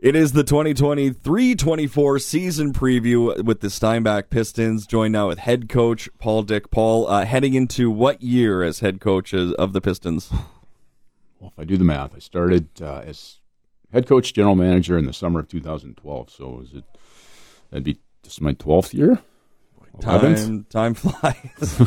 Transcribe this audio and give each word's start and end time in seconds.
It 0.00 0.14
is 0.14 0.30
the 0.30 0.44
2023-24 0.44 2.22
season 2.22 2.72
preview 2.72 3.42
with 3.42 3.62
the 3.62 3.68
Steinbach 3.68 4.30
Pistons. 4.30 4.86
Joined 4.86 5.12
now 5.12 5.26
with 5.26 5.40
head 5.40 5.68
coach 5.68 6.08
Paul 6.20 6.44
Dyck. 6.44 6.70
Paul, 6.70 7.08
uh, 7.08 7.24
heading 7.24 7.54
into 7.54 7.90
what 7.90 8.22
year 8.22 8.62
as 8.62 8.78
head 8.78 9.00
coach 9.00 9.34
of 9.34 9.72
the 9.72 9.80
Pistons? 9.80 10.30
Well, 11.40 11.52
if 11.52 11.58
I 11.58 11.64
do 11.64 11.76
the 11.76 11.82
math, 11.82 12.14
I 12.14 12.20
started 12.20 12.68
uh, 12.80 13.02
as 13.06 13.38
head 13.92 14.06
coach, 14.06 14.32
general 14.34 14.54
manager 14.54 14.96
in 14.98 15.06
the 15.06 15.12
summer 15.12 15.40
of 15.40 15.48
2012. 15.48 16.30
So 16.30 16.60
is 16.62 16.74
it 16.74 16.84
that'd 17.70 17.82
be 17.82 17.98
just 18.22 18.40
my 18.40 18.54
12th 18.54 18.94
year? 18.94 19.18
Time, 20.00 20.64
time 20.70 20.94
flies. 20.94 21.82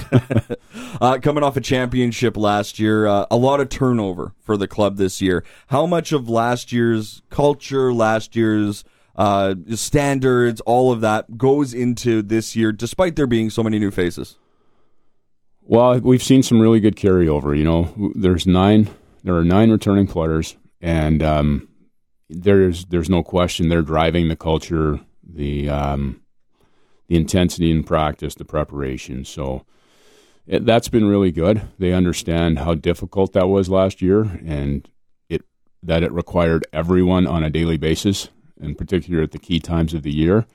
uh, 1.02 1.18
coming 1.20 1.44
off 1.44 1.56
a 1.56 1.62
championship 1.62 2.36
last 2.36 2.78
year, 2.80 3.08
uh, 3.08 3.26
a 3.32 3.38
lot 3.38 3.60
of 3.60 3.70
turnover 3.70 4.34
for 4.42 4.58
the 4.58 4.68
club 4.68 4.98
this 4.98 5.22
year. 5.22 5.46
How 5.68 5.86
much 5.86 6.12
of 6.12 6.28
last 6.28 6.72
year's 6.72 7.22
culture, 7.30 7.94
last 7.94 8.36
year's 8.36 8.84
uh, 9.16 9.56
standards, 9.76 10.62
all 10.62 10.92
of 10.92 11.02
that 11.02 11.38
goes 11.38 11.74
into 11.74 12.22
this 12.22 12.56
year, 12.56 12.72
despite 12.72 13.16
there 13.16 13.28
being 13.28 13.50
so 13.50 13.64
many 13.64 13.80
new 13.80 13.92
faces? 13.92 14.38
Well, 15.62 16.00
we've 16.00 16.24
seen 16.24 16.44
some 16.44 16.60
really 16.60 16.80
good 16.80 16.96
carryover. 16.96 17.58
You 17.58 17.64
know, 17.64 18.12
there's 18.16 18.46
nine. 18.46 18.90
There 19.24 19.36
are 19.36 19.44
nine 19.44 19.72
returning 19.72 20.08
players, 20.08 20.58
and 20.82 21.22
um, 21.24 21.70
there's 22.30 22.86
there's 22.86 23.10
no 23.10 23.24
question 23.24 23.70
they're 23.70 23.82
driving 23.82 24.28
the 24.28 24.36
culture. 24.36 25.00
The 25.24 25.70
um, 25.70 26.22
the 27.12 27.18
intensity 27.18 27.70
in 27.70 27.84
practice, 27.84 28.36
the 28.36 28.46
preparation. 28.46 29.26
So 29.26 29.66
it, 30.48 30.66
that's 30.66 30.88
been 30.88 31.10
really 31.10 31.32
good. 31.32 31.62
They 31.78 31.92
understand 31.92 32.60
how 32.60 32.74
difficult 32.74 33.34
that 33.34 33.50
was 33.50 33.68
last 33.68 34.02
year, 34.02 34.22
and 34.46 34.90
it 35.28 35.44
that 35.84 36.04
it 36.04 36.12
required 36.14 36.66
everyone 36.72 37.28
on 37.28 37.44
a 37.44 37.50
daily 37.50 37.76
basis, 37.76 38.30
in 38.62 38.76
particular 38.76 39.22
at 39.22 39.32
the 39.32 39.40
key 39.40 39.60
times 39.60 39.94
of 39.94 40.04
the 40.04 40.14
year. 40.14 40.46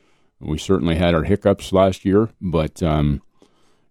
We 0.41 0.57
certainly 0.57 0.95
had 0.97 1.15
our 1.15 1.25
hiccups 1.25 1.75
last 1.75 2.07
year, 2.07 2.31
but 2.41 2.83
um, 2.83 3.21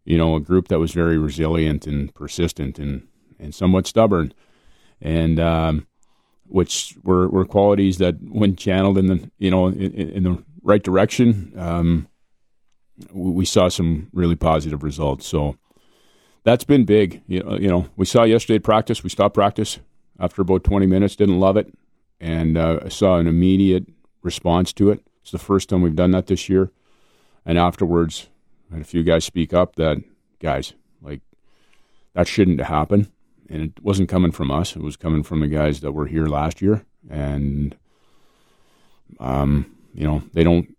you 0.04 0.18
know, 0.18 0.36
a 0.36 0.40
group 0.40 0.68
that 0.70 0.80
was 0.80 0.92
very 0.92 1.20
resilient 1.20 1.86
and 1.86 2.16
persistent 2.16 2.80
and 2.80 3.08
and 3.38 3.54
somewhat 3.54 3.86
stubborn, 3.86 4.34
and 5.00 5.40
um, 5.40 5.86
which 6.48 6.96
were, 7.04 7.28
were 7.28 7.46
qualities 7.46 8.00
that, 8.00 8.16
when 8.24 8.56
channeled 8.56 8.98
in 8.98 9.06
the 9.06 9.30
you 9.38 9.52
know 9.52 9.68
in, 9.68 9.94
in 9.94 10.24
the 10.24 10.44
right 10.64 10.82
direction, 10.82 11.54
um, 11.58 12.08
we 13.12 13.46
saw 13.46 13.70
some 13.70 14.10
really 14.14 14.36
positive 14.36 14.84
results. 14.84 15.28
So 15.28 15.58
that's 16.44 16.64
been 16.64 16.86
big. 16.86 17.22
You 17.28 17.44
know, 17.44 17.58
you 17.58 17.68
know, 17.68 17.90
we 17.96 18.06
saw 18.06 18.24
yesterday 18.24 18.60
practice. 18.60 19.04
We 19.04 19.10
stopped 19.10 19.34
practice 19.36 19.80
after 20.20 20.42
about 20.42 20.64
20 20.64 20.86
minutes. 20.86 21.16
Didn't 21.16 21.40
love 21.40 21.58
it, 21.58 21.74
and 22.20 22.58
uh, 22.58 22.90
saw 22.90 23.18
an 23.18 23.28
immediate 23.28 23.88
response 24.22 24.72
to 24.74 24.92
it. 24.92 25.02
It's 25.22 25.32
the 25.32 25.40
first 25.40 25.70
time 25.70 25.82
we've 25.82 25.96
done 25.96 26.12
that 26.12 26.28
this 26.28 26.50
year. 26.50 26.72
And 27.46 27.58
afterwards, 27.58 28.30
I 28.72 28.76
had 28.76 28.82
a 28.82 28.86
few 28.86 29.04
guys 29.04 29.26
speak 29.26 29.54
up 29.54 29.76
that 29.76 29.98
guys 30.40 30.74
like 31.02 31.22
that 32.14 32.28
shouldn't 32.28 32.62
happen, 32.62 33.12
and 33.50 33.62
it 33.62 33.74
wasn't 33.82 34.10
coming 34.10 34.32
from 34.32 34.52
us. 34.52 34.76
It 34.76 34.82
was 34.82 34.98
coming 34.98 35.24
from 35.24 35.42
the 35.42 35.48
guys 35.48 35.82
that 35.82 35.92
were 35.92 36.08
here 36.08 36.28
last 36.28 36.62
year, 36.62 36.86
and 37.10 37.76
um, 39.20 39.76
you 39.94 40.06
know, 40.06 40.24
they 40.34 40.44
don't 40.44 40.75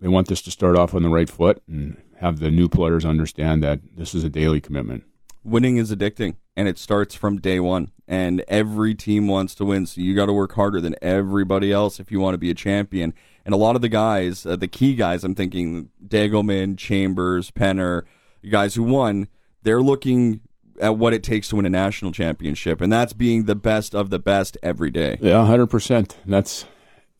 they 0.00 0.08
want 0.08 0.28
this 0.28 0.42
to 0.42 0.50
start 0.50 0.76
off 0.76 0.94
on 0.94 1.02
the 1.02 1.08
right 1.08 1.28
foot 1.28 1.62
and 1.68 2.00
have 2.18 2.38
the 2.38 2.50
new 2.50 2.68
players 2.68 3.04
understand 3.04 3.62
that 3.62 3.80
this 3.96 4.14
is 4.14 4.24
a 4.24 4.30
daily 4.30 4.60
commitment. 4.60 5.04
Winning 5.42 5.78
is 5.78 5.90
addicting, 5.90 6.36
and 6.56 6.68
it 6.68 6.78
starts 6.78 7.14
from 7.14 7.38
day 7.38 7.60
one. 7.60 7.90
And 8.06 8.44
every 8.48 8.94
team 8.94 9.28
wants 9.28 9.54
to 9.54 9.64
win, 9.64 9.86
so 9.86 10.00
you 10.00 10.14
got 10.14 10.26
to 10.26 10.32
work 10.32 10.52
harder 10.54 10.80
than 10.80 10.96
everybody 11.00 11.72
else 11.72 12.00
if 12.00 12.10
you 12.10 12.18
want 12.18 12.34
to 12.34 12.38
be 12.38 12.50
a 12.50 12.54
champion. 12.54 13.14
And 13.44 13.54
a 13.54 13.58
lot 13.58 13.76
of 13.76 13.82
the 13.82 13.88
guys, 13.88 14.44
uh, 14.44 14.56
the 14.56 14.68
key 14.68 14.94
guys, 14.96 15.22
I'm 15.22 15.34
thinking 15.34 15.90
Degelman, 16.04 16.76
Chambers, 16.76 17.50
Penner, 17.50 18.02
guys 18.48 18.74
who 18.74 18.82
won, 18.82 19.28
they're 19.62 19.80
looking 19.80 20.40
at 20.80 20.96
what 20.96 21.12
it 21.12 21.22
takes 21.22 21.48
to 21.48 21.56
win 21.56 21.66
a 21.66 21.70
national 21.70 22.10
championship, 22.10 22.80
and 22.80 22.92
that's 22.92 23.12
being 23.12 23.44
the 23.44 23.54
best 23.54 23.94
of 23.94 24.10
the 24.10 24.18
best 24.18 24.56
every 24.62 24.90
day. 24.90 25.18
Yeah, 25.20 25.44
hundred 25.46 25.68
percent. 25.68 26.16
That's 26.26 26.64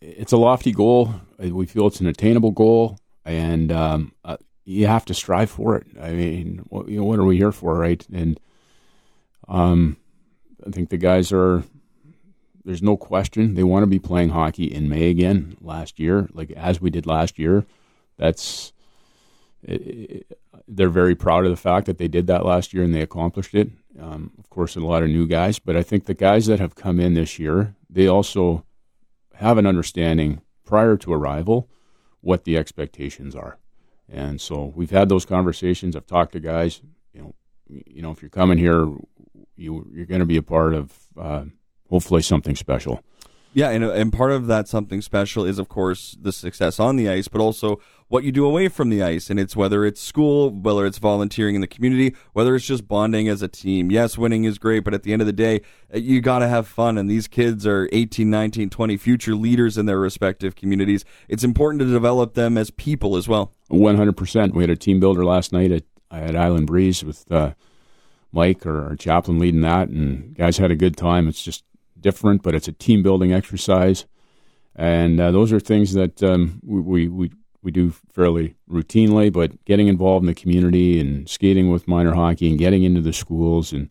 it's 0.00 0.32
a 0.32 0.36
lofty 0.36 0.72
goal. 0.72 1.14
We 1.38 1.66
feel 1.66 1.86
it's 1.86 2.00
an 2.00 2.06
attainable 2.06 2.50
goal, 2.52 2.98
and 3.24 3.70
um, 3.70 4.12
uh, 4.24 4.36
you 4.64 4.86
have 4.86 5.04
to 5.06 5.14
strive 5.14 5.50
for 5.50 5.76
it. 5.76 5.86
I 6.00 6.12
mean, 6.12 6.64
what, 6.68 6.88
you 6.88 6.98
know, 6.98 7.04
what 7.04 7.18
are 7.18 7.24
we 7.24 7.36
here 7.36 7.52
for, 7.52 7.74
right? 7.74 8.04
And 8.12 8.38
um, 9.48 9.96
I 10.66 10.70
think 10.70 10.90
the 10.90 10.98
guys 10.98 11.32
are. 11.32 11.64
There's 12.62 12.82
no 12.82 12.96
question 12.96 13.54
they 13.54 13.64
want 13.64 13.84
to 13.84 13.88
be 13.88 13.98
playing 13.98 14.30
hockey 14.30 14.64
in 14.64 14.88
May 14.88 15.08
again. 15.08 15.56
Last 15.60 15.98
year, 15.98 16.28
like 16.32 16.50
as 16.52 16.80
we 16.80 16.90
did 16.90 17.06
last 17.06 17.38
year, 17.38 17.66
that's. 18.16 18.72
It, 19.62 19.82
it, 19.82 20.38
they're 20.66 20.88
very 20.88 21.14
proud 21.16 21.44
of 21.44 21.50
the 21.50 21.56
fact 21.56 21.86
that 21.86 21.98
they 21.98 22.06
did 22.06 22.28
that 22.28 22.46
last 22.46 22.72
year 22.72 22.84
and 22.84 22.94
they 22.94 23.02
accomplished 23.02 23.54
it. 23.54 23.70
Um, 24.00 24.30
of 24.38 24.48
course, 24.50 24.76
a 24.76 24.80
lot 24.80 25.02
of 25.02 25.08
new 25.10 25.26
guys, 25.26 25.58
but 25.58 25.76
I 25.76 25.82
think 25.82 26.04
the 26.04 26.14
guys 26.14 26.46
that 26.46 26.60
have 26.60 26.76
come 26.76 27.00
in 27.00 27.14
this 27.14 27.38
year, 27.38 27.74
they 27.90 28.06
also 28.06 28.64
have 29.40 29.56
an 29.56 29.66
understanding 29.66 30.42
prior 30.66 30.98
to 30.98 31.12
arrival 31.14 31.68
what 32.20 32.44
the 32.44 32.58
expectations 32.58 33.34
are. 33.34 33.56
And 34.06 34.38
so 34.38 34.72
we've 34.76 34.90
had 34.90 35.08
those 35.08 35.24
conversations. 35.24 35.96
I've 35.96 36.06
talked 36.06 36.32
to 36.32 36.40
guys. 36.40 36.82
You 37.14 37.22
know, 37.22 37.34
you 37.68 38.02
know, 38.02 38.10
if 38.10 38.20
you're 38.20 38.28
coming 38.28 38.58
here, 38.58 38.86
you 39.56 39.90
you're 39.92 40.06
going 40.06 40.20
to 40.20 40.26
be 40.26 40.36
a 40.36 40.42
part 40.42 40.74
of 40.74 40.92
uh, 41.18 41.44
hopefully 41.88 42.20
something 42.20 42.54
special. 42.54 43.02
Yeah, 43.52 43.70
and, 43.70 43.82
and 43.82 44.12
part 44.12 44.30
of 44.30 44.46
that 44.46 44.68
something 44.68 45.00
special 45.00 45.44
is, 45.44 45.58
of 45.58 45.68
course, 45.68 46.16
the 46.20 46.32
success 46.32 46.78
on 46.78 46.94
the 46.94 47.08
ice, 47.08 47.26
but 47.26 47.40
also 47.40 47.80
what 48.06 48.22
you 48.22 48.30
do 48.30 48.44
away 48.44 48.68
from 48.68 48.90
the 48.90 49.02
ice. 49.02 49.28
And 49.28 49.40
it's 49.40 49.56
whether 49.56 49.84
it's 49.84 50.00
school, 50.00 50.50
whether 50.50 50.86
it's 50.86 50.98
volunteering 50.98 51.56
in 51.56 51.60
the 51.60 51.66
community, 51.66 52.14
whether 52.32 52.54
it's 52.54 52.64
just 52.64 52.86
bonding 52.86 53.28
as 53.28 53.42
a 53.42 53.48
team. 53.48 53.90
Yes, 53.90 54.16
winning 54.16 54.44
is 54.44 54.58
great, 54.58 54.84
but 54.84 54.94
at 54.94 55.02
the 55.02 55.12
end 55.12 55.20
of 55.20 55.26
the 55.26 55.32
day, 55.32 55.62
uh, 55.92 55.98
you 55.98 56.20
got 56.20 56.40
to 56.40 56.48
have 56.48 56.68
fun. 56.68 56.96
And 56.96 57.10
these 57.10 57.26
kids 57.26 57.66
are 57.66 57.88
18, 57.92 58.30
19, 58.30 58.70
20 58.70 58.96
future 58.96 59.34
leaders 59.34 59.76
in 59.76 59.86
their 59.86 59.98
respective 59.98 60.54
communities. 60.54 61.04
It's 61.28 61.42
important 61.42 61.80
to 61.80 61.86
develop 61.86 62.34
them 62.34 62.56
as 62.56 62.70
people 62.70 63.16
as 63.16 63.26
well. 63.26 63.52
100%. 63.70 64.54
We 64.54 64.62
had 64.62 64.70
a 64.70 64.76
team 64.76 65.00
builder 65.00 65.24
last 65.24 65.52
night 65.52 65.72
at, 65.72 65.82
at 66.12 66.36
Island 66.36 66.68
Breeze 66.68 67.02
with 67.02 67.30
uh, 67.32 67.54
Mike 68.30 68.64
or 68.64 68.84
our 68.90 68.96
chaplain 68.96 69.40
leading 69.40 69.62
that, 69.62 69.88
and 69.88 70.36
guys 70.36 70.58
had 70.58 70.70
a 70.70 70.76
good 70.76 70.96
time. 70.96 71.26
It's 71.26 71.42
just 71.42 71.64
different, 72.00 72.42
but 72.42 72.54
it's 72.54 72.68
a 72.68 72.72
team 72.72 73.02
building 73.02 73.32
exercise. 73.32 74.06
And 74.76 75.20
uh, 75.20 75.30
those 75.30 75.52
are 75.52 75.60
things 75.60 75.94
that 75.94 76.22
um, 76.22 76.60
we, 76.64 77.08
we, 77.08 77.32
we 77.62 77.70
do 77.70 77.90
fairly 78.12 78.54
routinely, 78.70 79.32
but 79.32 79.64
getting 79.64 79.88
involved 79.88 80.22
in 80.22 80.26
the 80.26 80.34
community 80.34 81.00
and 81.00 81.28
skating 81.28 81.70
with 81.70 81.88
minor 81.88 82.14
hockey 82.14 82.48
and 82.48 82.58
getting 82.58 82.82
into 82.82 83.00
the 83.00 83.12
schools 83.12 83.72
and 83.72 83.90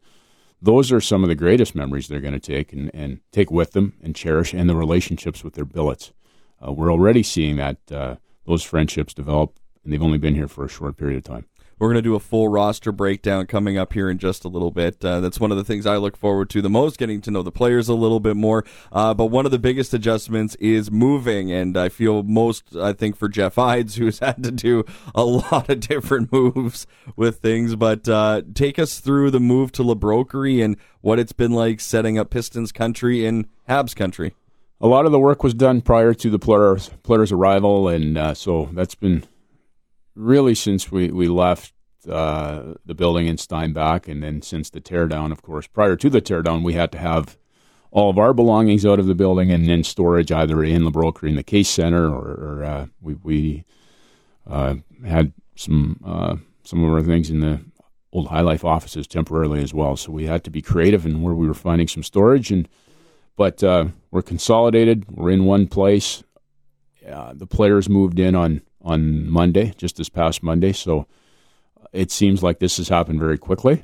those 0.61 0.91
are 0.91 1.01
some 1.01 1.23
of 1.23 1.29
the 1.29 1.35
greatest 1.35 1.75
memories 1.75 2.07
they're 2.07 2.19
going 2.19 2.33
to 2.33 2.39
take 2.39 2.73
and, 2.73 2.91
and 2.93 3.21
take 3.31 3.49
with 3.49 3.71
them 3.71 3.93
and 4.03 4.15
cherish 4.15 4.53
and 4.53 4.69
the 4.69 4.75
relationships 4.75 5.43
with 5.43 5.53
their 5.53 5.65
billets. 5.65 6.11
Uh, 6.65 6.71
we're 6.71 6.91
already 6.91 7.23
seeing 7.23 7.55
that 7.55 7.77
uh, 7.91 8.15
those 8.45 8.63
friendships 8.63 9.13
develop, 9.13 9.57
and 9.83 9.93
they've 9.93 10.03
only 10.03 10.17
been 10.17 10.35
here 10.35 10.47
for 10.47 10.65
a 10.65 10.69
short 10.69 10.97
period 10.97 11.17
of 11.17 11.23
time. 11.23 11.45
We're 11.79 11.87
going 11.87 11.95
to 11.95 12.01
do 12.01 12.15
a 12.15 12.19
full 12.19 12.49
roster 12.49 12.91
breakdown 12.91 13.47
coming 13.47 13.77
up 13.77 13.93
here 13.93 14.09
in 14.09 14.17
just 14.17 14.43
a 14.43 14.49
little 14.49 14.69
bit. 14.69 15.03
Uh, 15.03 15.21
that's 15.21 15.39
one 15.39 15.49
of 15.49 15.57
the 15.57 15.63
things 15.63 15.85
I 15.85 15.95
look 15.95 16.17
forward 16.17 16.49
to 16.49 16.61
the 16.61 16.69
most, 16.69 16.97
getting 16.97 17.21
to 17.21 17.31
know 17.31 17.41
the 17.41 17.53
players 17.53 17.87
a 17.87 17.93
little 17.93 18.19
bit 18.19 18.35
more. 18.35 18.65
Uh, 18.91 19.13
but 19.13 19.27
one 19.27 19.45
of 19.45 19.51
the 19.51 19.59
biggest 19.59 19.93
adjustments 19.93 20.55
is 20.55 20.91
moving, 20.91 21.53
and 21.53 21.77
I 21.77 21.87
feel 21.87 22.21
most, 22.21 22.75
I 22.75 22.91
think, 22.91 23.15
for 23.15 23.29
Jeff 23.29 23.57
Ides, 23.57 23.95
who's 23.97 24.19
had 24.19 24.43
to 24.43 24.51
do 24.51 24.83
a 25.15 25.23
lot 25.23 25.69
of 25.69 25.79
different 25.79 26.31
moves 26.33 26.85
with 27.15 27.39
things. 27.39 27.77
But 27.77 28.09
uh, 28.09 28.41
take 28.53 28.77
us 28.77 28.99
through 28.99 29.31
the 29.31 29.39
move 29.39 29.71
to 29.73 29.83
La 29.83 29.95
Broquerie 29.95 30.61
and 30.61 30.75
what 30.99 31.17
it's 31.17 31.31
been 31.31 31.53
like 31.53 31.79
setting 31.79 32.19
up 32.19 32.29
Pistons 32.29 32.73
country 32.73 33.25
in 33.25 33.47
Habs 33.69 33.95
country. 33.95 34.35
A 34.81 34.87
lot 34.87 35.05
of 35.05 35.13
the 35.13 35.19
work 35.19 35.43
was 35.43 35.53
done 35.53 35.81
prior 35.81 36.13
to 36.13 36.29
the 36.29 36.39
players' 36.39 36.89
players' 37.03 37.31
arrival, 37.31 37.87
and 37.87 38.17
uh, 38.17 38.33
so 38.33 38.69
that's 38.73 38.95
been 38.95 39.23
really 40.15 40.55
since 40.55 40.91
we, 40.91 41.09
we 41.11 41.27
left 41.27 41.73
uh, 42.09 42.73
the 42.85 42.95
building 42.95 43.27
in 43.27 43.37
Steinbach, 43.37 44.07
and 44.07 44.23
then 44.23 44.41
since 44.41 44.69
the 44.69 44.81
teardown, 44.81 45.31
of 45.31 45.41
course. 45.41 45.67
Prior 45.67 45.95
to 45.95 46.09
the 46.09 46.21
teardown, 46.21 46.63
we 46.63 46.73
had 46.73 46.91
to 46.93 46.97
have 46.97 47.37
all 47.91 48.09
of 48.09 48.17
our 48.17 48.33
belongings 48.33 48.85
out 48.85 48.99
of 48.99 49.07
the 49.07 49.15
building 49.15 49.51
and 49.51 49.67
then 49.67 49.83
storage 49.83 50.31
either 50.31 50.63
in 50.63 50.85
the 50.85 50.91
broker 50.91 51.25
in 51.27 51.35
the 51.35 51.43
case 51.43 51.69
center, 51.69 52.07
or, 52.07 52.27
or 52.27 52.63
uh, 52.63 52.85
we, 53.01 53.15
we 53.15 53.65
uh, 54.47 54.75
had 55.05 55.33
some 55.55 55.99
uh, 56.05 56.35
some 56.63 56.83
of 56.83 56.93
our 56.93 57.01
things 57.01 57.29
in 57.29 57.39
the 57.39 57.59
old 58.13 58.27
High 58.27 58.41
Life 58.41 58.63
offices 58.63 59.07
temporarily 59.07 59.61
as 59.61 59.73
well. 59.73 59.95
So 59.95 60.11
we 60.11 60.25
had 60.25 60.43
to 60.43 60.51
be 60.51 60.61
creative 60.61 61.05
in 61.05 61.21
where 61.21 61.33
we 61.33 61.47
were 61.47 61.53
finding 61.53 61.87
some 61.87 62.03
storage, 62.03 62.51
and 62.51 62.67
but 63.35 63.63
uh, 63.63 63.87
we're 64.11 64.21
consolidated. 64.21 65.05
We're 65.09 65.31
in 65.31 65.45
one 65.45 65.67
place. 65.67 66.23
Uh, 67.07 67.33
the 67.33 67.47
players 67.47 67.89
moved 67.89 68.19
in 68.19 68.35
on 68.35 68.61
on 68.81 69.29
Monday, 69.29 69.73
just 69.77 69.97
this 69.97 70.09
past 70.09 70.43
Monday. 70.43 70.71
So 70.71 71.07
it 71.91 72.11
seems 72.11 72.43
like 72.43 72.59
this 72.59 72.77
has 72.77 72.89
happened 72.89 73.19
very 73.19 73.37
quickly, 73.37 73.83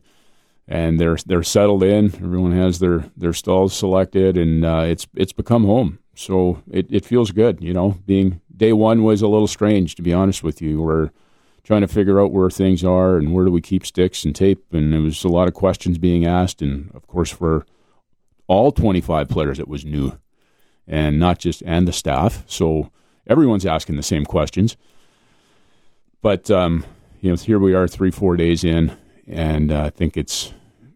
and 0.68 1.00
they're 1.00 1.18
they're 1.26 1.44
settled 1.44 1.84
in. 1.84 2.06
Everyone 2.16 2.52
has 2.52 2.80
their 2.80 3.06
their 3.16 3.34
stalls 3.34 3.74
selected, 3.74 4.38
and 4.38 4.66
uh, 4.66 4.84
it's 4.86 5.08
it's 5.16 5.34
become 5.34 5.66
home. 5.66 6.00
So 6.16 6.62
it, 6.72 6.88
it 6.90 7.06
feels 7.06 7.32
good, 7.32 7.62
you 7.62 7.74
know. 7.74 7.98
Being 8.06 8.42
day 8.56 8.74
one 8.74 9.04
was 9.04 9.22
a 9.22 9.28
little 9.28 9.48
strange, 9.48 9.96
to 9.96 10.02
be 10.02 10.14
honest 10.14 10.44
with 10.44 10.62
you. 10.62 10.82
We're 10.82 11.12
trying 11.64 11.82
to 11.82 11.88
figure 11.88 12.22
out 12.22 12.32
where 12.32 12.50
things 12.50 12.84
are 12.84 13.18
and 13.18 13.34
where 13.34 13.44
do 13.44 13.52
we 13.52 13.62
keep 13.62 13.86
sticks 13.86 14.24
and 14.24 14.36
tape, 14.36 14.64
and 14.72 14.94
there 14.94 15.02
was 15.02 15.24
a 15.24 15.30
lot 15.30 15.48
of 15.48 15.54
questions 15.54 15.98
being 15.98 16.26
asked. 16.26 16.62
And 16.62 16.92
of 16.94 17.08
course, 17.08 17.32
for 17.32 17.66
all 18.48 18.72
25 18.72 19.28
players, 19.28 19.60
it 19.60 19.68
was 19.68 19.84
new, 19.84 20.18
and 20.88 21.20
not 21.20 21.40
just 21.40 21.64
and 21.66 21.88
the 21.88 21.94
staff. 21.94 22.44
So 22.48 22.92
everyone's 23.28 23.66
asking 23.66 23.96
the 23.96 24.04
same 24.04 24.26
questions. 24.26 24.78
But 26.22 26.50
um, 26.50 26.86
you 27.22 27.30
know, 27.30 27.36
here 27.36 27.60
we 27.60 27.74
are, 27.74 27.88
three 27.88 28.12
four 28.12 28.36
days 28.36 28.64
in, 28.64 28.96
and 29.28 29.72
uh, 29.72 29.84
I 29.84 29.90
think 29.90 30.18
it's 30.18 30.54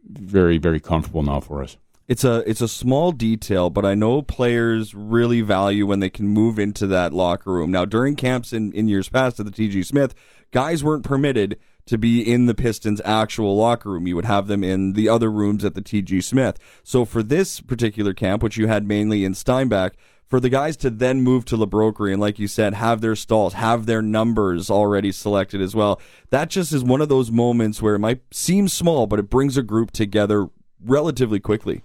very 0.07 0.57
very 0.57 0.79
comfortable 0.79 1.23
now 1.23 1.39
for 1.39 1.63
us. 1.63 1.77
It's 2.07 2.23
a 2.23 2.37
it's 2.49 2.61
a 2.61 2.67
small 2.67 3.11
detail, 3.11 3.69
but 3.69 3.85
I 3.85 3.93
know 3.93 4.23
players 4.23 4.95
really 4.95 5.41
value 5.41 5.85
when 5.85 5.99
they 5.99 6.09
can 6.09 6.27
move 6.27 6.57
into 6.57 6.87
that 6.87 7.13
locker 7.13 7.51
room. 7.51 7.69
Now, 7.69 7.85
during 7.85 8.15
camps 8.15 8.51
in, 8.51 8.71
in 8.73 8.87
years 8.87 9.09
past 9.09 9.39
at 9.39 9.45
the 9.45 9.51
TG 9.51 9.85
Smith, 9.85 10.15
guys 10.49 10.83
weren't 10.83 11.03
permitted 11.03 11.59
to 11.85 11.99
be 11.99 12.21
in 12.21 12.47
the 12.47 12.55
Pistons' 12.55 13.01
actual 13.05 13.55
locker 13.55 13.91
room. 13.91 14.07
You 14.07 14.15
would 14.15 14.25
have 14.25 14.47
them 14.47 14.63
in 14.63 14.93
the 14.93 15.07
other 15.07 15.31
rooms 15.31 15.63
at 15.63 15.75
the 15.75 15.81
TG 15.81 16.23
Smith. 16.23 16.57
So 16.83 17.05
for 17.05 17.21
this 17.21 17.61
particular 17.61 18.13
camp, 18.13 18.41
which 18.41 18.57
you 18.57 18.67
had 18.67 18.87
mainly 18.87 19.23
in 19.23 19.35
Steinbach, 19.35 19.93
for 20.29 20.39
the 20.39 20.49
guys 20.49 20.77
to 20.77 20.89
then 20.89 21.21
move 21.21 21.43
to 21.45 21.57
La 21.57 21.65
Broquerie 21.65 22.13
and, 22.13 22.21
like 22.21 22.37
you 22.37 22.47
said, 22.47 22.75
have 22.75 23.01
their 23.01 23.15
stalls, 23.15 23.53
have 23.53 23.87
their 23.87 24.01
numbers 24.01 24.69
already 24.69 25.11
selected 25.11 25.59
as 25.59 25.75
well, 25.75 25.99
that 26.29 26.49
just 26.49 26.71
is 26.71 26.83
one 26.83 27.01
of 27.01 27.09
those 27.09 27.31
moments 27.31 27.81
where 27.81 27.95
it 27.95 27.99
might 27.99 28.21
seem 28.31 28.67
small, 28.67 29.07
but 29.07 29.19
it 29.19 29.29
brings 29.29 29.57
a 29.57 29.63
group 29.63 29.89
together 29.89 30.47
relatively 30.79 31.39
quickly. 31.39 31.81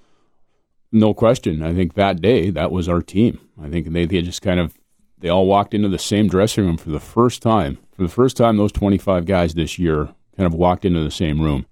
No 0.93 1.14
question. 1.14 1.62
I 1.62 1.75
think 1.75 1.94
that 1.94 2.20
day 2.20 2.50
that 2.50 2.70
was 2.70 2.88
our 2.88 3.00
team. 3.00 3.41
I 3.61 3.69
think 3.69 3.91
they, 3.91 4.05
they 4.05 4.20
just 4.23 4.43
kind 4.43 4.61
of 4.61 4.79
they 5.19 5.31
all 5.31 5.46
walked 5.46 5.73
into 5.73 5.88
the 5.88 5.99
same 5.99 6.29
dressing 6.29 6.67
room 6.67 6.76
for 6.76 6.91
the 6.91 7.00
first 7.00 7.41
time. 7.41 7.79
For 7.96 8.02
the 8.02 8.11
first 8.11 8.37
time, 8.37 8.58
those 8.58 8.73
25 8.73 9.25
guys 9.25 9.55
this 9.55 9.79
year 9.79 10.11
kind 10.37 10.46
of 10.46 10.52
walked 10.52 10.85
into 10.85 11.02
the 11.02 11.11
same 11.11 11.41
room, 11.41 11.64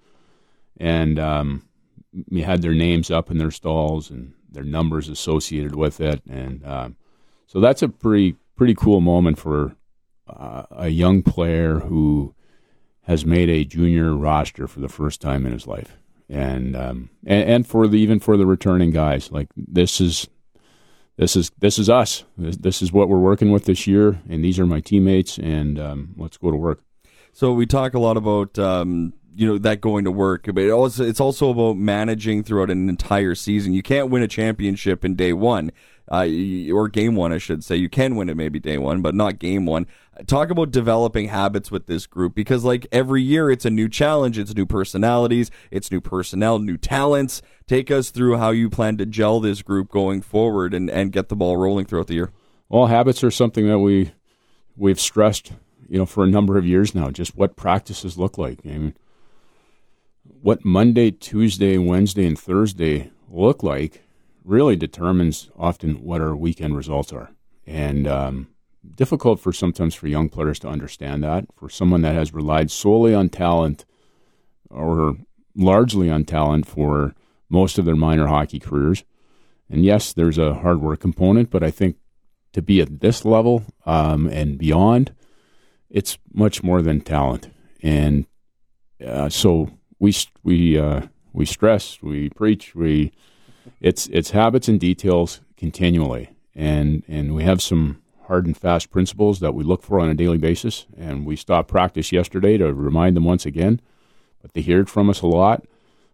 and 0.78 1.19
um, 1.19 1.69
had 2.34 2.62
their 2.62 2.74
names 2.74 3.10
up 3.10 3.30
in 3.30 3.38
their 3.38 3.50
stalls 3.50 4.10
and 4.10 4.32
their 4.52 4.64
numbers 4.64 5.08
associated 5.08 5.75
with 5.75 6.00
it, 6.00 6.22
and 6.28 6.64
um, 6.66 6.96
so 7.46 7.60
that's 7.60 7.82
a 7.82 7.88
pretty 7.88 8.37
pretty 8.56 8.75
cool 8.75 9.00
moment 9.00 9.38
for 9.38 9.76
uh, 10.28 10.64
a 10.70 10.88
young 10.88 11.22
player 11.22 11.81
who 11.81 12.34
has 13.02 13.26
made 13.26 13.49
a 13.49 13.64
junior 13.64 14.14
roster 14.14 14.66
for 14.66 14.81
the 14.81 14.88
first 14.88 15.20
time 15.20 15.44
in 15.44 15.52
his 15.52 15.66
life 15.66 15.96
and 16.32 16.75
um, 16.75 17.10
and, 17.26 17.50
and 17.50 17.66
for 17.66 17.87
the 17.87 17.99
even 17.99 18.19
for 18.19 18.37
the 18.37 18.46
returning 18.46 18.90
guys, 18.90 19.31
like 19.31 19.49
this 19.54 20.00
is 20.00 20.28
this 21.16 21.37
is 21.37 21.50
this 21.58 21.78
is 21.78 21.90
us. 21.90 22.25
This, 22.38 22.56
this, 22.56 22.82
is 22.82 22.90
what 22.90 23.08
we're 23.08 23.19
working 23.19 23.52
with 23.52 23.66
this 23.66 23.87
year, 23.87 24.20
and 24.28 24.43
these 24.43 24.58
are 24.58 24.66
my 24.66 24.81
teammates, 24.81 25.38
and 25.38 25.78
um, 25.78 26.14
let's 26.16 26.38
go 26.38 26.50
to 26.50 26.56
work. 26.56 26.82
So 27.34 27.52
we 27.52 27.66
talk 27.66 27.93
a 27.93 27.98
lot 27.98 28.16
about 28.16 28.58
um, 28.58 29.12
you 29.34 29.46
know 29.46 29.58
that 29.58 29.81
going 29.81 30.05
to 30.05 30.11
work, 30.11 30.46
but 30.46 30.58
it 30.58 30.70
also, 30.70 31.05
it's 31.05 31.20
also 31.20 31.50
about 31.50 31.76
managing 31.76 32.43
throughout 32.43 32.70
an 32.70 32.88
entire 32.88 33.34
season. 33.34 33.73
You 33.73 33.82
can't 33.82 34.11
win 34.11 34.23
a 34.23 34.29
championship 34.29 35.05
in 35.05 35.14
day 35.14 35.32
one 35.32 35.73
uh, 36.11 36.29
or 36.73 36.88
game 36.88 37.14
one, 37.14 37.32
I 37.32 37.38
should 37.38 37.64
say. 37.64 37.76
You 37.76 37.88
can 37.88 38.17
win 38.17 38.29
it 38.29 38.37
maybe 38.37 38.58
day 38.58 38.79
one, 38.79 39.00
but 39.00 39.14
not 39.14 39.38
game 39.38 39.64
one. 39.64 39.87
Talk 40.26 40.50
about 40.50 40.70
developing 40.70 41.29
habits 41.29 41.70
with 41.70 41.87
this 41.87 42.06
group 42.06 42.34
because, 42.34 42.64
like 42.64 42.87
every 42.93 43.23
year, 43.23 43.50
it's 43.50 43.64
a 43.64 43.70
new 43.70 43.88
challenge, 43.88 44.38
it's 44.38 44.55
new 44.55 44.67
personalities, 44.67 45.50
it's 45.70 45.90
new 45.90 46.00
personnel, 46.02 46.58
new 46.58 46.76
talents. 46.76 47.40
Take 47.67 47.90
us 47.90 48.11
through 48.11 48.37
how 48.37 48.50
you 48.50 48.69
plan 48.69 48.99
to 48.99 49.06
gel 49.06 49.40
this 49.40 49.62
group 49.62 49.90
going 49.90 50.20
forward 50.20 50.75
and, 50.75 50.90
and 50.90 51.12
get 51.12 51.29
the 51.31 51.37
ball 51.37 51.56
rolling 51.56 51.87
throughout 51.87 52.08
the 52.08 52.14
year. 52.14 52.31
Well, 52.69 52.87
habits 52.87 53.25
are 53.25 53.31
something 53.31 53.67
that 53.69 53.79
we 53.79 54.12
we've 54.76 55.00
stressed, 55.00 55.52
you 55.88 55.99
know, 55.99 56.06
for 56.06 56.25
a 56.25 56.29
number 56.29 56.58
of 56.58 56.67
years 56.67 56.94
now. 56.94 57.11
Just 57.11 57.37
what 57.37 57.56
practices 57.56 58.19
look 58.19 58.37
like. 58.37 58.58
I 58.67 58.69
mean, 58.69 58.94
what 60.43 60.65
Monday, 60.65 61.11
Tuesday, 61.12 61.79
Wednesday, 61.79 62.27
and 62.27 62.39
Thursday 62.39 63.11
look 63.31 63.62
like 63.62 64.03
really 64.44 64.75
determines 64.75 65.50
often 65.56 66.03
what 66.03 66.21
our 66.21 66.35
weekend 66.35 66.77
results 66.77 67.12
are. 67.12 67.31
And 67.65 68.09
um, 68.09 68.49
difficult 68.97 69.39
for 69.39 69.53
sometimes 69.53 69.94
for 69.94 70.09
young 70.09 70.29
players 70.29 70.59
to 70.61 70.69
understand 70.69 71.23
that. 71.23 71.47
For 71.55 71.71
someone 71.71 72.03
that 72.03 72.17
has 72.17 72.35
relied 72.35 72.73
solely 72.73 73.15
on 73.15 73.29
talent 73.29 73.85
or 74.69 75.17
largely 75.55 76.11
on 76.11 76.25
talent 76.25 76.67
for 76.67 77.15
most 77.49 77.79
of 77.79 77.85
their 77.85 77.97
minor 77.97 78.27
hockey 78.27 78.59
careers. 78.59 79.05
And 79.71 79.85
yes, 79.85 80.12
there's 80.12 80.39
a 80.39 80.55
hard 80.55 80.81
work 80.81 81.00
component, 81.00 81.50
but 81.50 81.62
I 81.62 81.71
think 81.71 81.97
to 82.53 82.61
be 82.61 82.81
at 82.81 83.00
this 83.00 83.25
level 83.25 83.65
um, 83.87 84.27
and 84.27 84.59
beyond, 84.59 85.15
it's 85.89 86.19
much 86.33 86.65
more 86.65 86.83
than 86.83 87.00
talent. 87.00 87.49
And 87.81 88.27
uh, 89.05 89.29
so 89.29 89.71
we 90.02 90.12
we 90.43 90.76
uh, 90.76 91.02
we 91.32 91.46
stress, 91.46 92.02
we 92.02 92.28
preach, 92.31 92.75
we 92.75 93.12
it's 93.81 94.08
it's 94.08 94.32
habits 94.32 94.66
and 94.66 94.81
details 94.81 95.40
continually, 95.56 96.31
and 96.56 97.04
and 97.06 97.37
we 97.37 97.44
have 97.44 97.62
some 97.62 98.02
hard 98.26 98.44
and 98.44 98.56
fast 98.56 98.90
principles 98.90 99.38
that 99.38 99.54
we 99.54 99.62
look 99.62 99.82
for 99.84 100.00
on 100.00 100.08
a 100.08 100.14
daily 100.14 100.38
basis. 100.38 100.87
And 100.99 101.25
we 101.25 101.37
stopped 101.37 101.69
practice 101.69 102.10
yesterday 102.10 102.58
to 102.58 102.75
remind 102.75 103.16
them 103.16 103.25
once 103.25 103.46
again, 103.46 103.81
but 104.40 104.54
they 104.54 104.60
hear 104.60 104.81
it 104.81 104.88
from 104.88 105.08
us 105.08 105.22
a 105.22 105.26
lot 105.28 105.64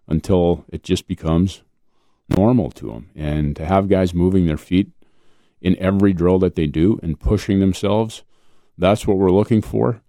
until 0.07 0.67
it 0.69 0.83
just 0.83 1.07
becomes 1.07 1.63
normal 2.29 2.71
to 2.73 2.89
them. 2.89 3.09
And 3.17 3.57
to 3.57 3.65
have 3.65 3.89
guys 3.89 4.13
moving 4.13 4.47
their 4.47 4.59
feet 4.59 4.91
in 5.63 5.77
every 5.79 6.13
drill 6.13 6.39
that 6.41 6.57
they 6.57 6.67
do 6.67 7.01
and 7.03 7.19
pushing 7.19 7.59
themselves, 7.59 8.23
that's 8.77 9.07
what 9.07 9.17
we're 9.17 9.31
looking 9.31 9.63
for. 9.63 10.03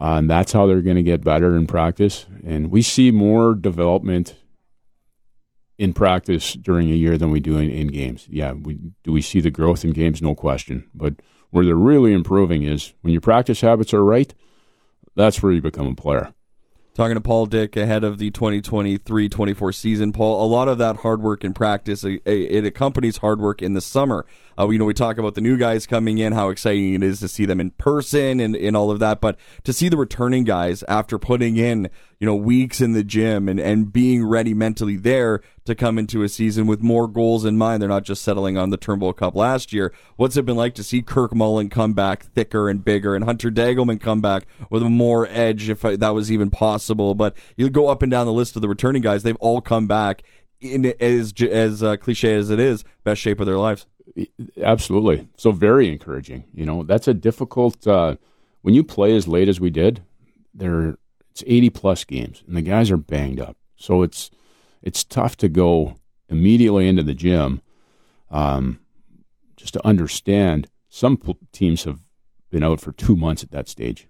Uh, 0.00 0.16
and 0.18 0.28
that's 0.28 0.52
how 0.52 0.66
they're 0.66 0.82
going 0.82 0.96
to 0.96 1.02
get 1.02 1.22
better 1.22 1.56
in 1.56 1.66
practice. 1.66 2.26
And 2.44 2.70
we 2.70 2.82
see 2.82 3.10
more 3.10 3.54
development 3.54 4.36
in 5.78 5.92
practice 5.92 6.54
during 6.54 6.90
a 6.90 6.94
year 6.94 7.16
than 7.16 7.30
we 7.30 7.40
do 7.40 7.58
in, 7.58 7.70
in 7.70 7.88
games. 7.88 8.26
Yeah, 8.28 8.52
we, 8.52 8.78
do 9.02 9.12
we 9.12 9.22
see 9.22 9.40
the 9.40 9.50
growth 9.50 9.84
in 9.84 9.92
games? 9.92 10.22
No 10.22 10.34
question. 10.34 10.88
But 10.94 11.14
where 11.50 11.64
they're 11.64 11.76
really 11.76 12.12
improving 12.12 12.62
is 12.62 12.94
when 13.02 13.12
your 13.12 13.20
practice 13.20 13.60
habits 13.60 13.94
are 13.94 14.04
right, 14.04 14.34
that's 15.14 15.42
where 15.42 15.52
you 15.52 15.62
become 15.62 15.86
a 15.86 15.94
player. 15.94 16.32
Talking 16.94 17.16
to 17.16 17.20
Paul 17.20 17.46
Dyck 17.46 17.76
ahead 17.76 18.04
of 18.04 18.18
the 18.18 18.30
2023-24 18.30 19.74
season, 19.74 20.12
Paul, 20.12 20.46
a 20.46 20.46
lot 20.46 20.68
of 20.68 20.78
that 20.78 20.98
hard 20.98 21.20
work 21.20 21.42
in 21.42 21.52
practice, 21.52 22.04
it 22.04 22.64
accompanies 22.64 23.16
hard 23.16 23.40
work 23.40 23.62
in 23.62 23.74
the 23.74 23.80
summer. 23.80 24.24
Uh, 24.56 24.68
you 24.68 24.78
know, 24.78 24.84
we 24.84 24.94
talk 24.94 25.18
about 25.18 25.34
the 25.34 25.40
new 25.40 25.56
guys 25.56 25.88
coming 25.88 26.18
in, 26.18 26.32
how 26.32 26.50
exciting 26.50 26.94
it 26.94 27.02
is 27.02 27.18
to 27.18 27.26
see 27.26 27.46
them 27.46 27.58
in 27.58 27.72
person 27.72 28.38
and, 28.38 28.54
and 28.54 28.76
all 28.76 28.92
of 28.92 29.00
that, 29.00 29.20
but 29.20 29.36
to 29.64 29.72
see 29.72 29.88
the 29.88 29.96
returning 29.96 30.44
guys 30.44 30.84
after 30.84 31.18
putting 31.18 31.56
in, 31.56 31.90
you 32.20 32.28
know, 32.28 32.36
weeks 32.36 32.80
in 32.80 32.92
the 32.92 33.02
gym 33.02 33.48
and, 33.48 33.58
and 33.58 33.92
being 33.92 34.24
ready 34.24 34.54
mentally 34.54 34.96
there 34.96 35.40
to 35.64 35.74
come 35.74 35.98
into 35.98 36.22
a 36.22 36.28
season 36.28 36.66
with 36.66 36.82
more 36.82 37.08
goals 37.08 37.44
in 37.44 37.56
mind. 37.56 37.80
They're 37.80 37.88
not 37.88 38.04
just 38.04 38.22
settling 38.22 38.58
on 38.58 38.70
the 38.70 38.76
Turnbull 38.76 39.12
Cup 39.14 39.34
last 39.34 39.72
year. 39.72 39.92
What's 40.16 40.36
it 40.36 40.44
been 40.44 40.56
like 40.56 40.74
to 40.74 40.84
see 40.84 41.00
Kirk 41.00 41.34
Mullen 41.34 41.70
come 41.70 41.94
back 41.94 42.24
thicker 42.24 42.68
and 42.68 42.84
bigger 42.84 43.14
and 43.14 43.24
Hunter 43.24 43.50
Dagelman 43.50 44.00
come 44.00 44.20
back 44.20 44.46
with 44.70 44.82
more 44.82 45.26
edge 45.30 45.68
if 45.70 45.80
that 45.80 46.14
was 46.14 46.30
even 46.30 46.50
possible? 46.50 47.14
But 47.14 47.36
you 47.56 47.70
go 47.70 47.88
up 47.88 48.02
and 48.02 48.10
down 48.10 48.26
the 48.26 48.32
list 48.32 48.56
of 48.56 48.62
the 48.62 48.68
returning 48.68 49.02
guys, 49.02 49.22
they've 49.22 49.36
all 49.36 49.60
come 49.60 49.86
back 49.86 50.22
in 50.60 50.94
as, 51.00 51.32
as 51.40 51.82
uh, 51.82 51.96
cliche 51.96 52.34
as 52.34 52.50
it 52.50 52.60
is, 52.60 52.84
best 53.02 53.20
shape 53.20 53.40
of 53.40 53.46
their 53.46 53.58
lives. 53.58 53.86
Absolutely. 54.60 55.28
So 55.36 55.50
very 55.50 55.90
encouraging. 55.90 56.44
You 56.52 56.66
know, 56.66 56.82
that's 56.82 57.08
a 57.08 57.14
difficult 57.14 57.86
uh, 57.86 58.16
when 58.62 58.74
you 58.74 58.84
play 58.84 59.16
as 59.16 59.26
late 59.26 59.48
as 59.48 59.60
we 59.60 59.70
did. 59.70 60.02
There, 60.52 60.98
it's 61.30 61.42
eighty 61.46 61.70
plus 61.70 62.04
games, 62.04 62.44
and 62.46 62.56
the 62.56 62.62
guys 62.62 62.90
are 62.90 62.96
banged 62.96 63.40
up. 63.40 63.56
So 63.76 64.02
it's 64.02 64.30
it's 64.84 65.02
tough 65.02 65.36
to 65.38 65.48
go 65.48 65.96
immediately 66.28 66.86
into 66.86 67.02
the 67.02 67.14
gym. 67.14 67.60
Um, 68.30 68.78
just 69.56 69.72
to 69.74 69.84
understand, 69.84 70.68
some 70.88 71.20
teams 71.50 71.82
have 71.84 72.00
been 72.50 72.62
out 72.62 72.80
for 72.80 72.92
two 72.92 73.16
months 73.16 73.42
at 73.42 73.50
that 73.50 73.68
stage, 73.68 74.06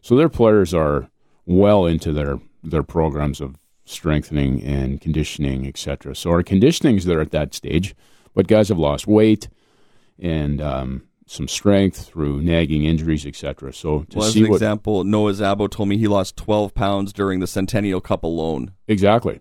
so 0.00 0.14
their 0.14 0.28
players 0.28 0.72
are 0.72 1.10
well 1.44 1.86
into 1.86 2.12
their 2.12 2.38
their 2.62 2.84
programs 2.84 3.40
of 3.40 3.56
strengthening 3.84 4.62
and 4.62 5.00
conditioning, 5.00 5.66
etc. 5.66 6.14
So 6.14 6.30
our 6.30 6.44
conditioning 6.44 6.96
is 6.96 7.06
there 7.06 7.20
at 7.20 7.32
that 7.32 7.54
stage 7.54 7.96
but 8.38 8.46
guys 8.46 8.68
have 8.68 8.78
lost 8.78 9.08
weight 9.08 9.48
and 10.16 10.60
um, 10.62 11.02
some 11.26 11.48
strength 11.48 12.06
through 12.06 12.40
nagging 12.40 12.84
injuries, 12.84 13.26
etc. 13.26 13.72
So 13.72 14.04
to 14.10 14.18
well, 14.18 14.30
see 14.30 14.42
as 14.42 14.44
an 14.44 14.50
what, 14.50 14.56
example, 14.56 15.02
Noah 15.02 15.32
Zabo 15.32 15.68
told 15.68 15.88
me 15.88 15.98
he 15.98 16.06
lost 16.06 16.36
12 16.36 16.72
pounds 16.72 17.12
during 17.12 17.40
the 17.40 17.48
Centennial 17.48 18.00
Cup 18.00 18.22
alone. 18.22 18.74
Exactly. 18.86 19.40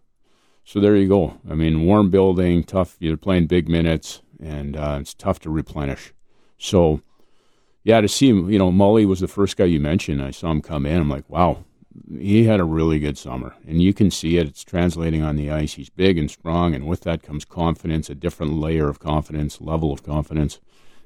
So 0.68 0.82
there 0.82 0.98
you 0.98 1.08
go. 1.08 1.40
I 1.50 1.56
mean, 1.56 1.86
warm 1.86 2.10
building, 2.10 2.62
tough. 2.62 2.98
You're 3.00 3.16
playing 3.16 3.48
big 3.48 3.70
minutes, 3.70 4.22
and 4.44 4.76
uh, 4.76 4.98
it's 5.00 5.14
tough 5.14 5.40
to 5.40 5.50
replenish. 5.50 6.14
So, 6.58 7.00
yeah, 7.86 8.02
to 8.02 8.10
see 8.10 8.28
him, 8.28 8.50
you 8.50 8.60
know, 8.60 8.70
Mully 8.70 9.06
was 9.06 9.22
the 9.22 9.30
first 9.30 9.56
guy 9.56 9.64
you 9.64 9.80
mentioned. 9.80 10.22
I 10.22 10.32
saw 10.32 10.52
him 10.52 10.62
come 10.62 10.86
in. 10.86 11.00
I'm 11.00 11.10
like, 11.10 11.30
wow, 11.30 11.64
he 12.20 12.44
had 12.44 12.60
a 12.60 12.66
really 12.66 13.00
good 13.00 13.18
summer, 13.18 13.56
and 13.66 13.82
you 13.82 13.94
can 13.94 14.12
see 14.12 14.36
it. 14.36 14.46
It's 14.46 14.66
translating 14.66 15.24
on 15.24 15.38
the 15.38 15.50
ice. 15.50 15.76
He's 15.76 15.90
big 15.90 16.18
and 16.18 16.30
strong, 16.30 16.76
and 16.76 16.86
with 16.86 17.00
that 17.04 17.24
comes 17.24 17.46
confidence, 17.46 18.10
a 18.10 18.16
different 18.16 18.56
layer 18.56 18.90
of 18.90 19.00
confidence, 19.00 19.62
level 19.62 19.94
of 19.94 20.04
confidence, 20.04 20.60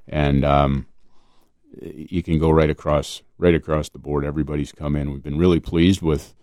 and 0.07 0.43
um, 0.43 0.87
you 1.79 2.23
can 2.23 2.39
go 2.39 2.49
right 2.49 2.71
across 2.71 3.21
right 3.37 3.53
across 3.53 3.89
the 3.89 3.99
board. 3.99 4.25
Everybody's 4.25 4.71
come 4.71 4.95
in. 4.95 5.11
We've 5.11 5.21
been 5.21 5.37
really 5.37 5.59
pleased 5.59 6.01
with 6.01 6.33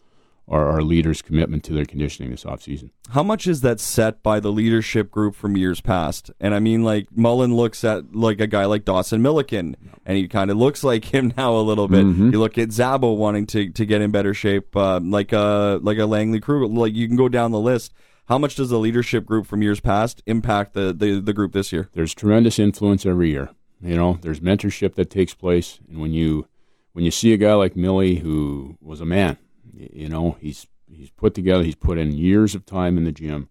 our, 0.49 0.69
our 0.69 0.83
leaders' 0.83 1.23
commitment 1.23 1.62
to 1.64 1.73
their 1.73 1.85
conditioning 1.85 2.31
this 2.31 2.45
offseason. 2.45 2.90
How 3.11 3.23
much 3.23 3.47
is 3.47 3.61
that 3.61 3.81
set 3.81 4.23
by 4.23 4.40
the 4.40 4.50
leadership 4.50 5.11
group 5.11 5.35
from 5.35 5.57
years 5.57 5.81
past? 5.81 6.31
And 6.40 6.55
I 6.55 6.61
mean, 6.61 6.83
like 6.83 7.09
Mullen 7.14 7.55
looks 7.55 7.85
at 7.85 8.14
like 8.14 8.40
a 8.40 8.47
guy 8.47 8.64
like 8.64 8.85
Dawson 8.85 9.23
Milliken, 9.23 9.76
and 10.07 10.17
he 10.17 10.26
kind 10.28 10.50
of 10.50 10.57
looks 10.57 10.83
like 10.85 11.07
him 11.07 11.33
now 11.37 11.55
a 11.57 11.61
little 11.61 11.88
bit. 11.88 12.05
Mm-hmm. 12.05 12.33
You 12.33 12.38
look 12.38 12.59
at 12.59 12.69
Zabo 12.69 13.17
wanting 13.17 13.47
to, 13.49 13.71
to 13.71 13.87
get 13.87 14.00
in 14.00 14.11
better 14.11 14.35
shape, 14.35 14.75
uh, 14.76 15.00
like 15.02 15.33
a 15.33 15.81
like 15.83 15.99
a 15.99 16.07
Langley 16.07 16.40
Crew. 16.40 16.67
Like 16.69 16.95
you 16.95 17.07
can 17.07 17.17
go 17.17 17.28
down 17.28 17.50
the 17.50 17.61
list. 17.61 17.93
How 18.26 18.37
much 18.37 18.57
does 18.57 18.69
the 18.69 18.78
leadership 18.78 19.25
group 19.25 19.47
from 19.47 19.62
years 19.62 19.81
past 19.81 20.23
impact 20.26 20.75
the, 20.75 20.93
the, 20.93 21.19
the 21.19 21.33
group 21.33 21.55
this 21.55 21.73
year? 21.73 21.88
There's 21.95 22.12
tremendous 22.14 22.59
influence 22.59 23.07
every 23.07 23.31
year. 23.31 23.49
You 23.81 23.97
know, 23.97 24.19
there's 24.21 24.40
mentorship 24.40 24.97
that 24.97 25.09
takes 25.09 25.33
place, 25.33 25.78
and 25.88 25.99
when 25.99 26.12
you 26.12 26.47
when 26.93 27.05
you 27.05 27.11
see 27.11 27.33
a 27.33 27.37
guy 27.37 27.55
like 27.55 27.76
Millie 27.76 28.17
who 28.17 28.76
was 28.83 29.00
a 29.00 29.07
man, 29.07 29.38
you 29.75 30.09
know, 30.09 30.37
he's 30.41 30.67
he's 30.87 31.11
put 31.11 31.35
together, 31.35 31.63
he's 31.63 31.75
put 31.75 31.99
in 31.99 32.13
years 32.13 32.55
of 32.55 32.65
time 32.65 32.97
in 32.97 33.05
the 33.05 33.13
gym, 33.13 33.49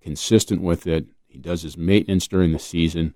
consistent 0.00 0.62
with 0.62 0.86
it. 0.86 1.06
He 1.26 1.38
does 1.38 1.62
his 1.62 1.76
maintenance 1.76 2.26
during 2.26 2.52
the 2.52 2.58
season, 2.58 3.14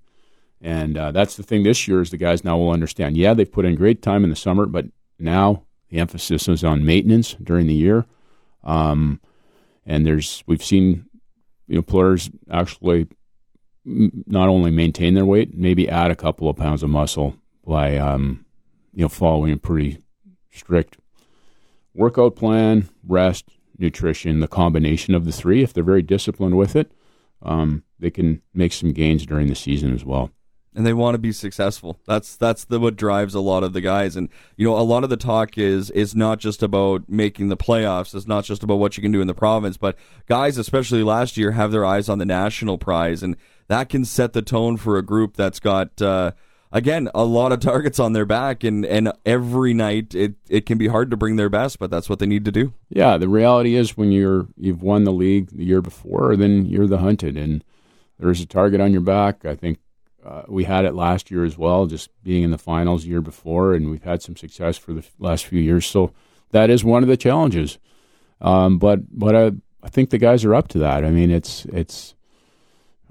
and 0.61 0.97
uh, 0.97 1.13
that's 1.13 1.37
the 1.37 1.43
thing 1.43 1.63
this 1.63 1.89
year 1.89 2.01
is 2.01 2.11
the 2.11 2.17
guys 2.17 2.45
now 2.45 2.59
will 2.59 2.71
understand. 2.71 3.17
Yeah, 3.17 3.35
they've 3.35 3.51
put 3.51 3.65
in 3.65 3.75
great 3.75 4.03
time 4.03 4.25
in 4.25 4.31
the 4.31 4.37
summer, 4.37 4.67
but 4.67 4.87
now 5.19 5.65
the 5.89 5.99
emphasis 5.99 6.49
is 6.49 6.65
on 6.65 6.85
maintenance 6.85 7.35
during 7.43 7.67
the 7.67 7.75
year. 7.75 8.07
Um, 8.63 9.21
and 9.87 10.07
there's 10.07 10.45
we've 10.47 10.65
seen 10.65 11.07
you 11.67 11.77
know 11.77 11.83
players 11.83 12.31
actually 12.51 13.09
not 13.85 14.49
only 14.49 14.71
maintain 14.71 15.15
their 15.15 15.25
weight, 15.25 15.57
maybe 15.57 15.89
add 15.89 16.11
a 16.11 16.17
couple 16.17 16.49
of 16.49 16.57
pounds 16.57 16.83
of 16.83 16.91
muscle 16.91 17.37
by 17.67 17.97
um, 17.97 18.45
you 18.93 19.03
know 19.03 19.09
following 19.09 19.53
a 19.53 19.57
pretty 19.57 19.99
strict 20.51 20.99
workout 21.95 22.37
plan, 22.37 22.89
rest, 23.07 23.49
nutrition, 23.79 24.41
the 24.41 24.49
combination 24.49 25.15
of 25.15 25.25
the 25.25 25.33
three. 25.33 25.63
If 25.63 25.73
they're 25.73 25.85
very 25.85 26.03
disciplined 26.03 26.57
with 26.57 26.77
it, 26.77 26.93
um, 27.43 27.85
they 27.99 28.11
can 28.11 28.43
make 28.55 28.73
some 28.73 28.93
gains 28.93 29.27
during 29.27 29.49
the 29.49 29.55
season 29.55 29.95
as 29.95 30.05
well 30.05 30.31
and 30.75 30.87
they 30.87 30.93
want 30.93 31.15
to 31.15 31.19
be 31.19 31.33
successful. 31.33 31.99
That's 32.07 32.37
that's 32.37 32.65
the 32.65 32.79
what 32.79 32.97
drives 32.97 33.35
a 33.35 33.41
lot 33.41 33.65
of 33.65 33.73
the 33.73 33.81
guys. 33.81 34.17
And 34.17 34.29
you 34.57 34.69
know, 34.69 34.79
a 34.79 34.83
lot 34.83 35.05
of 35.05 35.11
the 35.11 35.17
talk 35.17 35.59
is 35.59 35.91
is 35.91 36.15
not 36.15 36.39
just 36.39 36.63
about 36.63 37.09
making 37.09 37.49
the 37.49 37.57
playoffs. 37.57 38.15
It's 38.15 38.27
not 38.27 38.45
just 38.45 38.63
about 38.63 38.77
what 38.77 38.97
you 38.97 39.03
can 39.03 39.13
do 39.13 39.21
in 39.21 39.27
the 39.27 39.35
province, 39.35 39.77
but 39.77 39.97
guys, 40.27 40.59
especially 40.59 41.03
last 41.03 41.37
year, 41.37 41.53
have 41.53 41.73
their 41.73 41.85
eyes 41.85 42.09
on 42.09 42.19
the 42.19 42.25
national 42.25 42.79
prize, 42.79 43.23
and 43.23 43.37
that 43.69 43.89
can 43.89 44.05
set 44.05 44.33
the 44.33 44.43
tone 44.43 44.77
for 44.77 44.97
a 44.97 45.03
group 45.03 45.37
that's 45.37 45.61
got. 45.61 46.01
Uh, 46.01 46.33
again, 46.73 47.09
a 47.15 47.25
lot 47.25 47.53
of 47.53 47.61
targets 47.61 47.99
on 47.99 48.13
their 48.13 48.25
back, 48.25 48.65
and, 48.65 48.85
and 48.85 49.13
every 49.27 49.75
night 49.75 50.15
it, 50.15 50.35
it 50.49 50.67
can 50.67 50.79
be 50.79 50.89
hard 50.89 51.11
to 51.11 51.17
bring 51.17 51.37
their 51.37 51.49
best, 51.49 51.79
but 51.79 51.91
that's 51.91 52.09
what 52.09 52.19
they 52.19 52.27
need 52.27 52.45
to 52.45 52.53
do. 52.53 52.73
Yeah, 52.89 53.17
the 53.17 53.29
reality 53.29 53.75
is 53.75 53.97
when 53.97 54.13
you're 54.13 54.47
you've 54.57 54.83
won 54.83 55.05
the 55.05 55.13
league 55.13 55.51
the 55.51 55.65
year 55.65 55.83
before, 55.83 56.37
then 56.37 56.67
you're 56.67 56.87
the 56.87 56.99
hunted, 56.99 57.37
and 57.37 57.65
there's 58.19 58.41
a 58.41 58.47
target 58.47 58.81
on 58.81 58.93
your 58.93 59.01
back. 59.01 59.45
I 59.45 59.55
think 59.55 59.79
uh, 60.25 60.43
we 60.49 60.65
had 60.65 60.85
it 60.85 60.95
last 60.95 61.31
year 61.31 61.45
as 61.45 61.57
well, 61.57 61.87
just 61.87 62.11
being 62.23 62.43
in 62.43 62.51
the 62.51 62.59
finals 62.59 63.07
year 63.07 63.21
before, 63.21 63.75
and 63.75 63.91
we've 63.91 64.05
had 64.05 64.23
some 64.23 64.37
success 64.37 64.77
for 64.77 64.93
the 64.93 65.05
last 65.19 65.47
few 65.47 65.61
years. 65.61 65.87
So 65.87 66.13
that 66.51 66.71
is 66.71 66.85
one 66.85 67.03
of 67.03 67.09
the 67.09 67.17
challenges. 67.17 67.79
Um, 68.41 68.79
but 68.79 69.01
but 69.19 69.37
I, 69.37 69.53
I 69.83 69.89
think 69.89 70.11
the 70.11 70.19
guys 70.19 70.45
are 70.45 70.55
up 70.55 70.69
to 70.69 70.79
that. 70.79 71.05
I 71.05 71.11
mean, 71.11 71.31
it's 71.31 71.65
it's. 71.67 72.15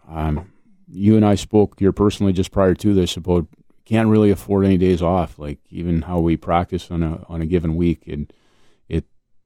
Um, 0.07 0.51
you 0.89 1.15
and 1.15 1.25
I 1.25 1.35
spoke 1.35 1.79
here 1.79 1.91
personally 1.91 2.33
just 2.33 2.51
prior 2.51 2.73
to 2.75 2.93
this 2.93 3.15
about 3.17 3.47
can't 3.85 4.09
really 4.09 4.29
afford 4.29 4.65
any 4.65 4.77
days 4.77 5.01
off. 5.01 5.39
Like 5.39 5.59
even 5.69 6.03
how 6.03 6.19
we 6.19 6.37
practice 6.37 6.91
on 6.91 7.03
a 7.03 7.25
on 7.27 7.41
a 7.41 7.45
given 7.45 7.75
week, 7.75 8.07
and 8.07 8.31
it 8.87 9.05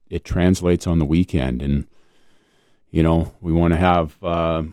it 0.10 0.26
translates 0.26 0.88
on 0.88 1.00
the 1.00 1.06
weekend. 1.06 1.62
And 1.62 1.88
you 2.92 3.04
know 3.04 3.34
we 3.42 3.52
want 3.52 3.74
to 3.74 3.80
have. 3.80 4.24
Uh, 4.24 4.64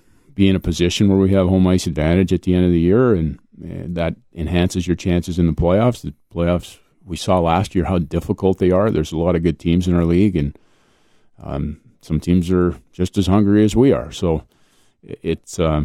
be 0.41 0.49
in 0.49 0.57
a 0.57 0.61
position 0.61 1.09
where 1.09 1.19
we 1.19 1.33
have 1.33 1.49
home 1.49 1.67
ice 1.67 1.87
advantage 1.87 2.33
at 2.33 2.43
the 2.43 2.55
end 2.55 2.65
of 2.65 2.71
the 2.71 2.81
year, 2.81 3.15
and, 3.15 3.39
and 3.63 3.95
that 3.95 4.17
enhances 4.35 4.87
your 4.87 4.97
chances 4.97 5.39
in 5.39 5.47
the 5.47 5.53
playoffs. 5.53 6.01
The 6.01 6.15
playoffs 6.35 6.79
we 7.05 7.17
saw 7.17 7.41
last 7.41 7.75
year 7.75 7.85
how 7.85 7.99
difficult 7.99 8.57
they 8.57 8.71
are. 8.71 8.91
There's 8.91 9.13
a 9.13 9.19
lot 9.19 9.37
of 9.37 9.43
good 9.43 9.59
teams 9.59 9.87
in 9.87 9.95
our 9.95 10.07
league, 10.07 10.37
and 10.37 10.59
um, 11.43 11.81
some 12.01 12.21
teams 12.21 12.51
are 12.51 12.75
just 12.91 13.19
as 13.19 13.27
hungry 13.27 13.65
as 13.65 13.77
we 13.77 13.93
are. 13.93 14.11
So 14.13 14.45
it's 15.03 15.59
uh, 15.59 15.85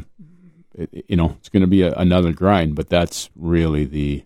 it, 0.77 1.05
you 1.07 1.15
know 1.15 1.35
it's 1.39 1.49
going 1.49 1.61
to 1.61 1.67
be 1.67 1.81
a, 1.81 1.93
another 1.93 2.33
grind, 2.33 2.75
but 2.75 2.89
that's 2.89 3.29
really 3.35 3.85
the 3.85 4.23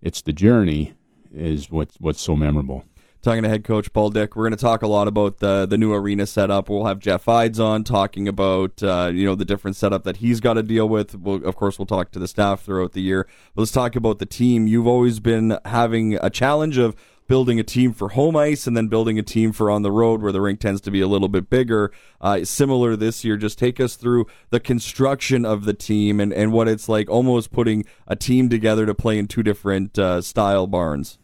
it's 0.00 0.22
the 0.22 0.32
journey 0.32 0.94
is 1.34 1.70
what 1.70 1.90
what's 1.98 2.20
so 2.20 2.34
memorable 2.34 2.84
talking 3.22 3.42
to 3.42 3.48
head 3.48 3.64
coach 3.64 3.92
Paul 3.92 4.10
Dyck. 4.10 4.36
We're 4.36 4.44
going 4.44 4.56
to 4.56 4.62
talk 4.62 4.82
a 4.82 4.86
lot 4.86 5.08
about 5.08 5.38
the 5.38 5.66
the 5.66 5.76
new 5.76 5.92
arena 5.92 6.26
setup. 6.26 6.68
We'll 6.68 6.86
have 6.86 6.98
Jeff 6.98 7.28
Ides 7.28 7.60
on 7.60 7.84
talking 7.84 8.28
about 8.28 8.82
uh, 8.82 9.10
you 9.12 9.26
know 9.26 9.34
the 9.34 9.44
different 9.44 9.76
setup 9.76 10.04
that 10.04 10.18
he's 10.18 10.40
got 10.40 10.54
to 10.54 10.62
deal 10.62 10.88
with. 10.88 11.14
We'll, 11.14 11.44
of 11.44 11.56
course, 11.56 11.78
we'll 11.78 11.86
talk 11.86 12.10
to 12.12 12.18
the 12.18 12.28
staff 12.28 12.62
throughout 12.62 12.92
the 12.92 13.02
year. 13.02 13.26
But 13.54 13.62
let's 13.62 13.72
talk 13.72 13.96
about 13.96 14.18
the 14.18 14.26
team. 14.26 14.66
You've 14.66 14.86
always 14.86 15.20
been 15.20 15.58
having 15.64 16.14
a 16.14 16.30
challenge 16.30 16.78
of 16.78 16.96
building 17.28 17.60
a 17.60 17.62
team 17.62 17.92
for 17.92 18.10
home 18.10 18.34
ice 18.34 18.66
and 18.66 18.76
then 18.76 18.88
building 18.88 19.18
a 19.18 19.22
team 19.22 19.52
for 19.52 19.70
on 19.70 19.82
the 19.82 19.92
road 19.92 20.22
where 20.22 20.32
the 20.32 20.40
rink 20.40 20.58
tends 20.58 20.80
to 20.80 20.90
be 20.90 21.00
a 21.00 21.06
little 21.06 21.28
bit 21.28 21.48
bigger. 21.48 21.92
Uh, 22.20 22.44
similar 22.44 22.96
this 22.96 23.22
year, 23.22 23.36
just 23.36 23.58
take 23.58 23.78
us 23.78 23.94
through 23.94 24.26
the 24.50 24.58
construction 24.58 25.44
of 25.44 25.64
the 25.64 25.74
team 25.74 26.18
and, 26.18 26.32
and 26.32 26.52
what 26.52 26.66
it's 26.66 26.88
like 26.88 27.08
almost 27.08 27.52
putting 27.52 27.84
a 28.06 28.16
team 28.16 28.48
together 28.48 28.86
to 28.86 28.94
play 28.94 29.18
in 29.18 29.28
two 29.28 29.42
different 29.42 29.98
uh, 29.98 30.20
style 30.20 30.66
barns. 30.66 31.18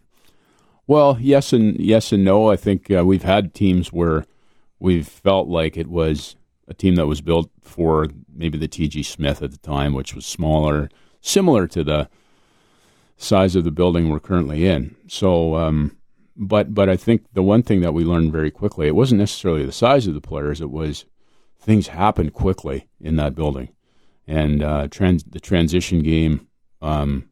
Well, 0.87 1.16
yes 1.18 1.52
and 1.54 1.80
yes 1.80 2.12
and 2.12 2.25
no. 2.25 2.50
I 2.50 2.56
think 2.56 2.90
uh, 2.90 3.04
we've 3.04 3.23
had 3.23 3.54
teams 3.54 3.90
where 3.90 4.26
we've 4.78 5.08
felt 5.08 5.49
like 5.49 5.78
it 5.78 5.88
was 5.88 6.37
a 6.68 6.75
team 6.75 6.96
that 6.96 7.06
was 7.06 7.23
built 7.23 7.50
for 7.62 8.08
maybe 8.34 8.58
the 8.58 8.68
TG 8.68 9.04
Smith 9.04 9.42
at 9.42 9.50
the 9.50 9.58
time, 9.58 9.94
which 9.94 10.14
was 10.14 10.26
smaller, 10.26 10.90
similar 11.23 11.66
to 11.68 11.82
the 11.82 12.08
size 13.16 13.56
of 13.56 13.64
the 13.64 13.71
building 13.71 14.09
we're 14.09 14.21
currently 14.21 14.66
in. 14.66 14.97
So, 15.06 15.56
um, 15.56 15.97
but 16.37 16.75
but 16.75 16.88
I 16.88 16.97
think 16.97 17.25
the 17.33 17.42
one 17.42 17.62
thing 17.62 17.80
that 17.80 17.94
we 17.94 18.04
learned 18.04 18.33
very 18.33 18.50
quickly, 18.50 18.87
it 18.87 18.97
wasn't 18.97 19.21
necessarily 19.21 19.64
the 19.64 19.73
size 19.73 20.06
of 20.06 20.14
the 20.14 20.21
players; 20.21 20.61
it 20.61 20.71
was 20.71 21.04
things 21.59 21.88
happened 21.88 22.33
quickly 22.33 22.88
in 23.00 23.16
that 23.16 23.35
building, 23.35 23.71
and 24.26 24.62
uh, 24.62 24.88
trans- 24.88 25.25
the 25.25 25.40
transition 25.40 26.02
game 26.02 26.49
um, 26.83 27.30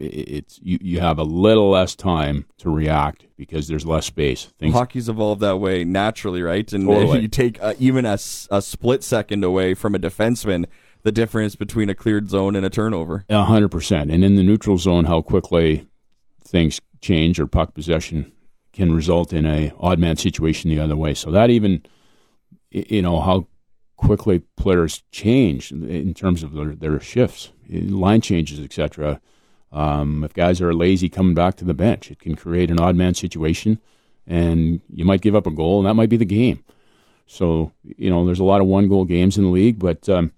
it's 0.00 0.58
you, 0.62 0.78
you 0.80 1.00
have 1.00 1.18
a 1.18 1.22
little 1.22 1.70
less 1.70 1.94
time 1.94 2.46
to 2.58 2.70
react 2.70 3.26
because 3.36 3.68
there's 3.68 3.86
less 3.86 4.06
space. 4.06 4.46
Things, 4.58 4.74
Hockey's 4.74 5.08
evolved 5.08 5.40
that 5.42 5.58
way 5.58 5.84
naturally, 5.84 6.42
right? 6.42 6.70
And 6.72 6.86
totally. 6.86 7.20
you 7.20 7.28
take 7.28 7.62
uh, 7.62 7.74
even 7.78 8.04
a, 8.04 8.18
a 8.50 8.62
split 8.62 9.04
second 9.04 9.44
away 9.44 9.74
from 9.74 9.94
a 9.94 9.98
defenseman, 9.98 10.66
the 11.02 11.12
difference 11.12 11.56
between 11.56 11.88
a 11.88 11.94
cleared 11.94 12.30
zone 12.30 12.56
and 12.56 12.64
a 12.64 12.70
turnover. 12.70 13.24
A 13.28 13.44
hundred 13.44 13.70
percent. 13.70 14.10
And 14.10 14.24
in 14.24 14.36
the 14.36 14.42
neutral 14.42 14.78
zone, 14.78 15.04
how 15.04 15.22
quickly 15.22 15.86
things 16.42 16.80
change 17.00 17.40
or 17.40 17.46
puck 17.46 17.74
possession 17.74 18.32
can 18.72 18.94
result 18.94 19.32
in 19.32 19.44
a 19.44 19.72
odd 19.78 19.98
man 19.98 20.16
situation 20.16 20.70
the 20.70 20.80
other 20.80 20.96
way. 20.96 21.14
So 21.14 21.30
that 21.30 21.50
even, 21.50 21.84
you 22.70 23.02
know, 23.02 23.20
how 23.20 23.46
quickly 23.96 24.40
players 24.56 25.02
change 25.12 25.70
in 25.70 26.14
terms 26.14 26.42
of 26.42 26.52
their, 26.52 26.74
their 26.74 27.00
shifts, 27.00 27.50
line 27.68 28.20
changes, 28.20 28.58
etc 28.60 29.20
um, 29.72 30.22
if 30.22 30.34
guys 30.34 30.60
are 30.60 30.74
lazy 30.74 31.08
coming 31.08 31.34
back 31.34 31.56
to 31.56 31.64
the 31.64 31.74
bench, 31.74 32.10
it 32.10 32.18
can 32.18 32.36
create 32.36 32.70
an 32.70 32.78
odd 32.78 32.94
man 32.94 33.14
situation, 33.14 33.80
and 34.26 34.80
you 34.92 35.04
might 35.04 35.22
give 35.22 35.34
up 35.34 35.46
a 35.46 35.50
goal, 35.50 35.78
and 35.78 35.86
that 35.86 35.94
might 35.94 36.10
be 36.10 36.18
the 36.18 36.24
game. 36.24 36.62
So 37.26 37.72
you 37.82 38.10
know, 38.10 38.26
there's 38.26 38.38
a 38.38 38.44
lot 38.44 38.60
of 38.60 38.66
one 38.66 38.88
goal 38.88 39.04
games 39.04 39.38
in 39.38 39.44
the 39.44 39.50
league, 39.50 39.78
but 39.78 40.08
um, 40.08 40.32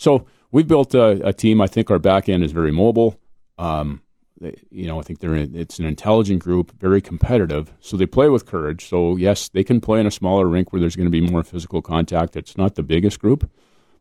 so 0.00 0.24
we've 0.50 0.66
built 0.66 0.94
a, 0.94 1.28
a, 1.28 1.32
team. 1.34 1.60
I 1.60 1.66
think 1.66 1.90
our 1.90 1.98
back 1.98 2.30
end 2.30 2.42
is 2.42 2.52
very 2.52 2.72
mobile. 2.72 3.20
Um, 3.58 4.00
they, 4.40 4.56
you 4.70 4.86
know, 4.86 4.98
I 4.98 5.02
think 5.02 5.18
they're 5.18 5.34
it's 5.34 5.78
an 5.78 5.84
intelligent 5.84 6.42
group, 6.42 6.72
very 6.80 7.02
competitive. 7.02 7.74
So 7.80 7.98
they 7.98 8.06
play 8.06 8.30
with 8.30 8.46
courage. 8.46 8.88
So 8.88 9.16
yes, 9.16 9.50
they 9.50 9.62
can 9.62 9.78
play 9.78 10.00
in 10.00 10.06
a 10.06 10.10
smaller 10.10 10.46
rink 10.46 10.72
where 10.72 10.80
there's 10.80 10.96
going 10.96 11.06
to 11.06 11.10
be 11.10 11.20
more 11.20 11.44
physical 11.44 11.82
contact. 11.82 12.34
It's 12.34 12.56
not 12.56 12.76
the 12.76 12.82
biggest 12.82 13.20
group, 13.20 13.50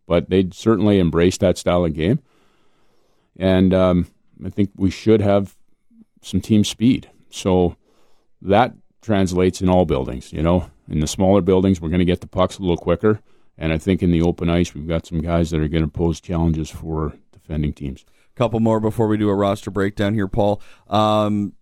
but 0.08 0.30
they 0.30 0.48
certainly 0.54 1.00
embrace 1.00 1.38
that 1.40 1.58
style 1.58 1.84
of 1.84 1.94
game. 1.94 2.20
And 3.38 3.74
um, 3.74 4.08
I 4.46 4.50
think 4.50 4.72
we 4.78 4.92
should 4.92 5.20
have 5.20 5.58
some 6.22 6.40
team 6.40 6.64
speed. 6.64 7.10
So 7.30 7.76
that 8.42 8.74
translates 9.02 9.62
in 9.62 9.68
all 9.68 9.84
buildings. 9.84 10.32
You 10.32 10.44
know, 10.44 10.72
in 10.88 11.02
the 11.02 11.08
smaller 11.08 11.42
buildings, 11.42 11.82
we're 11.82 11.90
going 11.90 12.00
to 12.00 12.06
get 12.06 12.22
the 12.22 12.28
pucks 12.28 12.58
a 12.58 12.62
little 12.62 12.78
quicker, 12.78 13.20
and 13.60 13.74
I 13.74 13.78
think 13.78 14.02
in 14.02 14.12
the 14.12 14.22
open 14.22 14.50
ice, 14.50 14.74
we've 14.74 14.88
got 14.88 15.06
some 15.06 15.22
guys 15.22 15.52
that 15.52 15.60
are 15.60 15.68
going 15.68 15.84
to 15.84 15.90
pose 15.90 16.22
challenges 16.22 16.70
for 16.70 17.14
defending 17.34 17.74
teams. 17.74 18.06
A 18.34 18.38
couple 18.38 18.62
more 18.62 18.80
before 18.80 19.08
we 19.08 19.18
do 19.18 19.30
a 19.30 19.36
roster 19.36 19.70
breakdown 19.70 20.14
here, 20.14 20.30
Paul. 20.30 20.62
Um, 20.88 21.54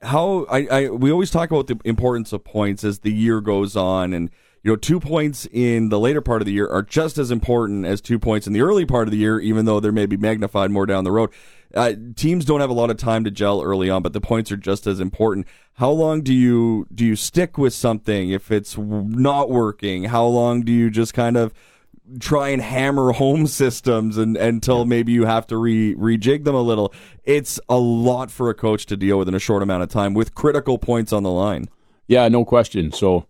how 0.00 0.46
I, 0.50 0.66
I 0.66 0.88
we 0.88 1.12
always 1.12 1.30
talk 1.30 1.50
about 1.50 1.66
the 1.66 1.78
importance 1.84 2.32
of 2.32 2.44
points 2.44 2.82
as 2.82 3.00
the 3.00 3.12
year 3.12 3.42
goes 3.42 3.76
on, 3.76 4.14
and 4.14 4.30
you 4.62 4.70
know, 4.70 4.76
two 4.76 5.00
points 5.00 5.46
in 5.50 5.88
the 5.88 5.98
later 5.98 6.20
part 6.20 6.40
of 6.40 6.46
the 6.46 6.52
year 6.52 6.68
are 6.68 6.82
just 6.82 7.18
as 7.18 7.30
important 7.30 7.84
as 7.84 8.00
two 8.00 8.18
points 8.18 8.46
in 8.46 8.52
the 8.52 8.60
early 8.60 8.86
part 8.86 9.08
of 9.08 9.12
the 9.12 9.18
year, 9.18 9.40
even 9.40 9.64
though 9.64 9.80
they're 9.80 9.90
maybe 9.90 10.16
magnified 10.16 10.70
more 10.70 10.86
down 10.86 11.02
the 11.02 11.10
road. 11.10 11.30
Uh, 11.74 11.94
teams 12.14 12.44
don't 12.44 12.60
have 12.60 12.70
a 12.70 12.74
lot 12.74 12.90
of 12.90 12.96
time 12.96 13.24
to 13.24 13.30
gel 13.30 13.62
early 13.62 13.90
on, 13.90 14.02
but 14.02 14.12
the 14.12 14.20
points 14.20 14.52
are 14.52 14.56
just 14.56 14.86
as 14.86 15.00
important. 15.00 15.46
How 15.74 15.90
long 15.90 16.22
do 16.22 16.32
you 16.32 16.86
do 16.94 17.04
you 17.04 17.16
stick 17.16 17.58
with 17.58 17.72
something 17.72 18.30
if 18.30 18.50
it's 18.52 18.76
not 18.78 19.50
working? 19.50 20.04
How 20.04 20.26
long 20.26 20.62
do 20.62 20.70
you 20.70 20.90
just 20.90 21.14
kind 21.14 21.36
of 21.36 21.52
try 22.20 22.50
and 22.50 22.60
hammer 22.60 23.12
home 23.12 23.46
systems 23.48 24.16
and 24.18 24.36
until 24.36 24.84
maybe 24.84 25.12
you 25.12 25.24
have 25.24 25.46
to 25.48 25.56
re 25.56 25.94
rejig 25.96 26.44
them 26.44 26.54
a 26.54 26.60
little? 26.60 26.92
It's 27.24 27.58
a 27.68 27.78
lot 27.78 28.30
for 28.30 28.48
a 28.50 28.54
coach 28.54 28.86
to 28.86 28.96
deal 28.96 29.18
with 29.18 29.28
in 29.28 29.34
a 29.34 29.40
short 29.40 29.62
amount 29.62 29.82
of 29.82 29.88
time 29.88 30.14
with 30.14 30.34
critical 30.34 30.78
points 30.78 31.12
on 31.12 31.24
the 31.24 31.30
line. 31.30 31.68
Yeah, 32.06 32.28
no 32.28 32.44
question. 32.44 32.92
So 32.92 33.26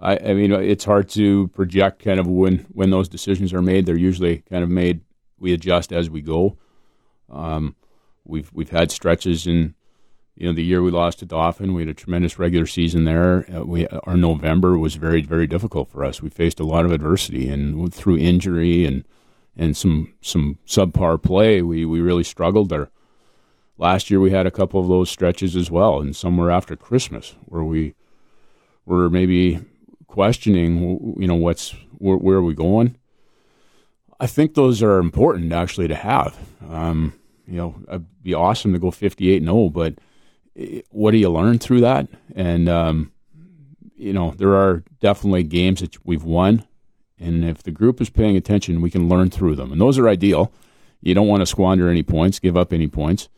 I, 0.00 0.16
I 0.16 0.34
mean, 0.34 0.52
it's 0.52 0.84
hard 0.84 1.08
to 1.10 1.48
project 1.48 2.02
kind 2.02 2.18
of 2.18 2.26
when 2.26 2.66
when 2.72 2.90
those 2.90 3.08
decisions 3.08 3.52
are 3.52 3.62
made. 3.62 3.86
They're 3.86 3.98
usually 3.98 4.38
kind 4.38 4.64
of 4.64 4.70
made. 4.70 5.02
We 5.38 5.52
adjust 5.52 5.92
as 5.92 6.08
we 6.08 6.22
go. 6.22 6.56
Um, 7.30 7.76
we've 8.24 8.50
we've 8.52 8.70
had 8.70 8.90
stretches 8.90 9.46
in 9.46 9.74
you 10.36 10.46
know 10.46 10.54
the 10.54 10.64
year 10.64 10.82
we 10.82 10.90
lost 10.90 11.18
to 11.18 11.26
Dauphin. 11.26 11.74
We 11.74 11.82
had 11.82 11.90
a 11.90 11.94
tremendous 11.94 12.38
regular 12.38 12.66
season 12.66 13.04
there. 13.04 13.44
Uh, 13.54 13.64
we 13.64 13.86
our 13.88 14.16
November 14.16 14.78
was 14.78 14.94
very 14.94 15.22
very 15.22 15.46
difficult 15.46 15.90
for 15.90 16.04
us. 16.04 16.22
We 16.22 16.30
faced 16.30 16.60
a 16.60 16.64
lot 16.64 16.84
of 16.86 16.92
adversity 16.92 17.48
and 17.48 17.92
through 17.92 18.18
injury 18.18 18.86
and 18.86 19.04
and 19.56 19.76
some 19.76 20.14
some 20.22 20.58
subpar 20.66 21.22
play. 21.22 21.60
We 21.60 21.84
we 21.84 22.00
really 22.00 22.24
struggled 22.24 22.70
there. 22.70 22.90
Last 23.76 24.10
year 24.10 24.20
we 24.20 24.30
had 24.30 24.46
a 24.46 24.50
couple 24.50 24.80
of 24.80 24.88
those 24.88 25.10
stretches 25.10 25.56
as 25.56 25.70
well, 25.70 26.00
and 26.00 26.16
somewhere 26.16 26.50
after 26.50 26.74
Christmas 26.74 27.34
where 27.44 27.64
we 27.64 27.94
were 28.86 29.10
maybe 29.10 29.60
questioning, 30.10 31.14
you 31.18 31.26
know, 31.26 31.36
what's 31.36 31.74
where, 31.98 32.16
where 32.16 32.36
are 32.38 32.42
we 32.42 32.54
going? 32.54 32.96
I 34.18 34.26
think 34.26 34.54
those 34.54 34.82
are 34.82 34.98
important 34.98 35.52
actually 35.52 35.88
to 35.88 35.94
have. 35.94 36.36
Um, 36.68 37.14
you 37.46 37.56
know, 37.56 37.74
it'd 37.88 38.22
be 38.22 38.34
awesome 38.34 38.72
to 38.72 38.78
go 38.78 38.90
58 38.90 39.38
and 39.38 39.46
0, 39.46 39.70
but 39.70 39.94
what 40.90 41.12
do 41.12 41.18
you 41.18 41.30
learn 41.30 41.58
through 41.58 41.80
that? 41.80 42.08
And, 42.34 42.68
um, 42.68 43.12
you 43.96 44.12
know, 44.12 44.32
there 44.36 44.54
are 44.54 44.82
definitely 45.00 45.44
games 45.44 45.80
that 45.80 46.04
we've 46.04 46.24
won. 46.24 46.66
And 47.18 47.44
if 47.44 47.62
the 47.62 47.70
group 47.70 48.00
is 48.00 48.10
paying 48.10 48.36
attention, 48.36 48.80
we 48.80 48.90
can 48.90 49.08
learn 49.08 49.30
through 49.30 49.56
them. 49.56 49.72
And 49.72 49.80
those 49.80 49.98
are 49.98 50.08
ideal. 50.08 50.52
You 51.00 51.14
don't 51.14 51.28
want 51.28 51.40
to 51.40 51.46
squander 51.46 51.88
any 51.88 52.02
points, 52.02 52.38
give 52.38 52.56
up 52.56 52.72
any 52.72 52.88
points. 52.88 53.28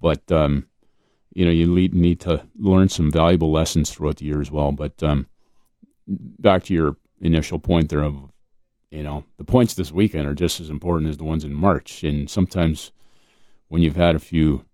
But, 0.00 0.30
um, 0.32 0.66
you 1.34 1.44
know, 1.44 1.50
you 1.50 1.66
need 1.66 2.20
to 2.20 2.46
learn 2.58 2.88
some 2.88 3.10
valuable 3.10 3.52
lessons 3.52 3.90
throughout 3.90 4.16
the 4.16 4.26
year 4.26 4.40
as 4.40 4.50
well. 4.50 4.72
But, 4.72 5.02
um, 5.02 5.26
back 6.06 6.64
to 6.64 6.74
your 6.74 6.96
initial 7.20 7.58
point 7.58 7.88
there 7.88 8.02
of 8.02 8.30
you 8.90 9.02
know 9.02 9.24
the 9.36 9.44
points 9.44 9.74
this 9.74 9.90
weekend 9.92 10.26
are 10.26 10.34
just 10.34 10.60
as 10.60 10.70
important 10.70 11.10
as 11.10 11.16
the 11.16 11.24
ones 11.24 11.44
in 11.44 11.52
March, 11.52 12.04
and 12.04 12.30
sometimes 12.30 12.92
when 13.68 13.82
you've 13.82 13.96
had 13.96 14.14
a 14.14 14.20
few 14.20 14.64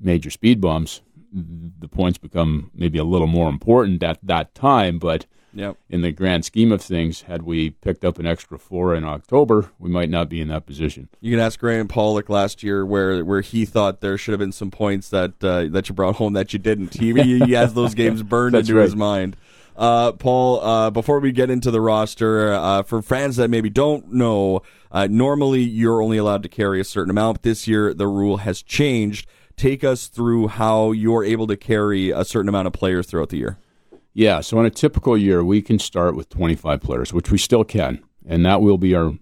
major 0.00 0.30
speed 0.30 0.60
bumps, 0.60 1.00
the 1.32 1.88
points 1.88 2.18
become 2.18 2.70
maybe 2.74 2.98
a 2.98 3.04
little 3.04 3.26
more 3.26 3.48
important 3.48 4.02
at 4.02 4.18
that 4.22 4.54
time. 4.54 4.98
But 4.98 5.26
yep. 5.52 5.76
in 5.88 6.02
the 6.02 6.12
grand 6.12 6.44
scheme 6.44 6.72
of 6.72 6.80
things, 6.80 7.22
had 7.22 7.42
we 7.42 7.70
picked 7.70 8.04
up 8.04 8.18
an 8.18 8.26
extra 8.26 8.58
four 8.58 8.94
in 8.94 9.04
October, 9.04 9.70
we 9.78 9.90
might 9.90 10.10
not 10.10 10.28
be 10.28 10.40
in 10.40 10.48
that 10.48 10.66
position. 10.66 11.08
You 11.20 11.32
can 11.32 11.40
ask 11.40 11.58
Graham 11.60 11.88
Pollock 11.88 12.28
last 12.28 12.62
year 12.62 12.86
where 12.86 13.24
where 13.24 13.40
he 13.42 13.64
thought 13.64 14.00
there 14.00 14.16
should 14.16 14.32
have 14.32 14.40
been 14.40 14.52
some 14.52 14.70
points 14.70 15.10
that 15.10 15.42
uh, 15.42 15.66
that 15.70 15.88
you 15.88 15.94
brought 15.94 16.16
home 16.16 16.32
that 16.34 16.52
you 16.52 16.58
didn't. 16.58 16.94
He, 16.94 17.12
he 17.12 17.52
has 17.52 17.74
those 17.74 17.94
games 18.02 18.22
burned 18.22 18.56
into 18.56 18.74
right. 18.74 18.82
his 18.82 18.96
mind. 18.96 19.36
Uh, 19.76 20.12
Paul, 20.12 20.60
uh, 20.60 20.90
before 20.90 21.20
we 21.20 21.32
get 21.32 21.50
into 21.50 21.70
the 21.70 21.80
roster, 21.80 22.52
uh, 22.52 22.82
for 22.82 23.02
fans 23.02 23.36
that 23.36 23.50
maybe 23.50 23.68
don't 23.68 24.12
know, 24.12 24.62
uh, 24.90 25.06
normally 25.10 25.60
you're 25.60 26.00
only 26.02 26.16
allowed 26.16 26.42
to 26.44 26.48
carry 26.48 26.80
a 26.80 26.84
certain 26.84 27.10
amount. 27.10 27.42
This 27.42 27.68
year, 27.68 27.92
the 27.92 28.06
rule 28.06 28.38
has 28.38 28.62
changed. 28.62 29.28
Take 29.56 29.84
us 29.84 30.06
through 30.06 30.48
how 30.48 30.92
you're 30.92 31.24
able 31.24 31.46
to 31.46 31.56
carry 31.56 32.10
a 32.10 32.24
certain 32.24 32.48
amount 32.48 32.66
of 32.66 32.72
players 32.72 33.06
throughout 33.06 33.28
the 33.28 33.38
year. 33.38 33.58
Yeah, 34.14 34.40
so 34.40 34.58
in 34.60 34.66
a 34.66 34.70
typical 34.70 35.16
year, 35.16 35.44
we 35.44 35.60
can 35.60 35.78
start 35.78 36.16
with 36.16 36.30
25 36.30 36.80
players, 36.80 37.12
which 37.12 37.30
we 37.30 37.36
still 37.36 37.64
can, 37.64 38.02
and 38.26 38.46
that 38.46 38.62
will 38.62 38.78
be 38.78 38.94
our 38.94 39.12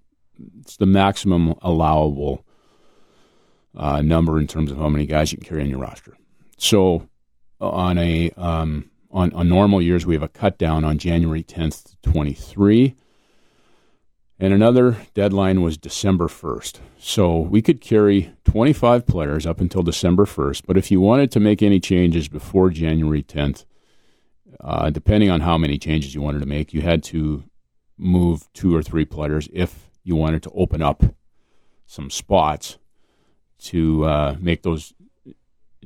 it's 0.60 0.76
the 0.76 0.86
maximum 0.86 1.54
allowable 1.62 2.44
uh, 3.76 4.02
number 4.02 4.38
in 4.38 4.46
terms 4.46 4.70
of 4.70 4.78
how 4.78 4.88
many 4.88 5.06
guys 5.06 5.32
you 5.32 5.38
can 5.38 5.46
carry 5.46 5.62
on 5.62 5.68
your 5.68 5.78
roster. 5.78 6.16
So 6.56 7.08
on 7.60 7.98
a 7.98 8.30
um, 8.36 8.90
on, 9.14 9.33
on 9.33 9.48
normal 9.48 9.81
years, 9.81 10.05
we 10.05 10.14
have 10.14 10.22
a 10.24 10.29
cut 10.29 10.59
down 10.59 10.85
on 10.85 10.98
January 10.98 11.44
10th, 11.44 11.94
23. 12.03 12.96
And 14.40 14.53
another 14.53 14.96
deadline 15.14 15.62
was 15.62 15.79
December 15.79 16.27
1st. 16.27 16.81
So 16.98 17.38
we 17.38 17.62
could 17.62 17.81
carry 17.81 18.33
25 18.44 19.07
players 19.07 19.46
up 19.46 19.61
until 19.61 19.85
December 19.85 20.24
1st. 20.24 20.62
But 20.66 20.77
if 20.77 20.90
you 20.90 21.00
wanted 21.00 21.31
to 21.31 21.40
make 21.40 21.62
any 21.62 21.79
changes 21.79 22.27
before 22.27 22.70
January 22.70 23.22
10th, 23.22 23.64
uh, 24.59 24.90
depending 24.90 25.31
on 25.31 25.42
how 25.42 25.57
many 25.57 25.79
changes 25.79 26.14
you 26.14 26.20
wanted 26.20 26.40
to 26.40 26.46
make, 26.46 26.74
you 26.74 26.83
had 26.83 27.05
to 27.05 27.44
move 27.96 28.53
two 28.53 28.74
or 28.74 28.83
three 28.83 29.05
players 29.05 29.48
if 29.53 29.88
you 30.03 30.16
wanted 30.16 30.42
to 30.42 30.50
open 30.50 30.83
up 30.83 31.05
some 31.87 32.11
spots 32.11 32.79
to 33.59 34.05
uh, 34.05 34.37
make 34.40 34.62
those 34.62 34.92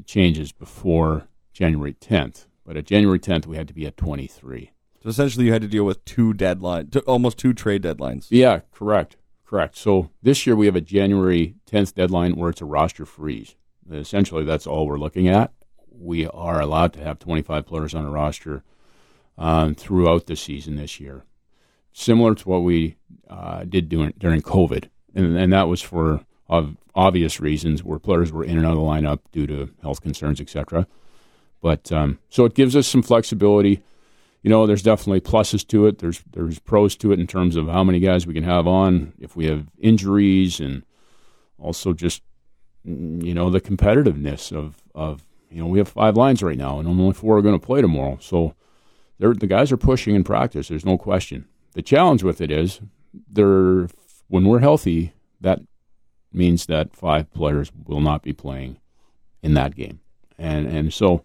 changes 0.06 0.50
before 0.50 1.28
January 1.52 1.92
10th. 1.92 2.47
But 2.68 2.76
at 2.76 2.84
January 2.84 3.18
10th, 3.18 3.46
we 3.46 3.56
had 3.56 3.66
to 3.68 3.72
be 3.72 3.86
at 3.86 3.96
23. 3.96 4.72
So 5.02 5.08
essentially, 5.08 5.46
you 5.46 5.52
had 5.54 5.62
to 5.62 5.68
deal 5.68 5.84
with 5.84 6.04
two 6.04 6.34
deadlines, 6.34 7.02
almost 7.06 7.38
two 7.38 7.54
trade 7.54 7.82
deadlines. 7.82 8.26
Yeah, 8.28 8.60
correct. 8.72 9.16
Correct. 9.46 9.74
So 9.74 10.10
this 10.22 10.46
year 10.46 10.54
we 10.54 10.66
have 10.66 10.76
a 10.76 10.82
January 10.82 11.54
10th 11.66 11.94
deadline 11.94 12.36
where 12.36 12.50
it's 12.50 12.60
a 12.60 12.66
roster 12.66 13.06
freeze. 13.06 13.54
Essentially, 13.90 14.44
that's 14.44 14.66
all 14.66 14.86
we're 14.86 14.98
looking 14.98 15.28
at. 15.28 15.54
We 15.90 16.26
are 16.26 16.60
allowed 16.60 16.92
to 16.92 17.02
have 17.02 17.18
25 17.18 17.64
players 17.64 17.94
on 17.94 18.04
a 18.04 18.10
roster 18.10 18.62
um, 19.38 19.74
throughout 19.74 20.26
the 20.26 20.36
season 20.36 20.76
this 20.76 21.00
year, 21.00 21.24
similar 21.94 22.34
to 22.34 22.48
what 22.50 22.64
we 22.64 22.96
uh, 23.30 23.64
did 23.64 23.88
during, 23.88 24.12
during 24.18 24.42
COVID. 24.42 24.90
And, 25.14 25.38
and 25.38 25.54
that 25.54 25.68
was 25.68 25.80
for 25.80 26.26
obvious 26.94 27.40
reasons 27.40 27.82
where 27.82 27.98
players 27.98 28.30
were 28.30 28.44
in 28.44 28.58
and 28.58 28.66
out 28.66 28.72
of 28.72 28.78
the 28.78 28.84
lineup 28.84 29.20
due 29.32 29.46
to 29.46 29.70
health 29.80 30.02
concerns, 30.02 30.38
etc. 30.38 30.86
But 31.60 31.90
um, 31.92 32.18
so 32.28 32.44
it 32.44 32.54
gives 32.54 32.76
us 32.76 32.86
some 32.86 33.02
flexibility. 33.02 33.82
You 34.42 34.50
know, 34.50 34.66
there's 34.66 34.82
definitely 34.82 35.20
pluses 35.20 35.66
to 35.68 35.86
it. 35.86 35.98
There's 35.98 36.22
there's 36.32 36.58
pros 36.58 36.96
to 36.96 37.12
it 37.12 37.18
in 37.18 37.26
terms 37.26 37.56
of 37.56 37.68
how 37.68 37.82
many 37.82 38.00
guys 38.00 38.26
we 38.26 38.34
can 38.34 38.44
have 38.44 38.66
on 38.66 39.12
if 39.18 39.34
we 39.34 39.46
have 39.46 39.66
injuries, 39.78 40.60
and 40.60 40.84
also 41.58 41.92
just 41.92 42.22
mm, 42.86 43.22
you 43.24 43.34
know 43.34 43.50
the 43.50 43.60
competitiveness 43.60 44.52
of 44.52 44.82
of 44.94 45.24
you 45.50 45.60
know 45.60 45.66
we 45.66 45.78
have 45.78 45.88
five 45.88 46.16
lines 46.16 46.42
right 46.42 46.58
now, 46.58 46.78
and 46.78 46.88
only 46.88 47.12
four 47.12 47.38
are 47.38 47.42
going 47.42 47.58
to 47.58 47.66
play 47.66 47.80
tomorrow. 47.80 48.18
So 48.20 48.54
the 49.18 49.34
guys 49.34 49.72
are 49.72 49.76
pushing 49.76 50.14
in 50.14 50.22
practice. 50.22 50.68
There's 50.68 50.86
no 50.86 50.96
question. 50.96 51.46
The 51.72 51.82
challenge 51.82 52.22
with 52.22 52.40
it 52.40 52.50
is 52.50 52.80
they're 53.28 53.88
when 54.28 54.44
we're 54.44 54.60
healthy, 54.60 55.12
that 55.40 55.60
means 56.32 56.66
that 56.66 56.94
five 56.94 57.32
players 57.32 57.72
will 57.86 58.00
not 58.00 58.22
be 58.22 58.32
playing 58.32 58.78
in 59.42 59.54
that 59.54 59.74
game, 59.74 60.00
and 60.38 60.66
and 60.68 60.92
so 60.92 61.24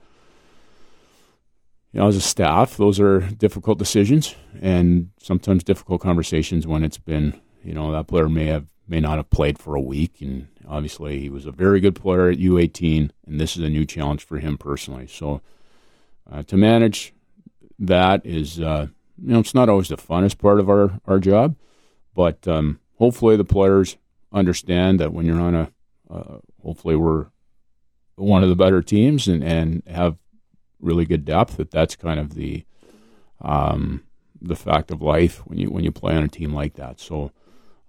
you 1.94 2.00
know, 2.00 2.08
as 2.08 2.16
a 2.16 2.22
staff, 2.22 2.76
those 2.76 3.00
are 3.00 3.20
difficult 3.20 3.78
decisions 3.78 4.36
and 4.62 5.12
sometimes 5.22 5.64
difficult 5.64 6.02
conversations 6.02 6.66
when 6.66 6.84
it's 6.84 6.98
been, 6.98 7.40
you 7.64 7.74
know, 7.74 7.92
that 7.92 8.08
player 8.08 8.28
may 8.28 8.48
have 8.48 8.66
may 8.88 9.00
not 9.00 9.18
have 9.18 9.30
played 9.30 9.58
for 9.58 9.76
a 9.76 9.82
week, 9.82 10.20
and 10.20 10.48
obviously 10.68 11.20
he 11.20 11.30
was 11.30 11.46
a 11.46 11.52
very 11.52 11.80
good 11.80 11.96
player 11.96 12.30
at 12.30 12.38
U18, 12.38 13.12
and 13.26 13.40
this 13.40 13.56
is 13.56 13.64
a 13.64 13.70
new 13.70 13.86
challenge 13.86 14.26
for 14.26 14.40
him 14.40 14.58
personally. 14.58 15.08
So 15.08 15.42
uh, 16.30 16.44
to 16.44 16.58
manage 16.58 17.14
that 17.80 18.26
is, 18.26 18.60
uh, 18.60 18.88
you 19.18 19.34
know, 19.34 19.40
it's 19.40 19.54
not 19.54 19.70
always 19.70 19.88
the 19.88 19.96
funnest 19.96 20.40
part 20.40 20.60
of 20.60 20.70
our 20.70 21.00
our 21.06 21.20
job, 21.20 21.56
but 22.16 22.48
um, 22.48 22.80
hopefully 22.98 23.38
the 23.38 23.46
players 23.46 23.98
understand 24.32 25.00
that 25.00 25.14
when 25.14 25.28
you're 25.28 25.40
on 25.40 25.56
a, 25.56 25.72
uh, 26.10 26.40
hopefully 26.62 26.96
we're 26.96 27.28
one 28.16 28.42
of 28.42 28.50
the 28.50 28.56
better 28.56 28.82
teams 28.82 29.28
and 29.28 29.44
and 29.44 29.84
have 29.86 30.18
really 30.84 31.06
good 31.06 31.26
depth. 31.26 31.58
That 31.58 31.72
that's 31.72 31.96
kind 31.96 32.20
of 32.20 32.36
the 32.36 32.66
um, 33.42 34.04
the 34.42 34.56
fact 34.56 34.92
of 34.92 35.02
life 35.02 35.40
when 35.46 35.58
you 35.58 35.70
when 35.70 35.84
you 35.84 35.92
play 35.92 36.16
on 36.16 36.24
a 36.24 36.28
team 36.28 36.54
like 36.54 36.76
that. 36.76 37.00
So 37.00 37.32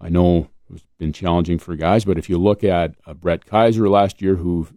I 0.00 0.08
know 0.08 0.48
it's 0.72 0.84
been 0.98 1.12
challenging 1.12 1.58
for 1.58 1.76
guys, 1.76 2.04
but 2.04 2.18
if 2.18 2.30
you 2.30 2.38
look 2.38 2.64
at 2.64 2.94
uh, 3.06 3.14
Brett 3.14 3.44
Kaiser 3.44 3.88
last 3.88 4.22
year, 4.22 4.36
who 4.36 4.68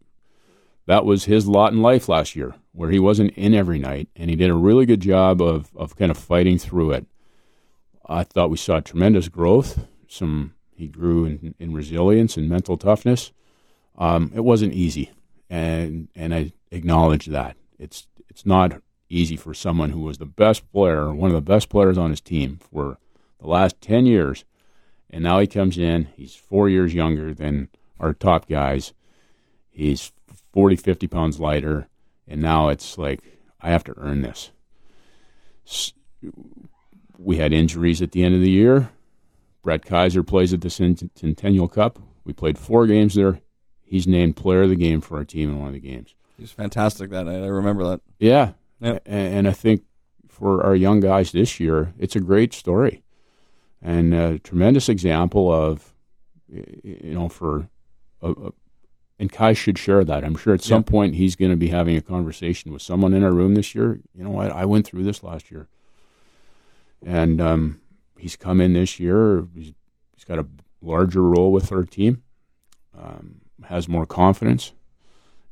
that 0.85 1.05
was 1.05 1.25
his 1.25 1.47
lot 1.47 1.73
in 1.73 1.81
life 1.81 2.09
last 2.09 2.35
year, 2.35 2.55
where 2.71 2.89
he 2.89 2.99
wasn't 2.99 3.31
in 3.33 3.53
every 3.53 3.79
night, 3.79 4.09
and 4.15 4.29
he 4.29 4.35
did 4.35 4.49
a 4.49 4.55
really 4.55 4.85
good 4.85 5.01
job 5.01 5.41
of 5.41 5.71
of 5.75 5.95
kind 5.95 6.11
of 6.11 6.17
fighting 6.17 6.57
through 6.57 6.91
it. 6.91 7.05
I 8.05 8.23
thought 8.23 8.49
we 8.49 8.57
saw 8.57 8.79
tremendous 8.79 9.29
growth. 9.29 9.85
Some 10.07 10.53
he 10.75 10.87
grew 10.87 11.25
in, 11.25 11.55
in 11.59 11.73
resilience 11.73 12.37
and 12.37 12.47
mental 12.47 12.77
toughness. 12.77 13.31
Um, 13.97 14.31
it 14.35 14.41
wasn't 14.41 14.73
easy, 14.73 15.11
and 15.49 16.07
and 16.15 16.33
I 16.33 16.53
acknowledge 16.71 17.27
that 17.27 17.57
it's 17.79 18.07
it's 18.29 18.45
not 18.45 18.81
easy 19.09 19.35
for 19.35 19.53
someone 19.53 19.91
who 19.91 20.01
was 20.01 20.17
the 20.17 20.25
best 20.25 20.69
player, 20.71 21.13
one 21.13 21.29
of 21.29 21.35
the 21.35 21.41
best 21.41 21.69
players 21.69 21.97
on 21.97 22.09
his 22.09 22.21
team 22.21 22.57
for 22.57 22.97
the 23.39 23.47
last 23.47 23.79
10 23.81 24.05
years. 24.05 24.43
And 25.09 25.23
now 25.23 25.39
he 25.39 25.47
comes 25.47 25.77
in, 25.77 26.05
he's 26.15 26.35
four 26.35 26.67
years 26.67 26.93
younger 26.93 27.33
than 27.33 27.69
our 27.99 28.13
top 28.13 28.49
guys. 28.49 28.93
He's 29.69 30.11
40, 30.53 30.75
50 30.75 31.07
pounds 31.07 31.39
lighter. 31.39 31.87
And 32.27 32.41
now 32.41 32.69
it's 32.69 32.97
like, 32.97 33.21
I 33.61 33.69
have 33.69 33.83
to 33.85 33.93
earn 33.97 34.21
this. 34.21 34.51
We 37.17 37.37
had 37.37 37.53
injuries 37.53 38.01
at 38.01 38.11
the 38.11 38.23
end 38.23 38.35
of 38.35 38.41
the 38.41 38.49
year. 38.49 38.89
Brett 39.63 39.85
Kaiser 39.85 40.23
plays 40.23 40.53
at 40.53 40.61
the 40.61 40.69
Centennial 40.69 41.67
Cup. 41.67 41.99
We 42.23 42.33
played 42.33 42.57
four 42.57 42.87
games 42.87 43.15
there. 43.15 43.39
He's 43.83 44.07
named 44.07 44.35
player 44.35 44.63
of 44.63 44.69
the 44.69 44.75
game 44.75 45.01
for 45.01 45.17
our 45.17 45.25
team 45.25 45.49
in 45.49 45.59
one 45.59 45.69
of 45.69 45.73
the 45.73 45.79
games. 45.79 46.13
He's 46.37 46.51
fantastic 46.51 47.09
that 47.09 47.25
night. 47.25 47.43
I 47.43 47.47
remember 47.47 47.83
that. 47.85 48.01
Yeah. 48.19 48.51
Yep. 48.79 49.03
And 49.05 49.47
I 49.47 49.51
think 49.51 49.83
for 50.27 50.63
our 50.63 50.75
young 50.75 50.99
guys 50.99 51.31
this 51.31 51.59
year, 51.59 51.93
it's 51.97 52.15
a 52.15 52.19
great 52.19 52.53
story 52.53 53.03
and 53.81 54.13
a 54.13 54.39
tremendous 54.39 54.87
example 54.87 55.51
of, 55.51 55.93
you 56.47 57.13
know, 57.13 57.27
for, 57.27 57.69
a, 58.21 58.31
a, 58.31 58.51
and 59.17 59.31
Kai 59.31 59.53
should 59.53 59.79
share 59.79 60.03
that. 60.03 60.23
I'm 60.23 60.35
sure 60.35 60.53
at 60.53 60.61
some 60.61 60.79
yep. 60.79 60.85
point 60.85 61.15
he's 61.15 61.35
going 61.35 61.49
to 61.49 61.57
be 61.57 61.69
having 61.69 61.97
a 61.97 62.01
conversation 62.01 62.71
with 62.71 62.83
someone 62.83 63.15
in 63.15 63.23
our 63.23 63.31
room 63.33 63.55
this 63.55 63.73
year. 63.73 63.99
You 64.13 64.23
know 64.23 64.29
what? 64.29 64.51
I 64.51 64.65
went 64.65 64.85
through 64.85 65.03
this 65.03 65.23
last 65.23 65.49
year. 65.49 65.67
And 67.03 67.41
um, 67.41 67.81
he's 68.17 68.35
come 68.35 68.61
in 68.61 68.73
this 68.73 68.99
year. 68.99 69.47
He's, 69.55 69.73
he's 70.13 70.23
got 70.23 70.37
a 70.37 70.45
larger 70.81 71.23
role 71.23 71.51
with 71.51 71.71
our 71.71 71.83
team, 71.83 72.21
um, 72.95 73.41
has 73.63 73.87
more 73.87 74.05
confidence 74.05 74.71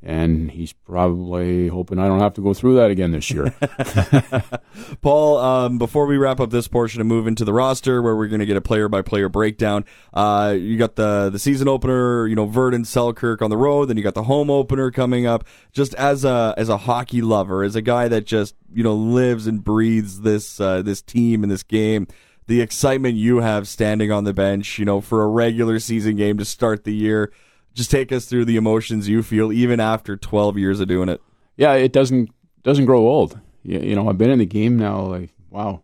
and 0.06 0.52
he's 0.52 0.72
probably 0.72 1.68
hoping 1.68 1.98
I 1.98 2.08
don't 2.08 2.20
have 2.20 2.36
to 2.36 2.42
go 2.42 2.54
through 2.54 2.76
that 2.76 2.92
again 2.92 3.12
this 3.12 3.32
year. 3.32 3.54
Paul, 5.02 5.38
um, 5.40 5.78
before 5.80 6.06
we 6.06 6.18
wrap 6.18 6.40
up 6.40 6.52
this 6.52 6.68
portion 6.68 7.02
and 7.02 7.10
move 7.10 7.26
into 7.26 7.44
the 7.44 7.52
roster, 7.52 8.04
where 8.04 8.16
we're 8.16 8.28
going 8.28 8.40
to 8.40 8.46
get 8.46 8.56
a 8.56 8.62
player-by-player 8.62 9.30
breakdown, 9.30 9.84
uh, 10.14 10.56
you 10.58 10.78
got 10.78 10.96
the 10.96 11.32
the 11.32 11.40
season 11.40 11.68
opener, 11.68 12.28
you 12.28 12.36
know, 12.36 12.48
Virden 12.48 12.86
Selkirk 12.86 13.42
on 13.42 13.50
the 13.50 13.58
road, 13.58 13.86
then 13.86 13.98
you 13.98 14.04
got 14.04 14.14
the 14.14 14.24
home 14.24 14.52
opener 14.52 14.92
coming 14.92 15.26
up. 15.26 15.44
Just 15.72 15.96
as 15.96 16.24
a 16.24 16.54
as 16.56 16.70
a 16.70 16.78
hockey 16.78 17.22
lover, 17.22 17.64
as 17.64 17.76
a 17.76 17.82
guy 17.82 18.08
that 18.08 18.26
just 18.26 18.56
you 18.72 18.84
know 18.84 18.96
lives 18.96 19.48
and 19.48 19.64
breathes 19.64 20.22
this 20.22 20.60
uh, 20.60 20.84
this 20.84 21.02
team 21.02 21.44
and 21.44 21.52
this 21.52 21.64
game. 21.64 22.08
The 22.48 22.62
excitement 22.62 23.16
you 23.16 23.38
have 23.38 23.68
standing 23.68 24.12
on 24.12 24.24
the 24.24 24.34
bench, 24.34 24.78
you 24.78 24.86
know, 24.86 25.02
for 25.02 25.24
a 25.24 25.28
regular 25.28 25.80
season 25.80 26.16
game 26.16 26.38
to 26.38 26.46
start 26.46 26.84
the 26.84 26.94
year 26.94 27.32
just 27.76 27.92
take 27.92 28.12
us 28.12 28.26
through 28.26 28.46
the 28.46 28.56
emotions 28.56 29.08
you 29.08 29.22
feel 29.22 29.52
even 29.52 29.80
after 29.80 30.18
12 30.18 30.58
years 30.58 30.80
of 30.80 30.88
doing 30.88 31.10
it. 31.10 31.22
Yeah, 31.58 31.74
it 31.74 31.92
doesn't 31.92 32.32
doesn't 32.64 32.86
grow 32.86 33.02
old. 33.08 33.40
You, 33.62 33.80
you 33.80 33.96
know, 33.96 34.10
I've 34.10 34.18
been 34.18 34.32
in 34.32 34.40
the 34.40 34.46
game 34.46 34.78
now 34.78 35.02
like 35.02 35.30
wow. 35.52 35.84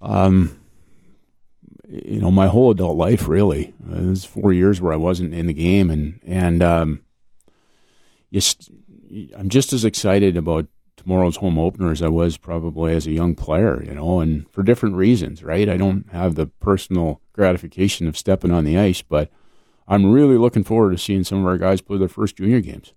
Um 0.00 0.56
you 1.88 2.20
know, 2.20 2.30
my 2.30 2.46
whole 2.46 2.70
adult 2.70 2.96
life 2.96 3.28
really. 3.28 3.74
Was 3.86 4.24
4 4.24 4.52
years 4.52 4.80
where 4.80 4.92
I 4.92 4.96
wasn't 4.96 5.34
in 5.34 5.46
the 5.46 5.52
game 5.52 5.90
and 5.90 6.18
and 6.26 6.62
um 6.62 7.02
just 8.32 8.70
I'm 9.36 9.48
just 9.48 9.72
as 9.72 9.84
excited 9.84 10.36
about 10.36 10.66
tomorrow's 10.96 11.36
home 11.36 11.58
opener 11.58 11.90
as 11.90 12.02
I 12.02 12.08
was 12.08 12.36
probably 12.36 12.94
as 12.94 13.06
a 13.06 13.12
young 13.12 13.34
player, 13.34 13.82
you 13.82 13.94
know, 13.94 14.20
and 14.20 14.50
for 14.50 14.62
different 14.62 14.96
reasons, 14.96 15.42
right? 15.42 15.68
I 15.68 15.76
don't 15.76 16.10
have 16.12 16.34
the 16.34 16.46
personal 16.46 17.20
gratification 17.32 18.06
of 18.06 18.18
stepping 18.18 18.50
on 18.50 18.64
the 18.64 18.78
ice, 18.78 19.02
but 19.02 19.30
I'm 19.90 20.12
really 20.12 20.38
looking 20.38 20.62
forward 20.62 20.92
to 20.92 20.98
seeing 20.98 21.24
some 21.24 21.40
of 21.40 21.46
our 21.46 21.58
guys 21.58 21.80
play 21.80 21.98
their 21.98 22.08
first 22.08 22.36
junior 22.36 22.60
games, 22.60 22.94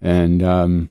and 0.00 0.40
um, 0.40 0.90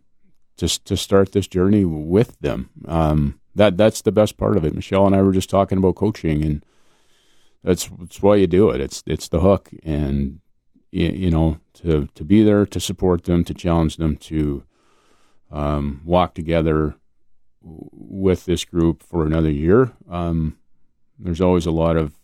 just 0.58 0.84
to 0.86 0.98
start 0.98 1.32
this 1.32 1.48
journey 1.48 1.86
with 1.86 2.38
them. 2.42 2.70
Um, 2.86 3.40
that 3.56 3.78
that's 3.78 4.02
the 4.02 4.12
best 4.12 4.38
part 4.38 4.58
of 4.58 4.66
it. 4.66 4.76
Michelle 4.76 5.08
and 5.08 5.16
I 5.16 5.22
were 5.22 5.32
just 5.32 5.50
talking 5.50 5.78
about 5.78 5.96
coaching, 5.96 6.44
and 6.44 6.66
that's 7.64 7.90
that's 7.98 8.22
why 8.22 8.36
you 8.36 8.46
do 8.46 8.70
it. 8.72 8.82
It's 8.82 9.02
it's 9.08 9.30
the 9.30 9.40
hook, 9.40 9.72
and 9.84 10.42
you, 10.92 11.08
you 11.08 11.32
know 11.32 11.60
to 11.76 12.08
to 12.14 12.26
be 12.26 12.44
there 12.44 12.66
to 12.66 12.80
support 12.82 13.24
them, 13.24 13.46
to 13.46 13.54
challenge 13.54 13.96
them, 13.96 14.18
to 14.18 14.64
um, 15.50 16.02
walk 16.04 16.34
together 16.34 16.96
with 17.62 18.44
this 18.44 18.66
group 18.66 19.02
for 19.02 19.26
another 19.26 19.50
year. 19.50 19.94
Um, 20.10 20.58
there's 21.18 21.42
always 21.42 21.66
a 21.66 21.72
lot 21.72 21.96
of 21.96 22.16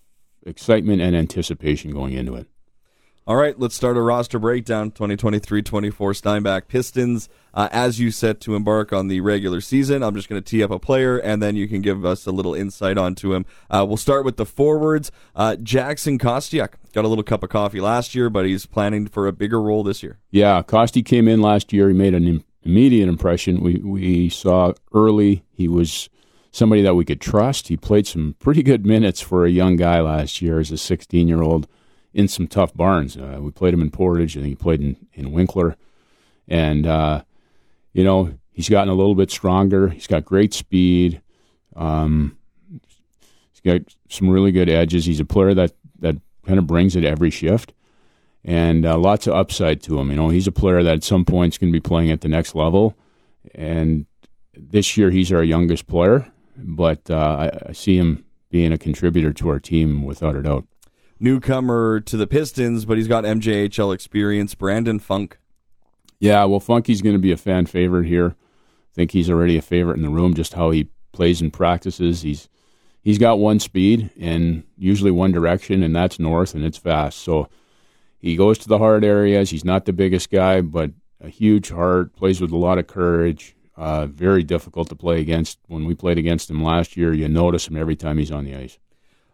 excitement 0.45 1.01
and 1.01 1.15
anticipation 1.15 1.91
going 1.91 2.13
into 2.13 2.35
it. 2.35 2.47
All 3.25 3.37
right, 3.37 3.57
let's 3.57 3.73
start 3.73 3.95
a 3.95 4.01
roster 4.01 4.37
breakdown. 4.37 4.91
2023-24 4.91 6.13
Steinbach 6.13 6.67
Pistons. 6.67 7.29
Uh, 7.53 7.69
as 7.71 7.97
you 7.97 8.11
set 8.11 8.41
to 8.41 8.53
embark 8.53 8.91
on 8.91 9.07
the 9.07 9.21
regular 9.21 9.61
season, 9.61 10.03
I'm 10.03 10.13
just 10.13 10.27
going 10.27 10.43
to 10.43 10.45
tee 10.45 10.61
up 10.61 10.71
a 10.71 10.79
player, 10.79 11.19
and 11.19 11.41
then 11.41 11.55
you 11.55 11.69
can 11.69 11.81
give 11.81 12.03
us 12.03 12.25
a 12.25 12.31
little 12.31 12.53
insight 12.53 12.97
onto 12.97 13.33
him. 13.33 13.45
Uh, 13.69 13.85
we'll 13.87 13.95
start 13.95 14.25
with 14.25 14.35
the 14.35 14.45
forwards. 14.45 15.09
Uh, 15.37 15.55
Jackson 15.55 16.19
Kostiak 16.19 16.73
got 16.91 17.05
a 17.05 17.07
little 17.07 17.23
cup 17.23 17.43
of 17.43 17.49
coffee 17.49 17.79
last 17.79 18.13
year, 18.13 18.29
but 18.29 18.45
he's 18.45 18.65
planning 18.65 19.07
for 19.07 19.25
a 19.25 19.31
bigger 19.31 19.61
role 19.61 19.83
this 19.83 20.03
year. 20.03 20.19
Yeah, 20.29 20.61
Kosti 20.61 21.05
came 21.05 21.29
in 21.29 21.41
last 21.41 21.71
year. 21.71 21.87
He 21.87 21.93
made 21.93 22.13
an 22.13 22.27
Im- 22.27 22.43
immediate 22.63 23.07
impression. 23.07 23.61
We 23.61 23.75
we 23.75 24.27
saw 24.27 24.73
early 24.93 25.45
he 25.53 25.69
was 25.69 26.09
somebody 26.51 26.81
that 26.81 26.95
we 26.95 27.05
could 27.05 27.21
trust. 27.21 27.69
He 27.69 27.77
played 27.77 28.05
some 28.05 28.35
pretty 28.39 28.63
good 28.63 28.85
minutes 28.85 29.21
for 29.21 29.45
a 29.45 29.49
young 29.49 29.77
guy 29.77 30.01
last 30.01 30.41
year 30.41 30.59
as 30.59 30.71
a 30.71 30.77
16 30.77 31.29
year 31.29 31.41
old 31.41 31.67
in 32.13 32.27
some 32.27 32.47
tough 32.47 32.73
barns. 32.73 33.17
Uh, 33.17 33.39
we 33.41 33.51
played 33.51 33.73
him 33.73 33.81
in 33.81 33.91
Portage, 33.91 34.35
and 34.35 34.45
he 34.45 34.55
played 34.55 34.81
in, 34.81 35.07
in 35.13 35.31
Winkler. 35.31 35.75
And, 36.47 36.85
uh, 36.85 37.23
you 37.93 38.03
know, 38.03 38.33
he's 38.51 38.69
gotten 38.69 38.89
a 38.89 38.95
little 38.95 39.15
bit 39.15 39.31
stronger. 39.31 39.89
He's 39.89 40.07
got 40.07 40.25
great 40.25 40.53
speed. 40.53 41.21
Um, 41.75 42.37
he's 42.69 43.61
got 43.63 43.81
some 44.09 44.29
really 44.29 44.51
good 44.51 44.69
edges. 44.69 45.05
He's 45.05 45.19
a 45.19 45.25
player 45.25 45.53
that, 45.53 45.73
that 45.99 46.17
kind 46.45 46.59
of 46.59 46.67
brings 46.67 46.95
it 46.95 47.03
every 47.03 47.31
shift. 47.31 47.73
And 48.45 48.85
uh, 48.85 48.97
lots 48.97 49.25
of 49.25 49.33
upside 49.33 49.81
to 49.83 49.99
him. 49.99 50.09
You 50.09 50.17
know, 50.17 50.29
he's 50.29 50.47
a 50.47 50.51
player 50.51 50.83
that 50.83 50.95
at 50.95 51.03
some 51.03 51.25
point 51.25 51.53
is 51.53 51.57
going 51.57 51.71
to 51.71 51.75
be 51.75 51.81
playing 51.81 52.11
at 52.11 52.21
the 52.21 52.27
next 52.27 52.55
level. 52.55 52.95
And 53.55 54.05
this 54.55 54.97
year, 54.97 55.09
he's 55.09 55.31
our 55.31 55.43
youngest 55.43 55.87
player, 55.87 56.31
but 56.55 57.09
uh, 57.09 57.15
I, 57.15 57.69
I 57.69 57.71
see 57.71 57.97
him 57.97 58.25
being 58.51 58.71
a 58.71 58.77
contributor 58.77 59.33
to 59.33 59.49
our 59.49 59.59
team 59.59 60.03
without 60.03 60.35
a 60.35 60.43
doubt 60.43 60.67
newcomer 61.19 61.99
to 62.01 62.17
the 62.17 62.27
Pistons, 62.27 62.85
but 62.85 62.97
he's 62.97 63.07
got 63.07 63.23
MJHL 63.23 63.93
experience. 63.93 64.55
Brandon 64.55 64.99
Funk. 64.99 65.37
Yeah, 66.19 66.45
well, 66.45 66.59
Funky's 66.59 67.01
going 67.01 67.15
to 67.15 67.21
be 67.21 67.31
a 67.31 67.37
fan 67.37 67.65
favorite 67.65 68.05
here. 68.05 68.35
I 68.37 68.93
think 68.95 69.11
he's 69.11 69.29
already 69.29 69.57
a 69.57 69.61
favorite 69.61 69.97
in 69.97 70.03
the 70.03 70.09
room. 70.09 70.33
Just 70.33 70.53
how 70.53 70.71
he 70.71 70.89
plays 71.11 71.41
and 71.41 71.51
practices. 71.51 72.21
He's 72.21 72.47
he's 73.01 73.17
got 73.17 73.39
one 73.39 73.59
speed 73.59 74.09
and 74.19 74.63
usually 74.77 75.11
one 75.11 75.31
direction, 75.31 75.83
and 75.83 75.95
that's 75.95 76.19
north, 76.19 76.53
and 76.53 76.63
it's 76.63 76.77
fast. 76.77 77.19
So 77.19 77.49
he 78.19 78.35
goes 78.35 78.57
to 78.59 78.67
the 78.67 78.77
hard 78.77 79.03
areas. 79.03 79.49
He's 79.49 79.65
not 79.65 79.85
the 79.85 79.93
biggest 79.93 80.29
guy, 80.29 80.61
but 80.61 80.91
a 81.21 81.29
huge 81.29 81.69
heart. 81.69 82.15
Plays 82.15 82.39
with 82.39 82.51
a 82.51 82.57
lot 82.57 82.77
of 82.77 82.87
courage. 82.87 83.55
Uh, 83.75 84.05
very 84.05 84.43
difficult 84.43 84.87
to 84.89 84.95
play 84.95 85.19
against. 85.19 85.59
When 85.67 85.85
we 85.85 85.95
played 85.95 86.17
against 86.17 86.49
him 86.49 86.63
last 86.63 86.95
year, 86.95 87.13
you 87.13 87.27
notice 87.27 87.67
him 87.67 87.75
every 87.75 87.95
time 87.95 88.17
he's 88.17 88.31
on 88.31 88.45
the 88.45 88.55
ice. 88.55 88.77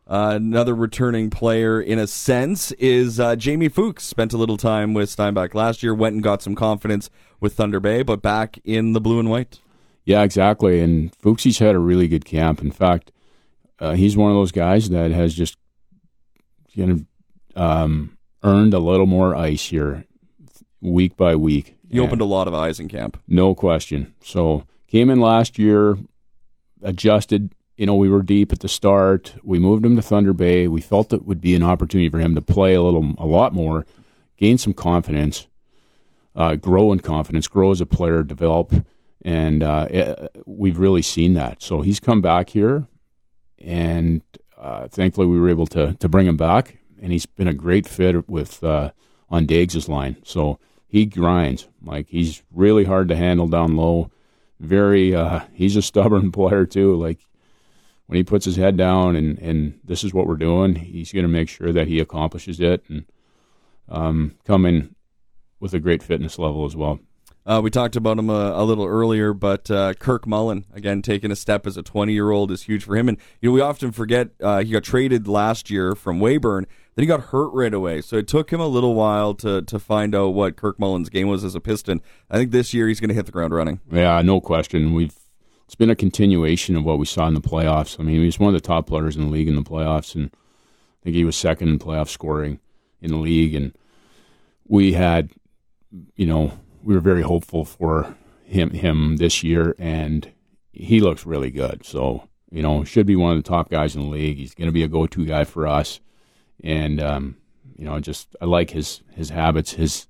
Uh, 0.09 0.33
another 0.35 0.73
returning 0.73 1.29
player, 1.29 1.79
in 1.79 1.99
a 1.99 2.07
sense, 2.07 2.71
is 2.73 3.19
uh, 3.19 3.35
Jamie 3.35 3.69
Fuchs. 3.69 4.03
Spent 4.03 4.33
a 4.33 4.37
little 4.37 4.57
time 4.57 4.95
with 4.95 5.07
Steinbach 5.07 5.53
last 5.53 5.83
year, 5.83 5.93
went 5.93 6.15
and 6.15 6.23
got 6.23 6.41
some 6.41 6.55
confidence 6.55 7.11
with 7.39 7.53
Thunder 7.53 7.79
Bay, 7.79 8.01
but 8.01 8.19
back 8.19 8.57
in 8.63 8.93
the 8.93 9.01
blue 9.01 9.19
and 9.19 9.29
white. 9.29 9.59
Yeah, 10.05 10.23
exactly. 10.23 10.79
And 10.79 11.13
Fuchs 11.17 11.43
he's 11.43 11.59
had 11.59 11.75
a 11.75 11.79
really 11.79 12.07
good 12.07 12.25
camp. 12.25 12.59
In 12.59 12.71
fact, 12.71 13.11
uh, 13.77 13.93
he's 13.93 14.17
one 14.17 14.31
of 14.31 14.35
those 14.35 14.51
guys 14.51 14.89
that 14.89 15.11
has 15.11 15.35
just 15.35 15.57
kind 16.75 16.91
of 16.91 17.05
um, 17.55 18.17
earned 18.41 18.73
a 18.73 18.79
little 18.79 19.05
more 19.05 19.35
ice 19.35 19.65
here, 19.65 20.05
week 20.81 21.17
by 21.17 21.35
week. 21.35 21.77
He 21.87 21.99
opened 21.99 22.21
a 22.21 22.25
lot 22.25 22.47
of 22.47 22.55
eyes 22.55 22.79
in 22.79 22.87
camp, 22.87 23.21
no 23.27 23.53
question. 23.53 24.13
So 24.23 24.65
came 24.87 25.11
in 25.11 25.19
last 25.19 25.59
year, 25.59 25.97
adjusted 26.81 27.53
you 27.79 27.85
know, 27.85 27.95
we 27.95 28.09
were 28.09 28.21
deep 28.21 28.51
at 28.51 28.59
the 28.59 28.67
start. 28.67 29.35
We 29.41 29.57
moved 29.57 29.85
him 29.85 29.95
to 29.95 30.01
Thunder 30.01 30.33
Bay. 30.33 30.67
We 30.67 30.81
felt 30.81 31.13
it 31.13 31.25
would 31.25 31.39
be 31.39 31.55
an 31.55 31.63
opportunity 31.63 32.09
for 32.09 32.19
him 32.19 32.35
to 32.35 32.41
play 32.41 32.73
a 32.73 32.81
little, 32.81 33.13
a 33.17 33.25
lot 33.25 33.53
more, 33.53 33.85
gain 34.35 34.57
some 34.57 34.73
confidence, 34.73 35.47
uh, 36.35 36.55
grow 36.55 36.91
in 36.91 36.99
confidence, 36.99 37.47
grow 37.47 37.71
as 37.71 37.79
a 37.79 37.85
player, 37.85 38.21
develop, 38.21 38.73
and 39.23 39.63
uh, 39.63 39.87
it, 39.89 40.29
we've 40.45 40.77
really 40.77 41.01
seen 41.01 41.35
that. 41.35 41.63
So 41.63 41.79
he's 41.79 42.01
come 42.01 42.19
back 42.21 42.49
here, 42.49 42.85
and 43.59 44.23
uh, 44.57 44.89
thankfully 44.89 45.27
we 45.27 45.39
were 45.39 45.49
able 45.49 45.67
to 45.67 45.93
to 45.93 46.09
bring 46.09 46.27
him 46.27 46.35
back, 46.35 46.79
and 47.01 47.13
he's 47.13 47.25
been 47.25 47.47
a 47.47 47.53
great 47.53 47.87
fit 47.87 48.27
with 48.27 48.61
uh, 48.61 48.91
on 49.29 49.45
Dags' 49.45 49.87
line. 49.87 50.17
So 50.25 50.59
he 50.85 51.05
grinds 51.05 51.69
like 51.81 52.09
he's 52.09 52.43
really 52.51 52.83
hard 52.83 53.07
to 53.07 53.15
handle 53.15 53.47
down 53.47 53.77
low. 53.77 54.11
Very, 54.59 55.15
uh, 55.15 55.45
he's 55.53 55.77
a 55.77 55.81
stubborn 55.91 56.33
player 56.33 56.65
too. 56.65 56.93
Like 56.97 57.19
when 58.09 58.17
he 58.17 58.23
puts 58.23 58.43
his 58.43 58.55
head 58.55 58.75
down 58.75 59.15
and, 59.15 59.37
and 59.37 59.79
this 59.83 60.03
is 60.03 60.15
what 60.15 60.25
we're 60.25 60.35
doing, 60.35 60.73
he's 60.73 61.11
going 61.11 61.21
to 61.25 61.29
make 61.29 61.47
sure 61.47 61.71
that 61.71 61.87
he 61.87 61.99
accomplishes 61.99 62.59
it 62.59 62.83
and 62.89 63.05
um, 63.87 64.35
come 64.45 64.65
in 64.65 64.95
with 65.59 65.75
a 65.75 65.79
great 65.79 66.01
fitness 66.01 66.39
level 66.39 66.65
as 66.65 66.75
well. 66.75 66.99
Uh, 67.45 67.61
we 67.61 67.69
talked 67.69 67.95
about 67.95 68.17
him 68.17 68.31
a, 68.31 68.53
a 68.55 68.63
little 68.63 68.87
earlier, 68.87 69.31
but 69.31 69.69
uh, 69.69 69.93
Kirk 69.93 70.25
Mullen 70.25 70.65
again 70.73 71.03
taking 71.03 71.29
a 71.29 71.35
step 71.35 71.67
as 71.67 71.77
a 71.77 71.83
20 71.83 72.11
year 72.11 72.31
old 72.31 72.49
is 72.49 72.63
huge 72.63 72.83
for 72.83 72.97
him. 72.97 73.09
And 73.09 73.19
you 73.41 73.49
know 73.49 73.53
we 73.53 73.61
often 73.61 73.91
forget 73.91 74.29
uh, 74.41 74.63
he 74.63 74.71
got 74.71 74.83
traded 74.83 75.27
last 75.27 75.69
year 75.69 75.93
from 75.93 76.19
Weyburn, 76.19 76.65
then 76.95 77.03
he 77.03 77.05
got 77.05 77.25
hurt 77.25 77.49
right 77.53 77.73
away. 77.73 78.01
So 78.01 78.15
it 78.17 78.27
took 78.27 78.51
him 78.51 78.59
a 78.59 78.67
little 78.67 78.95
while 78.95 79.35
to 79.35 79.61
to 79.61 79.77
find 79.77 80.15
out 80.15 80.29
what 80.29 80.55
Kirk 80.55 80.79
Mullen's 80.79 81.09
game 81.09 81.27
was 81.27 81.43
as 81.43 81.53
a 81.53 81.59
Piston. 81.59 82.01
I 82.27 82.37
think 82.37 82.49
this 82.49 82.73
year 82.73 82.87
he's 82.87 82.99
going 82.99 83.09
to 83.09 83.15
hit 83.15 83.27
the 83.27 83.31
ground 83.31 83.53
running. 83.53 83.81
Yeah, 83.91 84.19
no 84.23 84.41
question. 84.41 84.95
We've 84.95 85.15
it's 85.69 85.75
been 85.75 85.91
a 85.91 85.95
continuation 85.95 86.75
of 86.75 86.83
what 86.83 86.97
we 86.97 87.05
saw 87.05 87.27
in 87.27 87.35
the 87.35 87.41
playoffs. 87.41 87.99
I 87.99 88.03
mean, 88.03 88.23
he's 88.23 88.39
one 88.39 88.55
of 88.55 88.59
the 88.59 88.67
top 88.67 88.87
players 88.87 89.15
in 89.15 89.21
the 89.21 89.29
league 89.29 89.47
in 89.47 89.53
the 89.53 89.61
playoffs, 89.61 90.15
and 90.15 90.31
I 90.33 91.03
think 91.03 91.15
he 91.15 91.23
was 91.23 91.35
second 91.35 91.69
in 91.69 91.77
playoff 91.77 92.09
scoring 92.09 92.59
in 93.01 93.11
the 93.11 93.17
league. 93.17 93.53
And 93.53 93.77
we 94.65 94.93
had, 94.93 95.29
you 96.15 96.25
know, 96.25 96.53
we 96.81 96.95
were 96.95 96.99
very 96.99 97.21
hopeful 97.21 97.65
for 97.65 98.17
him 98.45 98.71
him 98.71 99.17
this 99.17 99.43
year, 99.43 99.75
and 99.77 100.31
he 100.73 101.01
looks 101.01 101.27
really 101.27 101.51
good. 101.51 101.85
So 101.85 102.27
you 102.49 102.63
know, 102.63 102.83
should 102.83 103.05
be 103.05 103.15
one 103.15 103.37
of 103.37 103.43
the 103.43 103.47
top 103.47 103.69
guys 103.69 103.95
in 103.95 104.01
the 104.01 104.07
league. 104.07 104.37
He's 104.37 104.55
going 104.55 104.69
to 104.69 104.73
be 104.73 104.81
a 104.81 104.87
go 104.87 105.05
to 105.05 105.23
guy 105.23 105.43
for 105.43 105.67
us, 105.67 105.99
and 106.63 106.99
um, 106.99 107.37
you 107.77 107.85
know, 107.85 107.99
just 107.99 108.35
I 108.41 108.45
like 108.45 108.71
his 108.71 109.01
his 109.13 109.29
habits. 109.29 109.73
His 109.73 110.07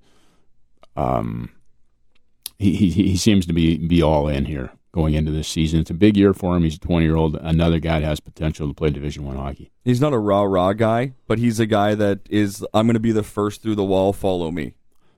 um, 0.95 1.49
he 2.57 2.77
he, 2.77 2.89
he 2.91 3.17
seems 3.17 3.45
to 3.47 3.51
be 3.51 3.75
be 3.75 4.01
all 4.01 4.29
in 4.29 4.45
here 4.45 4.71
going 4.91 5.13
into 5.13 5.31
this 5.31 5.47
season. 5.47 5.79
It's 5.79 5.89
a 5.89 5.95
big 5.95 6.17
year 6.17 6.33
for 6.33 6.55
him. 6.55 6.63
He's 6.63 6.75
a 6.75 6.79
20 6.79 7.05
year 7.05 7.15
old, 7.15 7.35
another 7.35 7.79
guy 7.79 7.99
that 7.99 8.05
has 8.05 8.19
potential 8.19 8.67
to 8.67 8.73
play 8.73 8.89
Division 8.89 9.25
One 9.25 9.37
hockey. 9.37 9.71
He's 9.83 10.01
not 10.01 10.13
a 10.13 10.17
rah 10.17 10.43
rah 10.43 10.73
guy, 10.73 11.13
but 11.27 11.39
he's 11.39 11.59
a 11.59 11.65
guy 11.65 11.95
that 11.95 12.19
is. 12.29 12.65
I'm 12.73 12.87
going 12.87 12.95
to 12.95 12.99
be 12.99 13.11
the 13.11 13.23
first 13.23 13.61
through 13.61 13.75
the 13.75 13.83
wall. 13.83 14.13
Follow 14.13 14.51
me. 14.51 14.73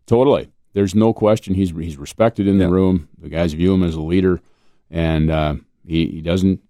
Totally. 0.05 0.51
There's 0.73 0.95
no 0.95 1.13
question. 1.13 1.53
He's 1.53 1.71
he's 1.71 1.97
respected 1.97 2.47
in 2.47 2.57
the 2.57 2.69
room. 2.69 3.10
The 3.17 3.29
guys 3.29 3.53
view 3.53 3.73
him 3.73 3.84
as 3.84 3.95
a 3.95 4.01
leader, 4.01 4.41
and 4.89 5.29
uh, 5.29 5.55
he 5.86 6.07
he 6.07 6.21
doesn't. 6.21 6.62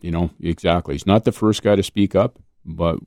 You 0.00 0.10
know 0.10 0.30
exactly. 0.40 0.94
He's 0.94 1.06
not 1.06 1.22
the 1.24 1.30
first 1.30 1.62
guy 1.62 1.76
to 1.76 1.82
speak 1.82 2.16
up, 2.16 2.40
but 2.64 2.98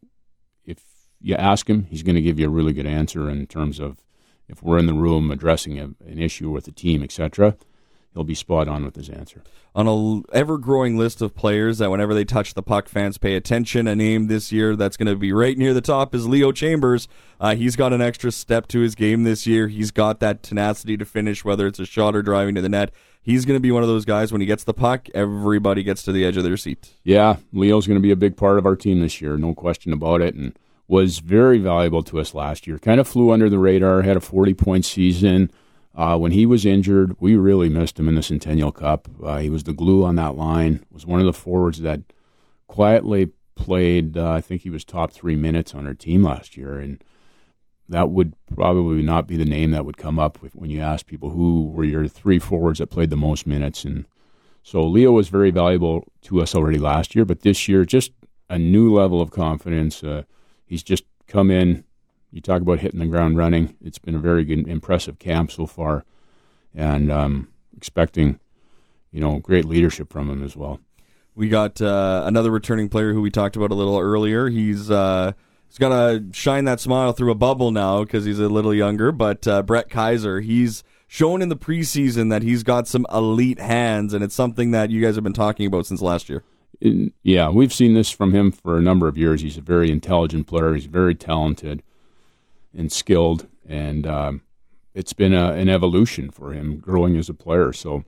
if 0.63 0.81
you 1.19 1.35
ask 1.35 1.69
him, 1.69 1.87
he's 1.89 2.03
going 2.03 2.15
to 2.15 2.21
give 2.21 2.39
you 2.39 2.45
a 2.47 2.49
really 2.49 2.71
good 2.71 2.85
answer 2.85 3.29
in 3.29 3.45
terms 3.47 3.81
of 3.81 3.97
if 4.47 4.63
we're 4.63 4.77
in 4.77 4.85
the 4.85 4.93
room 4.93 5.29
addressing 5.29 5.77
a, 5.77 5.83
an 5.83 6.19
issue 6.19 6.49
with 6.49 6.63
the 6.63 6.71
team, 6.71 7.03
etc 7.03 7.57
he'll 8.15 8.23
be 8.23 8.33
spot 8.33 8.67
on 8.67 8.83
with 8.83 8.95
his 8.95 9.09
answer. 9.09 9.43
On 9.75 9.87
a 9.87 10.35
ever 10.35 10.57
growing 10.57 10.97
list 10.97 11.21
of 11.21 11.35
players 11.35 11.77
that 11.77 11.91
whenever 11.91 12.13
they 12.13 12.23
touch 12.23 12.53
the 12.53 12.63
puck, 12.63 12.87
fans 12.87 13.17
pay 13.17 13.35
attention. 13.35 13.87
A 13.87 13.95
name 13.95 14.27
this 14.27 14.51
year 14.51 14.75
that's 14.75 14.97
going 14.97 15.07
to 15.07 15.17
be 15.17 15.33
right 15.33 15.57
near 15.57 15.73
the 15.73 15.81
top 15.81 16.15
is 16.15 16.25
Leo 16.25 16.51
Chambers. 16.53 17.07
Uh, 17.39 17.55
he's 17.55 17.75
got 17.75 17.91
an 17.91 18.01
extra 18.01 18.31
step 18.31 18.67
to 18.69 18.79
his 18.79 18.95
game 18.95 19.23
this 19.23 19.45
year. 19.45 19.67
He's 19.67 19.91
got 19.91 20.21
that 20.21 20.41
tenacity 20.41 20.95
to 20.97 21.05
finish, 21.05 21.43
whether 21.43 21.67
it's 21.67 21.79
a 21.79 21.85
shot 21.85 22.15
or 22.15 22.21
driving 22.21 22.55
to 22.55 22.61
the 22.61 22.69
net. 22.69 22.91
He's 23.21 23.43
going 23.43 23.57
to 23.57 23.61
be 23.61 23.71
one 23.71 23.83
of 23.83 23.89
those 23.89 24.05
guys 24.05 24.31
when 24.31 24.39
he 24.39 24.47
gets 24.47 24.63
the 24.63 24.73
puck, 24.73 25.09
everybody 25.13 25.83
gets 25.83 26.03
to 26.03 26.11
the 26.11 26.23
edge 26.23 26.37
of 26.37 26.43
their 26.43 26.57
seat. 26.57 26.93
Yeah, 27.03 27.37
Leo's 27.51 27.87
going 27.87 27.97
to 27.97 28.01
be 28.01 28.11
a 28.11 28.15
big 28.15 28.37
part 28.37 28.57
of 28.57 28.65
our 28.65 28.75
team 28.75 29.01
this 29.01 29.19
year, 29.19 29.35
no 29.35 29.53
question 29.53 29.91
about 29.91 30.21
it. 30.21 30.35
And 30.35 30.57
was 30.87 31.17
very 31.17 31.57
valuable 31.57 32.03
to 32.03 32.19
us 32.19 32.35
last 32.35 32.67
year. 32.67 32.77
Kind 32.77 32.99
of 32.99 33.07
flew 33.07 33.31
under 33.31 33.49
the 33.49 33.57
radar, 33.57 34.03
had 34.03 34.15
a 34.15 34.21
40 34.21 34.53
point 34.53 34.85
season 34.85 35.51
uh, 35.95 36.17
when 36.17 36.31
he 36.31 36.45
was 36.45 36.65
injured, 36.65 37.15
we 37.19 37.35
really 37.35 37.69
missed 37.69 37.97
him 37.97 38.07
in 38.07 38.15
the 38.15 38.23
Centennial 38.23 38.71
Cup. 38.71 39.07
Uh, 39.23 39.37
he 39.37 39.49
was 39.49 39.63
the 39.63 39.73
glue 39.73 40.03
on 40.03 40.15
that 40.15 40.35
line. 40.35 40.85
Was 40.91 41.05
one 41.05 41.19
of 41.19 41.25
the 41.25 41.33
forwards 41.33 41.81
that 41.81 42.01
quietly 42.67 43.31
played. 43.55 44.17
Uh, 44.17 44.31
I 44.31 44.41
think 44.41 44.61
he 44.61 44.69
was 44.69 44.83
top 44.83 45.11
three 45.11 45.35
minutes 45.35 45.73
on 45.73 45.87
our 45.87 45.93
team 45.93 46.23
last 46.23 46.57
year, 46.57 46.77
and 46.77 47.01
that 47.87 48.09
would 48.09 48.33
probably 48.53 49.01
not 49.03 49.27
be 49.27 49.37
the 49.37 49.45
name 49.45 49.71
that 49.71 49.85
would 49.85 49.97
come 49.97 50.19
up 50.19 50.37
when 50.53 50.69
you 50.69 50.81
ask 50.81 51.05
people 51.05 51.29
who 51.29 51.69
were 51.69 51.83
your 51.83 52.07
three 52.07 52.39
forwards 52.39 52.79
that 52.79 52.87
played 52.87 53.09
the 53.09 53.15
most 53.15 53.47
minutes. 53.47 53.85
And 53.85 54.05
so 54.63 54.83
Leo 54.83 55.11
was 55.11 55.29
very 55.29 55.51
valuable 55.51 56.11
to 56.23 56.41
us 56.41 56.55
already 56.55 56.79
last 56.79 57.15
year, 57.15 57.25
but 57.25 57.41
this 57.41 57.67
year 57.67 57.85
just 57.85 58.11
a 58.49 58.57
new 58.57 58.93
level 58.93 59.21
of 59.21 59.31
confidence. 59.31 60.03
Uh, 60.03 60.23
he's 60.65 60.83
just 60.83 61.05
come 61.27 61.51
in 61.51 61.83
you 62.35 62.41
talk 62.41 62.61
about 62.61 62.79
hitting 62.79 62.99
the 62.99 63.05
ground 63.05 63.37
running. 63.37 63.77
It's 63.81 63.97
been 63.97 64.13
a 64.13 64.19
very 64.19 64.43
good, 64.43 64.67
impressive 64.67 65.19
camp 65.19 65.51
so 65.51 65.65
far, 65.65 66.03
and 66.75 67.09
um, 67.09 67.47
expecting, 67.77 68.41
you 69.09 69.21
know, 69.21 69.39
great 69.39 69.63
leadership 69.63 70.11
from 70.11 70.29
him 70.29 70.43
as 70.43 70.53
well. 70.53 70.81
We 71.33 71.47
got 71.47 71.81
uh, 71.81 72.23
another 72.25 72.51
returning 72.51 72.89
player 72.89 73.13
who 73.13 73.21
we 73.21 73.31
talked 73.31 73.55
about 73.55 73.71
a 73.71 73.73
little 73.73 73.97
earlier. 73.97 74.49
He's 74.49 74.91
uh, 74.91 75.31
he's 75.69 75.77
got 75.77 75.89
to 75.89 76.25
shine 76.33 76.65
that 76.65 76.81
smile 76.81 77.13
through 77.13 77.31
a 77.31 77.35
bubble 77.35 77.71
now 77.71 78.03
because 78.03 78.25
he's 78.25 78.39
a 78.39 78.49
little 78.49 78.73
younger. 78.73 79.13
But 79.13 79.47
uh, 79.47 79.63
Brett 79.63 79.89
Kaiser, 79.89 80.41
he's 80.41 80.83
shown 81.07 81.41
in 81.41 81.47
the 81.47 81.55
preseason 81.55 82.29
that 82.31 82.43
he's 82.43 82.63
got 82.63 82.85
some 82.85 83.07
elite 83.13 83.59
hands, 83.59 84.13
and 84.13 84.25
it's 84.25 84.35
something 84.35 84.71
that 84.71 84.89
you 84.89 85.01
guys 85.01 85.15
have 85.15 85.23
been 85.23 85.31
talking 85.31 85.67
about 85.67 85.85
since 85.85 86.01
last 86.01 86.27
year. 86.27 86.43
Yeah, 87.23 87.49
we've 87.49 87.73
seen 87.73 87.93
this 87.93 88.11
from 88.11 88.33
him 88.33 88.51
for 88.51 88.77
a 88.77 88.81
number 88.81 89.07
of 89.07 89.17
years. 89.17 89.39
He's 89.39 89.57
a 89.57 89.61
very 89.61 89.89
intelligent 89.89 90.47
player. 90.47 90.73
He's 90.73 90.87
very 90.87 91.15
talented 91.15 91.81
and 92.75 92.91
skilled, 92.91 93.47
and 93.67 94.05
um, 94.05 94.41
it's 94.93 95.13
been 95.13 95.33
a, 95.33 95.53
an 95.53 95.69
evolution 95.69 96.29
for 96.29 96.53
him 96.53 96.77
growing 96.77 97.17
as 97.17 97.29
a 97.29 97.33
player. 97.33 97.73
So, 97.73 98.03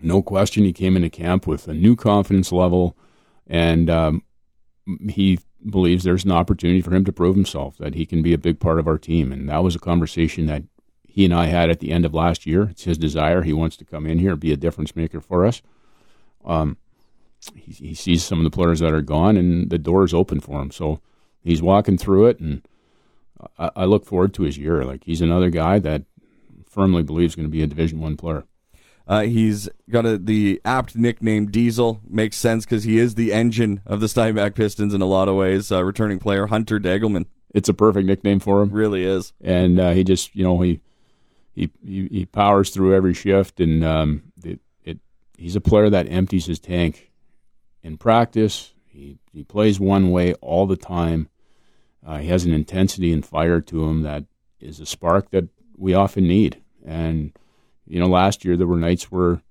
no 0.00 0.22
question, 0.22 0.64
he 0.64 0.72
came 0.72 0.96
into 0.96 1.10
camp 1.10 1.46
with 1.46 1.68
a 1.68 1.74
new 1.74 1.96
confidence 1.96 2.52
level, 2.52 2.96
and 3.46 3.90
um, 3.90 4.22
he 5.08 5.38
believes 5.68 6.04
there's 6.04 6.24
an 6.24 6.32
opportunity 6.32 6.80
for 6.80 6.94
him 6.94 7.04
to 7.04 7.12
prove 7.12 7.34
himself 7.34 7.76
that 7.78 7.94
he 7.94 8.06
can 8.06 8.22
be 8.22 8.32
a 8.32 8.38
big 8.38 8.60
part 8.60 8.78
of 8.78 8.86
our 8.86 8.98
team. 8.98 9.32
And 9.32 9.48
that 9.48 9.64
was 9.64 9.74
a 9.74 9.80
conversation 9.80 10.46
that 10.46 10.62
he 11.06 11.24
and 11.24 11.34
I 11.34 11.46
had 11.46 11.68
at 11.68 11.80
the 11.80 11.90
end 11.90 12.04
of 12.04 12.14
last 12.14 12.46
year. 12.46 12.68
It's 12.70 12.84
his 12.84 12.98
desire; 12.98 13.42
he 13.42 13.52
wants 13.52 13.76
to 13.78 13.84
come 13.84 14.06
in 14.06 14.18
here 14.18 14.36
be 14.36 14.52
a 14.52 14.56
difference 14.56 14.94
maker 14.94 15.20
for 15.20 15.44
us. 15.44 15.62
Um, 16.44 16.76
he, 17.54 17.72
he 17.72 17.94
sees 17.94 18.24
some 18.24 18.38
of 18.38 18.44
the 18.44 18.54
players 18.54 18.80
that 18.80 18.92
are 18.92 19.02
gone, 19.02 19.36
and 19.36 19.70
the 19.70 19.78
door 19.78 20.04
is 20.04 20.14
open 20.14 20.40
for 20.40 20.60
him. 20.60 20.70
So 20.70 21.00
he's 21.42 21.62
walking 21.62 21.98
through 21.98 22.26
it, 22.26 22.38
and 22.38 22.62
I, 23.58 23.70
I 23.76 23.84
look 23.84 24.04
forward 24.04 24.34
to 24.34 24.42
his 24.42 24.58
year. 24.58 24.84
Like 24.84 25.04
he's 25.04 25.20
another 25.20 25.50
guy 25.50 25.78
that 25.80 26.02
firmly 26.68 27.02
believes 27.02 27.34
going 27.34 27.46
to 27.46 27.50
be 27.50 27.62
a 27.62 27.66
Division 27.66 28.00
One 28.00 28.16
player. 28.16 28.44
Uh, 29.06 29.22
he's 29.22 29.70
got 29.88 30.04
a, 30.04 30.18
the 30.18 30.60
apt 30.66 30.94
nickname 30.94 31.50
Diesel. 31.50 32.00
Makes 32.06 32.36
sense 32.36 32.66
because 32.66 32.84
he 32.84 32.98
is 32.98 33.14
the 33.14 33.32
engine 33.32 33.80
of 33.86 34.00
the 34.00 34.08
Steinbach 34.08 34.54
Pistons 34.54 34.92
in 34.92 35.00
a 35.00 35.06
lot 35.06 35.28
of 35.28 35.34
ways. 35.34 35.72
Uh, 35.72 35.82
returning 35.82 36.18
player 36.18 36.46
Hunter 36.46 36.78
Degelman. 36.78 37.24
It's 37.54 37.70
a 37.70 37.74
perfect 37.74 38.06
nickname 38.06 38.38
for 38.38 38.60
him. 38.60 38.70
Really 38.70 39.04
is. 39.04 39.32
And 39.40 39.80
uh, 39.80 39.92
he 39.92 40.04
just, 40.04 40.36
you 40.36 40.44
know, 40.44 40.60
he 40.60 40.80
he 41.54 41.70
he, 41.84 42.08
he 42.08 42.26
powers 42.26 42.70
through 42.70 42.94
every 42.94 43.14
shift, 43.14 43.60
and 43.60 43.82
um, 43.82 44.24
it, 44.44 44.60
it 44.84 44.98
he's 45.38 45.56
a 45.56 45.60
player 45.60 45.88
that 45.88 46.06
empties 46.10 46.44
his 46.44 46.58
tank 46.58 47.10
in 47.82 47.96
practice. 47.96 48.74
He 48.84 49.18
he 49.32 49.42
plays 49.42 49.80
one 49.80 50.10
way 50.10 50.34
all 50.34 50.66
the 50.66 50.76
time. 50.76 51.30
Uh, 52.08 52.16
he 52.16 52.28
has 52.28 52.46
an 52.46 52.54
intensity 52.54 53.12
and 53.12 53.26
fire 53.26 53.60
to 53.60 53.84
him 53.84 54.02
that 54.02 54.24
is 54.60 54.80
a 54.80 54.86
spark 54.86 55.30
that 55.30 55.44
we 55.76 55.92
often 55.92 56.26
need. 56.26 56.62
And 56.82 57.32
you 57.86 58.00
know, 58.00 58.06
last 58.06 58.46
year 58.46 58.56
there 58.56 58.66
were 58.66 58.78
nights 58.78 59.12
where 59.12 59.42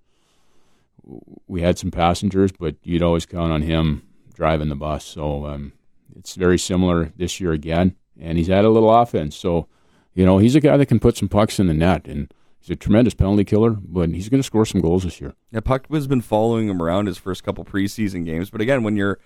we 1.45 1.61
had 1.61 1.77
some 1.77 1.91
passengers, 1.91 2.51
but 2.51 2.75
you'd 2.81 3.03
always 3.03 3.27
count 3.27 3.51
on 3.51 3.61
him 3.61 4.07
driving 4.33 4.69
the 4.69 4.75
bus. 4.75 5.05
So 5.05 5.45
um, 5.45 5.73
it's 6.15 6.33
very 6.33 6.57
similar 6.57 7.13
this 7.15 7.39
year 7.39 7.51
again, 7.51 7.95
and 8.19 8.39
he's 8.39 8.47
had 8.47 8.65
a 8.65 8.69
little 8.69 8.93
offense. 8.93 9.35
So 9.35 9.67
you 10.15 10.25
know, 10.25 10.39
he's 10.39 10.55
a 10.55 10.59
guy 10.59 10.77
that 10.77 10.87
can 10.87 10.99
put 10.99 11.15
some 11.15 11.29
pucks 11.29 11.59
in 11.59 11.67
the 11.67 11.75
net, 11.75 12.07
and 12.07 12.33
he's 12.59 12.71
a 12.71 12.75
tremendous 12.75 13.13
penalty 13.13 13.43
killer. 13.43 13.69
But 13.69 14.09
he's 14.09 14.29
going 14.29 14.41
to 14.41 14.47
score 14.47 14.65
some 14.65 14.81
goals 14.81 15.03
this 15.03 15.21
year. 15.21 15.35
Yeah, 15.51 15.59
Puck 15.59 15.91
has 15.91 16.07
been 16.07 16.21
following 16.21 16.69
him 16.69 16.81
around 16.81 17.05
his 17.05 17.19
first 17.19 17.43
couple 17.43 17.63
preseason 17.65 18.25
games, 18.25 18.49
but 18.49 18.61
again, 18.61 18.81
when 18.81 18.95
you're 18.95 19.19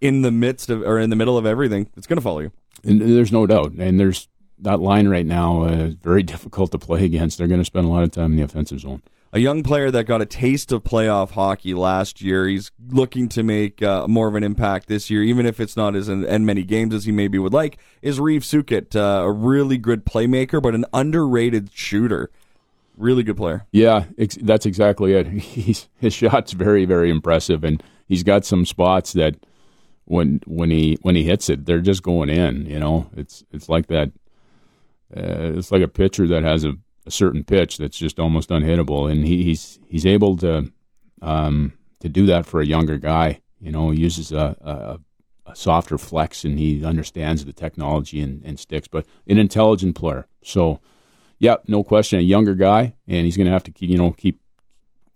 in 0.00 0.22
the 0.22 0.30
midst 0.30 0.70
of 0.70 0.80
or 0.80 0.98
in 0.98 1.10
the 1.10 1.16
middle 1.16 1.36
of 1.36 1.44
everything, 1.44 1.90
it's 1.98 2.06
going 2.06 2.16
to 2.16 2.22
follow 2.22 2.40
you. 2.40 2.52
And 2.84 3.00
there's 3.00 3.32
no 3.32 3.46
doubt. 3.46 3.72
And 3.72 3.98
there's 3.98 4.28
that 4.60 4.80
line 4.80 5.08
right 5.08 5.26
now 5.26 5.62
uh, 5.62 5.90
very 6.02 6.22
difficult 6.22 6.72
to 6.72 6.78
play 6.78 7.04
against. 7.04 7.38
They're 7.38 7.46
going 7.46 7.60
to 7.60 7.64
spend 7.64 7.86
a 7.86 7.88
lot 7.88 8.02
of 8.02 8.10
time 8.10 8.32
in 8.32 8.36
the 8.36 8.42
offensive 8.42 8.80
zone. 8.80 9.02
A 9.30 9.40
young 9.40 9.62
player 9.62 9.90
that 9.90 10.04
got 10.04 10.22
a 10.22 10.26
taste 10.26 10.72
of 10.72 10.84
playoff 10.84 11.32
hockey 11.32 11.74
last 11.74 12.22
year. 12.22 12.46
He's 12.46 12.70
looking 12.88 13.28
to 13.28 13.42
make 13.42 13.82
uh, 13.82 14.08
more 14.08 14.26
of 14.26 14.34
an 14.34 14.42
impact 14.42 14.88
this 14.88 15.10
year, 15.10 15.22
even 15.22 15.44
if 15.44 15.60
it's 15.60 15.76
not 15.76 15.94
as 15.94 16.08
in, 16.08 16.24
in 16.24 16.46
many 16.46 16.62
games 16.62 16.94
as 16.94 17.04
he 17.04 17.12
maybe 17.12 17.38
would 17.38 17.52
like. 17.52 17.78
Is 18.00 18.18
Reeve 18.18 18.40
Sukit 18.40 18.96
uh, 18.96 19.22
a 19.22 19.30
really 19.30 19.76
good 19.76 20.06
playmaker, 20.06 20.62
but 20.62 20.74
an 20.74 20.86
underrated 20.94 21.70
shooter? 21.74 22.30
Really 22.96 23.22
good 23.22 23.36
player. 23.36 23.66
Yeah, 23.70 24.04
ex- 24.16 24.38
that's 24.40 24.64
exactly 24.64 25.12
it. 25.12 25.26
He's, 25.28 25.88
his 26.00 26.14
shot's 26.14 26.52
very, 26.52 26.86
very 26.86 27.10
impressive, 27.10 27.64
and 27.64 27.82
he's 28.08 28.22
got 28.22 28.46
some 28.46 28.64
spots 28.64 29.12
that 29.12 29.36
when 30.08 30.40
when 30.46 30.70
he 30.70 30.98
when 31.02 31.14
he 31.14 31.24
hits 31.24 31.48
it, 31.50 31.66
they're 31.66 31.80
just 31.80 32.02
going 32.02 32.30
in. 32.30 32.66
You 32.66 32.80
know, 32.80 33.10
it's 33.16 33.44
it's 33.52 33.68
like 33.68 33.86
that. 33.88 34.10
Uh, 35.14 35.56
it's 35.56 35.70
like 35.70 35.82
a 35.82 35.88
pitcher 35.88 36.26
that 36.26 36.42
has 36.42 36.64
a, 36.64 36.74
a, 37.06 37.10
certain 37.10 37.42
pitch 37.42 37.78
that's 37.78 37.96
just 37.96 38.18
almost 38.18 38.50
unhittable, 38.50 39.10
and 39.10 39.26
he, 39.26 39.42
he's 39.42 39.78
he's 39.86 40.04
able 40.04 40.36
to 40.38 40.70
um, 41.22 41.72
to 42.00 42.08
do 42.08 42.26
that 42.26 42.46
for 42.46 42.60
a 42.60 42.66
younger 42.66 42.98
guy. 42.98 43.40
You 43.60 43.72
know, 43.72 43.90
he 43.90 44.00
uses 44.00 44.32
a, 44.32 44.56
a, 44.60 45.50
a 45.50 45.56
softer 45.56 45.98
flex, 45.98 46.44
and 46.44 46.58
he 46.58 46.84
understands 46.84 47.44
the 47.44 47.52
technology 47.52 48.20
and, 48.20 48.42
and 48.44 48.58
sticks. 48.58 48.88
But 48.88 49.06
an 49.26 49.38
intelligent 49.38 49.94
player, 49.94 50.26
so 50.42 50.80
yeah, 51.38 51.56
no 51.66 51.82
question, 51.82 52.18
a 52.18 52.22
younger 52.22 52.54
guy, 52.54 52.94
and 53.06 53.24
he's 53.24 53.36
going 53.36 53.46
to 53.46 53.52
have 53.52 53.64
to 53.64 53.70
keep, 53.70 53.90
you 53.90 53.98
know 53.98 54.12
keep 54.12 54.40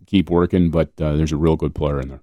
keep 0.07 0.29
working. 0.29 0.71
But 0.71 0.89
uh, 1.01 1.17
there's 1.17 1.33
a 1.33 1.37
real 1.39 1.57
good 1.57 1.75
player 1.75 2.01
in 2.01 2.09
there. 2.09 2.23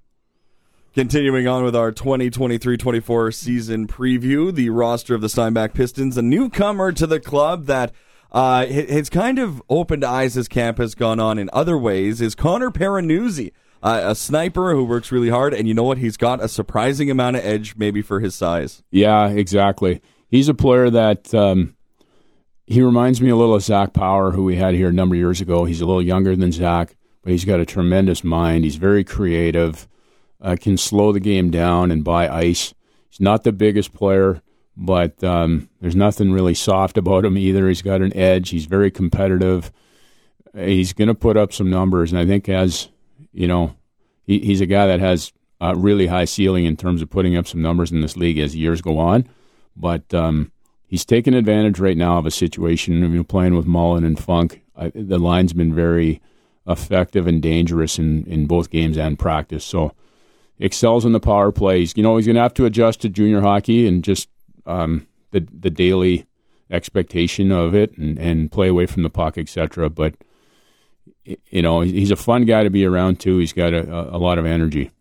Continuing 0.95 1.47
on 1.47 1.63
with 1.63 1.75
our 1.75 1.91
2023-24 1.91 3.34
season 3.34 3.88
preview, 3.88 4.52
the 4.54 4.71
roster 4.71 5.13
of 5.13 5.21
the 5.21 5.30
Steinbach 5.30 5.73
Pistons, 5.73 6.17
a 6.17 6.21
newcomer 6.23 6.91
to 6.91 7.06
the 7.06 7.19
club 7.19 7.67
that 7.67 7.91
uh, 8.32 8.65
has 8.65 9.08
kind 9.08 9.38
of 9.38 9.62
opened 9.69 10.04
eyes 10.04 10.36
as 10.36 10.47
camp 10.47 10.80
has 10.80 10.95
gone 10.95 11.19
on 11.19 11.38
in 11.38 11.47
other 11.54 11.78
ways 11.78 12.21
is 12.21 12.34
Connor 12.34 12.71
Peranuzzi. 12.71 13.52
Uh, 13.84 14.02
a 14.04 14.15
sniper 14.15 14.73
who 14.73 14.84
works 14.84 15.12
really 15.12 15.30
hard, 15.30 15.54
and 15.54 15.67
you 15.67 15.73
know 15.75 15.84
what? 15.84 15.99
He's 15.99 16.17
got 16.17 16.43
a 16.43 16.47
surprising 16.49 17.10
amount 17.12 17.38
of 17.38 17.45
edge, 17.45 17.75
maybe 17.78 18.02
for 18.02 18.19
his 18.19 18.34
size. 18.34 18.84
Yeah, 18.91 19.30
exactly. 19.30 20.02
He's 20.28 20.49
a 20.49 20.54
player 20.54 20.89
that 20.89 21.34
um, 21.36 21.75
he 22.65 22.82
reminds 22.82 23.21
me 23.21 23.30
a 23.30 23.36
little 23.36 23.56
of 23.56 23.63
Zach 23.63 23.93
Power, 23.93 24.32
who 24.32 24.43
we 24.43 24.58
had 24.58 24.73
here 24.73 24.89
a 24.89 24.93
number 24.93 25.15
of 25.15 25.19
years 25.19 25.39
ago. 25.39 25.65
He's 25.65 25.82
a 25.82 25.86
little 25.86 26.02
younger 26.02 26.36
than 26.36 26.52
Zach, 26.52 26.95
but 27.21 27.32
he's 27.32 27.45
got 27.45 27.60
a 27.60 27.65
tremendous 27.65 28.23
mind. 28.23 28.63
He's 28.63 28.75
very 28.75 29.04
creative, 29.04 29.88
uh, 30.41 30.56
can 30.60 30.78
slow 30.78 31.12
the 31.12 31.19
game 31.19 31.52
down 31.52 31.91
and 31.91 32.04
buy 32.04 32.30
ice. 32.30 32.73
He's 33.10 33.19
not 33.19 33.43
the 33.43 33.52
biggest 33.52 33.93
player, 33.93 34.41
but 34.78 35.23
um, 35.23 35.69
there's 35.82 35.95
nothing 35.95 36.32
really 36.32 36.54
soft 36.54 36.97
about 36.97 37.25
him 37.25 37.38
either. 37.38 37.67
He's 37.67 37.82
got 37.82 38.02
an 38.02 38.15
edge. 38.15 38.49
He's 38.49 38.65
very 38.65 38.91
competitive. 38.91 39.71
He's 40.56 40.93
going 40.93 41.10
to 41.10 41.15
put 41.15 41.38
up 41.38 41.54
some 41.54 41.69
numbers, 41.69 42.12
and 42.12 42.19
I 42.19 42.25
think 42.25 42.49
as 42.49 42.89
you 43.32 43.47
know, 43.47 43.75
he, 44.23 44.39
he's 44.39 44.62
a 44.62 44.65
guy 44.65 44.88
that 44.88 44.99
has 44.99 45.32
a 45.62 45.75
really 45.75 46.08
high 46.08 46.25
ceiling 46.25 46.65
in 46.65 46.78
terms 46.78 47.02
of 47.02 47.10
putting 47.10 47.36
up 47.36 47.47
some 47.47 47.62
numbers 47.62 47.91
in 47.91 48.02
this 48.02 48.17
league 48.17 48.39
as 48.39 48.56
years 48.56 48.82
go 48.82 48.97
on. 48.97 49.28
But 49.75 50.13
um, 50.13 50.52
he's 50.88 51.06
taking 51.06 51.34
advantage 51.34 51.80
right 51.80 51.97
now 51.97 52.17
of 52.17 52.25
a 52.25 52.32
situation. 52.32 53.02
You 53.02 53.08
know, 53.08 53.23
playing 53.23 53.56
with 53.56 53.65
Mullen 53.65 54.04
and 54.04 54.17
Funk, 54.17 54.62
I, 54.75 54.91
the 54.95 55.19
line's 55.19 55.54
been 55.54 55.73
very 55.73 56.21
effective 56.67 57.28
and 57.28 57.41
dangerous 57.41 57.99
in, 57.99 58.25
in 58.25 58.45
both 58.45 58.69
games 58.69 58.97
and 58.97 59.17
practice. 59.17 59.65
So 59.65 59.93
excels 60.60 61.06
in 61.06 61.13
the 61.13 61.19
power 61.19 61.52
plays. 61.52 61.93
You 61.95 62.04
know, 62.04 62.17
he's 62.17 62.26
going 62.26 62.36
to 62.36 62.41
have 62.41 62.54
to 62.56 62.65
adjust 62.65 63.02
to 63.02 63.10
junior 63.10 63.41
hockey 63.41 63.88
and 63.88 64.04
just 64.04 64.30
um, 64.65 65.08
the 65.32 65.48
the 65.52 65.69
daily 65.69 66.26
expectation 66.72 67.52
of 67.52 67.74
it 67.74 67.98
and, 67.98 68.17
and 68.19 68.52
play 68.52 68.67
away 68.67 68.86
from 68.86 69.04
the 69.04 69.10
puck, 69.10 69.38
etc. 69.38 69.89
But 69.89 70.15
you 71.24 71.62
know, 71.62 71.82
he's 71.82 72.12
a 72.12 72.15
fun 72.15 72.45
guy 72.45 72.63
to 72.63 72.69
be 72.69 72.86
around 72.86 73.19
too. 73.19 73.38
He's 73.38 73.54
got 73.54 73.74
a, 73.74 74.15
a 74.15 74.17
lot 74.17 74.38
of 74.38 74.45
energy. 74.45 74.91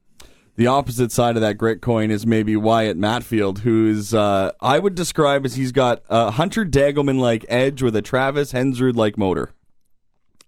The 0.56 0.66
opposite 0.66 1.12
side 1.12 1.36
of 1.36 1.42
that 1.42 1.56
grit 1.56 1.80
coin 1.80 2.10
is 2.10 2.26
maybe 2.26 2.56
Wyatt 2.56 2.98
Matfield, 2.98 3.58
who's 3.58 4.12
uh, 4.12 4.50
I 4.60 4.80
would 4.80 4.96
describe 4.96 5.44
as 5.44 5.54
he's 5.54 5.70
got 5.70 6.02
a 6.08 6.32
Hunter 6.32 6.64
Dagelman 6.64 7.20
like 7.20 7.46
edge 7.48 7.80
with 7.80 7.94
a 7.94 8.02
Travis 8.02 8.52
Hensrud 8.52 8.96
like 8.96 9.16
motor. 9.16 9.52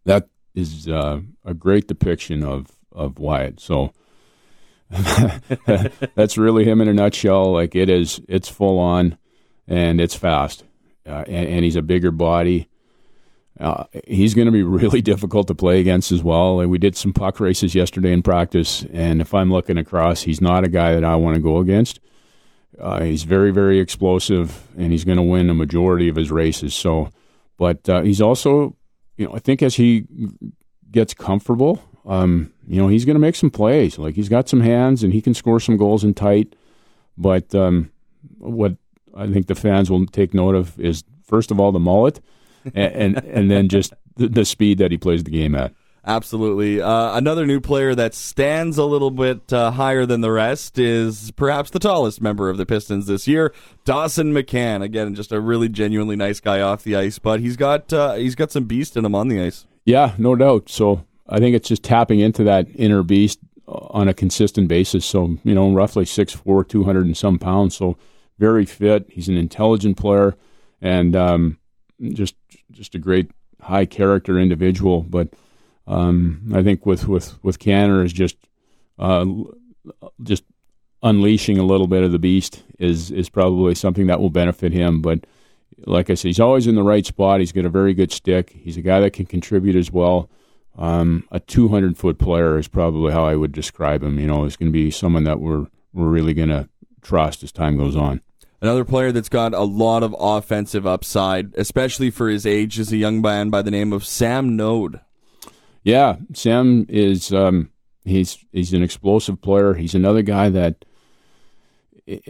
That 0.04 0.28
is 0.54 0.88
uh, 0.88 1.20
a 1.44 1.54
great 1.54 1.86
depiction 1.86 2.42
of 2.42 2.66
of 2.92 3.20
Wyatt. 3.20 3.60
So 3.60 3.92
that's 6.14 6.36
really 6.36 6.64
him 6.64 6.80
in 6.80 6.88
a 6.88 6.92
nutshell. 6.94 7.52
Like 7.52 7.74
it 7.74 7.88
is, 7.88 8.20
it's 8.28 8.48
full 8.48 8.78
on, 8.78 9.16
and 9.68 10.00
it's 10.00 10.14
fast, 10.14 10.64
uh, 11.06 11.24
and, 11.26 11.48
and 11.48 11.64
he's 11.64 11.76
a 11.76 11.82
bigger 11.82 12.10
body. 12.10 12.68
Uh, 13.58 13.84
he's 14.06 14.34
going 14.34 14.46
to 14.46 14.52
be 14.52 14.62
really 14.62 15.02
difficult 15.02 15.46
to 15.48 15.54
play 15.54 15.80
against 15.80 16.10
as 16.12 16.22
well. 16.22 16.56
We 16.66 16.78
did 16.78 16.96
some 16.96 17.12
puck 17.12 17.40
races 17.40 17.74
yesterday 17.74 18.12
in 18.12 18.22
practice, 18.22 18.84
and 18.92 19.20
if 19.20 19.34
I'm 19.34 19.52
looking 19.52 19.76
across, 19.76 20.22
he's 20.22 20.40
not 20.40 20.64
a 20.64 20.68
guy 20.68 20.94
that 20.94 21.04
I 21.04 21.16
want 21.16 21.36
to 21.36 21.42
go 21.42 21.58
against. 21.58 22.00
Uh, 22.78 23.02
he's 23.02 23.24
very, 23.24 23.50
very 23.50 23.78
explosive, 23.78 24.66
and 24.76 24.90
he's 24.90 25.04
going 25.04 25.18
to 25.18 25.22
win 25.22 25.50
a 25.50 25.54
majority 25.54 26.08
of 26.08 26.16
his 26.16 26.30
races. 26.30 26.74
So, 26.74 27.10
but 27.58 27.86
uh, 27.88 28.00
he's 28.02 28.22
also, 28.22 28.76
you 29.16 29.26
know, 29.26 29.34
I 29.34 29.38
think 29.38 29.62
as 29.62 29.74
he 29.74 30.06
gets 30.90 31.12
comfortable, 31.12 31.82
um, 32.06 32.52
you 32.66 32.80
know, 32.80 32.88
he's 32.88 33.04
going 33.04 33.14
to 33.14 33.20
make 33.20 33.36
some 33.36 33.50
plays. 33.50 33.98
Like 33.98 34.14
he's 34.14 34.28
got 34.28 34.48
some 34.48 34.60
hands, 34.60 35.02
and 35.02 35.12
he 35.12 35.20
can 35.20 35.34
score 35.34 35.60
some 35.60 35.76
goals 35.76 36.04
in 36.04 36.14
tight. 36.14 36.54
But 37.16 37.54
um, 37.54 37.90
what 38.38 38.76
I 39.14 39.30
think 39.30 39.46
the 39.46 39.54
fans 39.54 39.90
will 39.90 40.06
take 40.06 40.34
note 40.34 40.54
of 40.54 40.78
is 40.80 41.04
first 41.24 41.50
of 41.50 41.60
all 41.60 41.72
the 41.72 41.80
mullet 41.80 42.20
and, 42.64 43.16
and, 43.16 43.24
and 43.24 43.50
then 43.50 43.68
just 43.68 43.92
the, 44.16 44.28
the, 44.28 44.44
speed 44.44 44.78
that 44.78 44.90
he 44.90 44.98
plays 44.98 45.24
the 45.24 45.30
game 45.30 45.54
at. 45.54 45.72
Absolutely. 46.04 46.80
Uh, 46.80 47.16
another 47.16 47.46
new 47.46 47.60
player 47.60 47.94
that 47.94 48.14
stands 48.14 48.78
a 48.78 48.84
little 48.84 49.10
bit 49.10 49.52
uh, 49.52 49.70
higher 49.70 50.06
than 50.06 50.22
the 50.22 50.30
rest 50.30 50.78
is 50.78 51.30
perhaps 51.32 51.70
the 51.70 51.78
tallest 51.78 52.22
member 52.22 52.48
of 52.48 52.56
the 52.56 52.64
Pistons 52.64 53.06
this 53.06 53.28
year, 53.28 53.52
Dawson 53.84 54.32
McCann. 54.32 54.82
Again, 54.82 55.14
just 55.14 55.30
a 55.30 55.40
really 55.40 55.68
genuinely 55.68 56.16
nice 56.16 56.40
guy 56.40 56.60
off 56.60 56.82
the 56.82 56.96
ice, 56.96 57.18
but 57.18 57.40
he's 57.40 57.56
got 57.56 57.92
uh, 57.92 58.14
he's 58.14 58.34
got 58.34 58.50
some 58.50 58.64
beast 58.64 58.96
in 58.96 59.04
him 59.04 59.14
on 59.14 59.28
the 59.28 59.42
ice. 59.42 59.66
Yeah, 59.84 60.14
no 60.16 60.34
doubt. 60.34 60.70
So 60.70 61.04
I 61.30 61.38
think 61.38 61.54
it's 61.54 61.68
just 61.68 61.82
tapping 61.82 62.20
into 62.20 62.44
that 62.44 62.66
inner 62.74 63.02
beast 63.02 63.38
on 63.66 64.08
a 64.08 64.14
consistent 64.14 64.68
basis. 64.68 65.06
So 65.06 65.38
you 65.44 65.54
know, 65.54 65.72
roughly 65.72 66.04
6'4", 66.04 66.68
200 66.68 67.06
and 67.06 67.16
some 67.16 67.38
pounds. 67.38 67.76
So 67.76 67.96
very 68.38 68.64
fit. 68.64 69.06
He's 69.10 69.28
an 69.28 69.36
intelligent 69.36 69.96
player, 69.96 70.34
and 70.80 71.14
um, 71.14 71.58
just 72.12 72.34
just 72.72 72.94
a 72.94 72.98
great 72.98 73.30
high 73.60 73.86
character 73.86 74.38
individual. 74.38 75.02
But 75.02 75.28
um, 75.86 76.50
I 76.54 76.62
think 76.62 76.86
with 76.86 77.06
with 77.06 77.42
with 77.44 77.58
Canner 77.58 78.02
is 78.02 78.12
just 78.12 78.36
uh, 78.98 79.26
just 80.22 80.44
unleashing 81.02 81.58
a 81.58 81.64
little 81.64 81.86
bit 81.86 82.02
of 82.02 82.12
the 82.12 82.18
beast 82.18 82.62
is 82.78 83.10
is 83.10 83.28
probably 83.28 83.74
something 83.74 84.06
that 84.06 84.20
will 84.20 84.30
benefit 84.30 84.72
him. 84.72 85.00
But 85.02 85.26
like 85.86 86.10
I 86.10 86.14
said, 86.14 86.28
he's 86.28 86.40
always 86.40 86.66
in 86.66 86.74
the 86.74 86.82
right 86.82 87.06
spot. 87.06 87.40
He's 87.40 87.52
got 87.52 87.64
a 87.64 87.70
very 87.70 87.94
good 87.94 88.12
stick. 88.12 88.50
He's 88.50 88.76
a 88.76 88.82
guy 88.82 89.00
that 89.00 89.12
can 89.12 89.26
contribute 89.26 89.76
as 89.76 89.90
well. 89.90 90.30
Um, 90.80 91.28
a 91.30 91.38
200 91.38 91.98
foot 91.98 92.18
player 92.18 92.58
is 92.58 92.66
probably 92.66 93.12
how 93.12 93.26
I 93.26 93.36
would 93.36 93.52
describe 93.52 94.02
him. 94.02 94.18
You 94.18 94.26
know, 94.26 94.44
he's 94.44 94.56
going 94.56 94.72
to 94.72 94.72
be 94.72 94.90
someone 94.90 95.24
that 95.24 95.38
we're 95.38 95.66
we're 95.92 96.08
really 96.08 96.32
going 96.32 96.48
to 96.48 96.68
trust 97.02 97.42
as 97.42 97.52
time 97.52 97.76
goes 97.76 97.96
on. 97.96 98.22
Another 98.62 98.84
player 98.84 99.12
that's 99.12 99.28
got 99.28 99.52
a 99.52 99.62
lot 99.62 100.02
of 100.02 100.14
offensive 100.18 100.86
upside, 100.86 101.54
especially 101.54 102.10
for 102.10 102.28
his 102.28 102.46
age, 102.46 102.78
is 102.78 102.92
a 102.92 102.96
young 102.96 103.20
man 103.20 103.50
by 103.50 103.62
the 103.62 103.70
name 103.70 103.92
of 103.92 104.04
Sam 104.04 104.56
Node. 104.56 105.00
Yeah, 105.82 106.16
Sam 106.32 106.86
is 106.88 107.32
um, 107.32 107.70
he's 108.04 108.38
he's 108.52 108.72
an 108.72 108.82
explosive 108.82 109.40
player. 109.40 109.74
He's 109.74 109.94
another 109.94 110.22
guy 110.22 110.48
that 110.48 110.84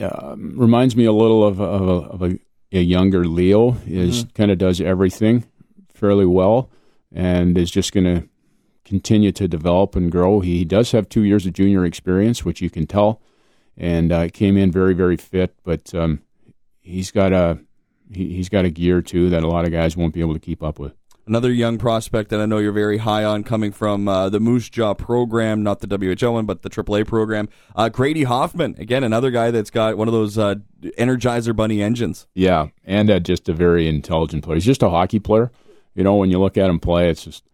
uh, 0.00 0.36
reminds 0.36 0.96
me 0.96 1.04
a 1.04 1.12
little 1.12 1.44
of, 1.44 1.60
of, 1.60 1.88
a, 1.88 1.92
of 1.92 2.22
a, 2.22 2.38
a, 2.72 2.80
younger 2.80 3.24
Leo. 3.24 3.76
Is 3.86 4.24
mm-hmm. 4.24 4.32
kind 4.34 4.50
of 4.50 4.58
does 4.58 4.80
everything 4.80 5.44
fairly 5.94 6.26
well, 6.26 6.70
and 7.12 7.56
is 7.56 7.70
just 7.70 7.92
going 7.92 8.04
to 8.04 8.28
continue 8.90 9.30
to 9.30 9.46
develop 9.46 9.94
and 9.94 10.10
grow. 10.10 10.40
He 10.40 10.64
does 10.64 10.90
have 10.90 11.08
two 11.08 11.22
years 11.22 11.46
of 11.46 11.52
junior 11.52 11.84
experience, 11.84 12.44
which 12.44 12.60
you 12.60 12.68
can 12.68 12.88
tell 12.88 13.22
and 13.76 14.10
uh, 14.10 14.28
came 14.28 14.56
in 14.56 14.72
very 14.72 14.94
very 14.94 15.16
fit. 15.16 15.54
But 15.62 15.94
um, 15.94 16.22
he's 16.80 17.12
got 17.12 17.32
a 17.32 17.60
he, 18.12 18.36
has 18.38 18.48
got 18.48 18.64
a 18.64 18.70
gear 18.70 19.00
too 19.00 19.30
that 19.30 19.44
a 19.44 19.46
lot 19.46 19.64
of 19.64 19.70
guys 19.70 19.96
won't 19.96 20.12
be 20.12 20.20
able 20.20 20.34
to 20.34 20.40
keep 20.40 20.60
up 20.62 20.80
with. 20.80 20.92
Another 21.24 21.52
young 21.52 21.78
prospect 21.78 22.30
that 22.30 22.40
I 22.40 22.46
know 22.46 22.58
you're 22.58 22.72
very 22.72 22.98
high 22.98 23.22
on, 23.22 23.44
coming 23.44 23.70
from 23.70 24.08
uh, 24.08 24.28
the 24.28 24.40
Moose 24.40 24.68
Jaw 24.68 24.94
program, 24.94 25.62
not 25.62 25.78
the 25.78 25.86
WHL 25.86 26.32
one, 26.32 26.46
but 26.46 26.62
the 26.62 26.70
AAA 26.70 27.06
program. 27.06 27.48
Uh, 27.76 27.88
Grady 27.88 28.24
Hoffman, 28.24 28.74
again, 28.78 29.04
another 29.04 29.30
guy 29.30 29.52
that's 29.52 29.70
got 29.70 29.96
one 29.96 30.08
of 30.08 30.12
those 30.12 30.36
uh, 30.36 30.56
Energizer 30.98 31.54
Bunny 31.54 31.80
engines. 31.82 32.26
Yeah, 32.34 32.68
and 32.84 33.08
uh, 33.08 33.20
just 33.20 33.48
a 33.48 33.52
very 33.52 33.86
intelligent 33.86 34.42
player. 34.42 34.56
He's 34.56 34.64
just 34.64 34.82
a 34.82 34.90
hockey 34.90 35.20
player. 35.20 35.52
You 35.94 36.02
know, 36.02 36.16
when 36.16 36.30
you 36.30 36.40
look 36.40 36.58
at 36.58 36.68
him 36.68 36.80
play, 36.80 37.08
it's 37.10 37.22
just 37.22 37.44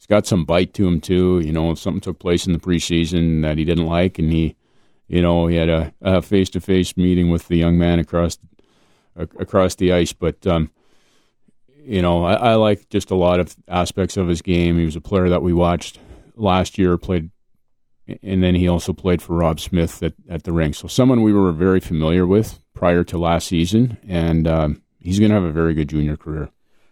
he's 0.00 0.06
got 0.06 0.26
some 0.26 0.44
bite 0.44 0.74
to 0.74 0.88
him 0.88 1.00
too. 1.00 1.40
You 1.40 1.52
know, 1.52 1.74
something 1.74 2.00
took 2.00 2.18
place 2.18 2.46
in 2.46 2.54
the 2.54 2.58
preseason 2.58 3.42
that 3.42 3.58
he 3.58 3.64
didn't 3.64 3.86
like, 3.86 4.18
and 4.18 4.32
he 4.32 4.56
you 5.10 5.20
know, 5.20 5.48
he 5.48 5.56
had 5.56 5.92
a 6.00 6.22
face 6.22 6.50
to 6.50 6.60
face 6.60 6.96
meeting 6.96 7.30
with 7.30 7.48
the 7.48 7.56
young 7.56 7.76
man 7.76 7.98
across 7.98 8.38
across 9.16 9.74
the 9.74 9.92
ice. 9.92 10.12
But 10.12 10.46
um, 10.46 10.70
you 11.82 12.00
know, 12.00 12.24
I, 12.24 12.34
I 12.34 12.54
like 12.54 12.88
just 12.90 13.10
a 13.10 13.16
lot 13.16 13.40
of 13.40 13.56
aspects 13.66 14.16
of 14.16 14.28
his 14.28 14.40
game. 14.40 14.78
He 14.78 14.84
was 14.84 14.94
a 14.94 15.00
player 15.00 15.28
that 15.28 15.42
we 15.42 15.52
watched 15.52 15.98
last 16.36 16.78
year, 16.78 16.96
played, 16.96 17.32
and 18.22 18.40
then 18.40 18.54
he 18.54 18.68
also 18.68 18.92
played 18.92 19.20
for 19.20 19.34
Rob 19.34 19.58
Smith 19.58 20.00
at, 20.00 20.14
at 20.28 20.44
the 20.44 20.52
rink. 20.52 20.76
So 20.76 20.86
someone 20.86 21.22
we 21.22 21.32
were 21.32 21.50
very 21.50 21.80
familiar 21.80 22.24
with 22.24 22.60
prior 22.72 23.02
to 23.02 23.18
last 23.18 23.48
season, 23.48 23.98
and 24.06 24.46
um, 24.46 24.82
he's 25.00 25.18
going 25.18 25.30
to 25.30 25.34
have 25.34 25.42
a 25.42 25.50
very 25.50 25.74
good 25.74 25.88
junior 25.88 26.16
career. 26.16 26.50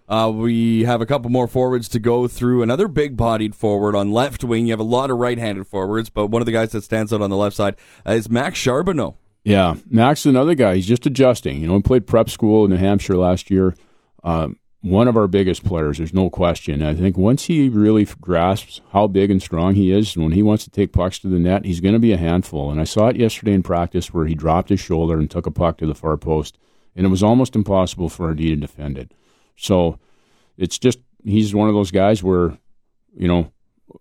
Uh, 0.08 0.32
we 0.34 0.84
have 0.84 1.02
a 1.02 1.06
couple 1.06 1.30
more 1.30 1.46
forwards 1.46 1.88
to 1.90 1.98
go 1.98 2.26
through. 2.26 2.62
Another 2.62 2.88
big 2.88 3.16
bodied 3.16 3.54
forward 3.54 3.94
on 3.94 4.10
left 4.10 4.42
wing. 4.42 4.66
You 4.66 4.72
have 4.72 4.80
a 4.80 4.84
lot 4.84 5.10
of 5.10 5.18
right 5.18 5.36
handed 5.36 5.66
forwards, 5.66 6.08
but 6.08 6.28
one 6.28 6.40
of 6.40 6.46
the 6.46 6.52
guys 6.52 6.72
that 6.72 6.82
stands 6.82 7.12
out 7.12 7.20
on 7.20 7.28
the 7.28 7.36
left 7.36 7.56
side 7.56 7.76
uh, 8.06 8.12
is 8.12 8.30
Max 8.30 8.58
Charbonneau. 8.58 9.16
Yeah, 9.44 9.76
Max 9.88 10.20
is 10.20 10.26
another 10.26 10.54
guy. 10.54 10.76
He's 10.76 10.86
just 10.86 11.06
adjusting. 11.06 11.60
You 11.60 11.68
know, 11.68 11.76
he 11.76 11.82
played 11.82 12.06
prep 12.06 12.30
school 12.30 12.64
in 12.64 12.70
New 12.70 12.76
Hampshire 12.76 13.16
last 13.16 13.50
year. 13.50 13.74
Um, 14.24 14.58
one 14.80 15.08
of 15.08 15.16
our 15.16 15.26
biggest 15.26 15.64
players, 15.64 15.98
there's 15.98 16.14
no 16.14 16.30
question. 16.30 16.82
I 16.82 16.94
think 16.94 17.16
once 17.16 17.44
he 17.44 17.68
really 17.68 18.06
grasps 18.20 18.80
how 18.92 19.08
big 19.08 19.30
and 19.30 19.42
strong 19.42 19.74
he 19.74 19.92
is, 19.92 20.14
and 20.14 20.24
when 20.24 20.32
he 20.32 20.42
wants 20.42 20.64
to 20.64 20.70
take 20.70 20.92
pucks 20.92 21.18
to 21.20 21.28
the 21.28 21.38
net, 21.38 21.64
he's 21.64 21.80
going 21.80 21.94
to 21.94 21.98
be 21.98 22.12
a 22.12 22.18
handful. 22.18 22.70
And 22.70 22.80
I 22.80 22.84
saw 22.84 23.08
it 23.08 23.16
yesterday 23.16 23.54
in 23.54 23.62
practice 23.62 24.12
where 24.12 24.26
he 24.26 24.34
dropped 24.34 24.68
his 24.68 24.80
shoulder 24.80 25.18
and 25.18 25.30
took 25.30 25.46
a 25.46 25.50
puck 25.50 25.78
to 25.78 25.86
the 25.86 25.94
far 25.94 26.16
post, 26.16 26.58
and 26.94 27.04
it 27.04 27.10
was 27.10 27.22
almost 27.22 27.56
impossible 27.56 28.08
for 28.08 28.28
RD 28.28 28.38
to 28.38 28.56
defend 28.56 28.98
it. 28.98 29.12
So 29.58 29.98
it's 30.56 30.78
just 30.78 31.00
he's 31.24 31.54
one 31.54 31.68
of 31.68 31.74
those 31.74 31.90
guys 31.90 32.22
where, 32.22 32.56
you 33.16 33.28
know, 33.28 33.52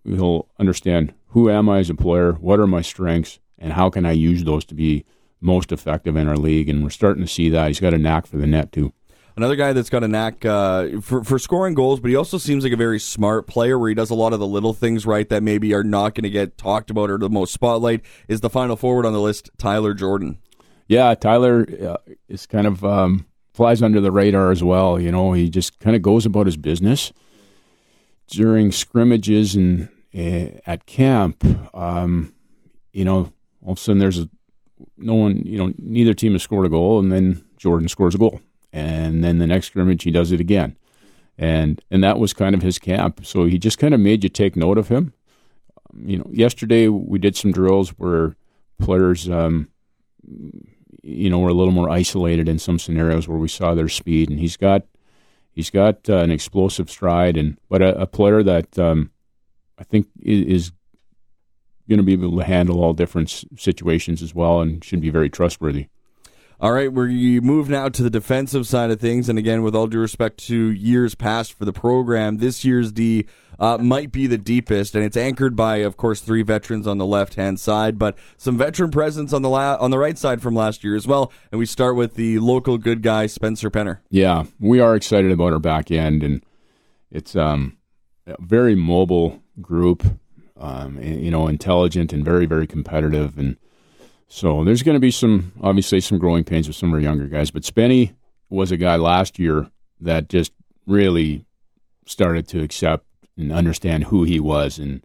he'll 0.04 0.48
understand 0.58 1.12
who 1.28 1.50
am 1.50 1.68
I 1.68 1.78
as 1.78 1.90
a 1.90 1.94
player, 1.94 2.32
what 2.32 2.60
are 2.60 2.66
my 2.66 2.80
strengths, 2.80 3.38
and 3.58 3.72
how 3.72 3.90
can 3.90 4.06
I 4.06 4.12
use 4.12 4.44
those 4.44 4.64
to 4.66 4.74
be 4.74 5.04
most 5.40 5.72
effective 5.72 6.16
in 6.16 6.28
our 6.28 6.36
league. 6.36 6.68
And 6.68 6.82
we're 6.82 6.90
starting 6.90 7.22
to 7.22 7.30
see 7.30 7.48
that. 7.50 7.68
He's 7.68 7.80
got 7.80 7.94
a 7.94 7.98
knack 7.98 8.26
for 8.26 8.38
the 8.38 8.46
net 8.46 8.72
too. 8.72 8.92
Another 9.36 9.54
guy 9.54 9.72
that's 9.72 9.90
got 9.90 10.02
a 10.02 10.08
knack 10.08 10.44
uh, 10.44 11.00
for, 11.00 11.22
for 11.22 11.38
scoring 11.38 11.74
goals, 11.74 12.00
but 12.00 12.08
he 12.08 12.16
also 12.16 12.38
seems 12.38 12.64
like 12.64 12.72
a 12.72 12.76
very 12.76 12.98
smart 12.98 13.46
player 13.46 13.78
where 13.78 13.88
he 13.88 13.94
does 13.94 14.10
a 14.10 14.14
lot 14.14 14.32
of 14.32 14.40
the 14.40 14.46
little 14.46 14.74
things 14.74 15.06
right 15.06 15.28
that 15.28 15.44
maybe 15.44 15.72
are 15.74 15.84
not 15.84 16.16
going 16.16 16.24
to 16.24 16.30
get 16.30 16.58
talked 16.58 16.90
about 16.90 17.08
or 17.08 17.18
the 17.18 17.30
most 17.30 17.52
spotlight 17.52 18.00
is 18.26 18.40
the 18.40 18.50
final 18.50 18.74
forward 18.74 19.06
on 19.06 19.12
the 19.12 19.20
list, 19.20 19.50
Tyler 19.56 19.94
Jordan. 19.94 20.38
Yeah, 20.88 21.14
Tyler 21.14 21.64
uh, 21.80 22.12
is 22.28 22.46
kind 22.46 22.66
of 22.66 22.84
um, 22.84 23.26
flies 23.58 23.82
under 23.82 24.00
the 24.00 24.12
radar 24.12 24.52
as 24.52 24.62
well. 24.62 25.00
You 25.00 25.10
know, 25.10 25.32
he 25.32 25.50
just 25.50 25.80
kind 25.80 25.96
of 25.96 26.00
goes 26.00 26.24
about 26.24 26.46
his 26.46 26.56
business 26.56 27.12
during 28.28 28.70
scrimmages 28.70 29.56
and 29.56 29.88
uh, 30.14 30.60
at 30.64 30.86
camp. 30.86 31.44
Um, 31.74 32.32
you 32.92 33.04
know, 33.04 33.32
all 33.60 33.72
of 33.72 33.78
a 33.78 33.80
sudden 33.80 33.98
there's 33.98 34.20
a 34.20 34.28
no 34.96 35.14
one. 35.14 35.38
You 35.44 35.58
know, 35.58 35.74
neither 35.76 36.14
team 36.14 36.34
has 36.34 36.44
scored 36.44 36.66
a 36.66 36.68
goal, 36.68 37.00
and 37.00 37.10
then 37.10 37.44
Jordan 37.56 37.88
scores 37.88 38.14
a 38.14 38.18
goal, 38.18 38.40
and 38.72 39.24
then 39.24 39.38
the 39.38 39.46
next 39.48 39.66
scrimmage 39.66 40.04
he 40.04 40.12
does 40.12 40.30
it 40.30 40.38
again, 40.38 40.76
and 41.36 41.82
and 41.90 42.04
that 42.04 42.20
was 42.20 42.32
kind 42.32 42.54
of 42.54 42.62
his 42.62 42.78
camp. 42.78 43.26
So 43.26 43.46
he 43.46 43.58
just 43.58 43.80
kind 43.80 43.92
of 43.92 43.98
made 43.98 44.22
you 44.22 44.30
take 44.30 44.54
note 44.54 44.78
of 44.78 44.86
him. 44.86 45.14
Um, 45.92 46.08
you 46.08 46.18
know, 46.18 46.30
yesterday 46.30 46.86
we 46.86 47.18
did 47.18 47.36
some 47.36 47.50
drills 47.50 47.88
where 47.98 48.36
players. 48.78 49.28
Um, 49.28 49.68
you 51.02 51.30
know, 51.30 51.38
were 51.38 51.48
a 51.48 51.54
little 51.54 51.72
more 51.72 51.90
isolated 51.90 52.48
in 52.48 52.58
some 52.58 52.78
scenarios 52.78 53.28
where 53.28 53.38
we 53.38 53.48
saw 53.48 53.74
their 53.74 53.88
speed, 53.88 54.30
and 54.30 54.38
he's 54.38 54.56
got 54.56 54.84
he's 55.52 55.70
got 55.70 56.08
uh, 56.08 56.18
an 56.18 56.30
explosive 56.30 56.90
stride, 56.90 57.36
and 57.36 57.58
but 57.68 57.82
a, 57.82 58.00
a 58.00 58.06
player 58.06 58.42
that 58.42 58.78
um, 58.78 59.10
I 59.78 59.84
think 59.84 60.08
is 60.20 60.72
going 61.88 61.98
to 61.98 62.04
be 62.04 62.12
able 62.12 62.36
to 62.36 62.44
handle 62.44 62.82
all 62.82 62.92
different 62.92 63.44
situations 63.56 64.22
as 64.22 64.34
well, 64.34 64.60
and 64.60 64.84
should 64.84 65.00
be 65.00 65.10
very 65.10 65.30
trustworthy. 65.30 65.86
All 66.60 66.72
right, 66.72 66.92
we 66.92 67.38
move 67.38 67.68
now 67.68 67.88
to 67.88 68.02
the 68.02 68.10
defensive 68.10 68.66
side 68.66 68.90
of 68.90 68.98
things, 68.98 69.28
and 69.28 69.38
again, 69.38 69.62
with 69.62 69.76
all 69.76 69.86
due 69.86 70.00
respect 70.00 70.38
to 70.48 70.70
years 70.72 71.14
past 71.14 71.52
for 71.52 71.64
the 71.64 71.72
program, 71.72 72.38
this 72.38 72.64
year's 72.64 72.90
D 72.90 73.26
uh, 73.60 73.78
might 73.78 74.10
be 74.10 74.26
the 74.26 74.38
deepest, 74.38 74.96
and 74.96 75.04
it's 75.04 75.16
anchored 75.16 75.54
by, 75.54 75.76
of 75.76 75.96
course, 75.96 76.20
three 76.20 76.42
veterans 76.42 76.88
on 76.88 76.98
the 76.98 77.06
left 77.06 77.36
hand 77.36 77.60
side, 77.60 77.96
but 77.96 78.18
some 78.38 78.58
veteran 78.58 78.90
presence 78.90 79.32
on 79.32 79.42
the 79.42 79.48
la- 79.48 79.76
on 79.76 79.92
the 79.92 79.98
right 80.00 80.18
side 80.18 80.42
from 80.42 80.56
last 80.56 80.82
year 80.82 80.96
as 80.96 81.06
well. 81.06 81.32
And 81.52 81.60
we 81.60 81.66
start 81.66 81.94
with 81.94 82.14
the 82.14 82.40
local 82.40 82.76
good 82.76 83.02
guy, 83.02 83.26
Spencer 83.26 83.70
Penner. 83.70 84.00
Yeah, 84.10 84.42
we 84.58 84.80
are 84.80 84.96
excited 84.96 85.30
about 85.30 85.52
our 85.52 85.60
back 85.60 85.92
end, 85.92 86.24
and 86.24 86.44
it's 87.08 87.36
um, 87.36 87.76
a 88.26 88.34
very 88.40 88.74
mobile 88.74 89.40
group, 89.60 90.04
um, 90.56 91.00
you 91.00 91.30
know, 91.30 91.46
intelligent 91.46 92.12
and 92.12 92.24
very 92.24 92.46
very 92.46 92.66
competitive 92.66 93.38
and 93.38 93.58
so 94.28 94.62
there's 94.62 94.82
going 94.82 94.96
to 94.96 95.00
be 95.00 95.10
some, 95.10 95.52
obviously, 95.62 96.00
some 96.00 96.18
growing 96.18 96.44
pains 96.44 96.68
with 96.68 96.76
some 96.76 96.90
of 96.90 96.94
our 96.94 97.00
younger 97.00 97.26
guys. 97.26 97.50
But 97.50 97.62
Spenny 97.62 98.14
was 98.50 98.70
a 98.70 98.76
guy 98.76 98.96
last 98.96 99.38
year 99.38 99.70
that 100.00 100.28
just 100.28 100.52
really 100.86 101.46
started 102.06 102.46
to 102.48 102.62
accept 102.62 103.06
and 103.36 103.50
understand 103.52 104.04
who 104.04 104.24
he 104.24 104.38
was 104.38 104.78
and 104.78 105.02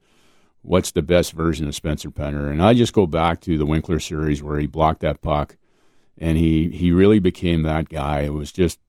what's 0.61 0.91
the 0.91 1.01
best 1.01 1.34
version 1.34 1.67
of 1.67 1.76
Spencer 1.76 2.11
Penner. 2.11 2.49
And 2.51 2.61
I 2.61 2.74
just 2.74 2.93
go 2.93 3.07
back 3.07 3.41
to 3.41 3.57
the 3.57 3.65
Winkler 3.65 3.99
series 3.99 4.43
where 4.43 4.59
he 4.59 4.67
blocked 4.67 5.01
that 5.01 5.21
puck 5.21 5.57
and 6.17 6.38
he, 6.38 6.69
he 6.69 6.91
really 6.91 7.19
became 7.19 7.63
that 7.63 7.89
guy. 7.89 8.21
It 8.21 8.34
was 8.34 8.51
just 8.51 8.80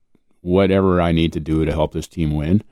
whatever 0.41 1.01
I 1.01 1.12
need 1.12 1.32
to 1.35 1.41
do 1.41 1.64
to 1.64 1.72
help 1.72 1.93
this 1.93 2.09
team 2.09 2.35
win. 2.35 2.62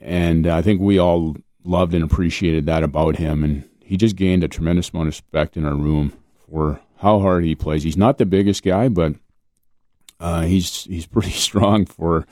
And 0.00 0.46
I 0.46 0.62
think 0.62 0.80
we 0.80 0.98
all 0.98 1.36
loved 1.64 1.94
and 1.94 2.04
appreciated 2.04 2.66
that 2.66 2.82
about 2.82 3.16
him. 3.16 3.44
And 3.44 3.68
he 3.82 3.96
just 3.96 4.16
gained 4.16 4.42
a 4.42 4.48
tremendous 4.48 4.90
amount 4.90 5.08
of 5.08 5.14
respect 5.14 5.56
in 5.56 5.64
our 5.64 5.74
room 5.74 6.12
for 6.50 6.80
how 6.98 7.20
hard 7.20 7.44
he 7.44 7.54
plays. 7.54 7.82
He's 7.82 7.96
not 7.96 8.18
the 8.18 8.26
biggest 8.26 8.62
guy, 8.62 8.88
but 8.88 9.14
uh, 10.18 10.42
he's 10.42 10.84
he's 10.84 11.06
pretty 11.06 11.30
strong 11.48 11.86
for 11.86 12.26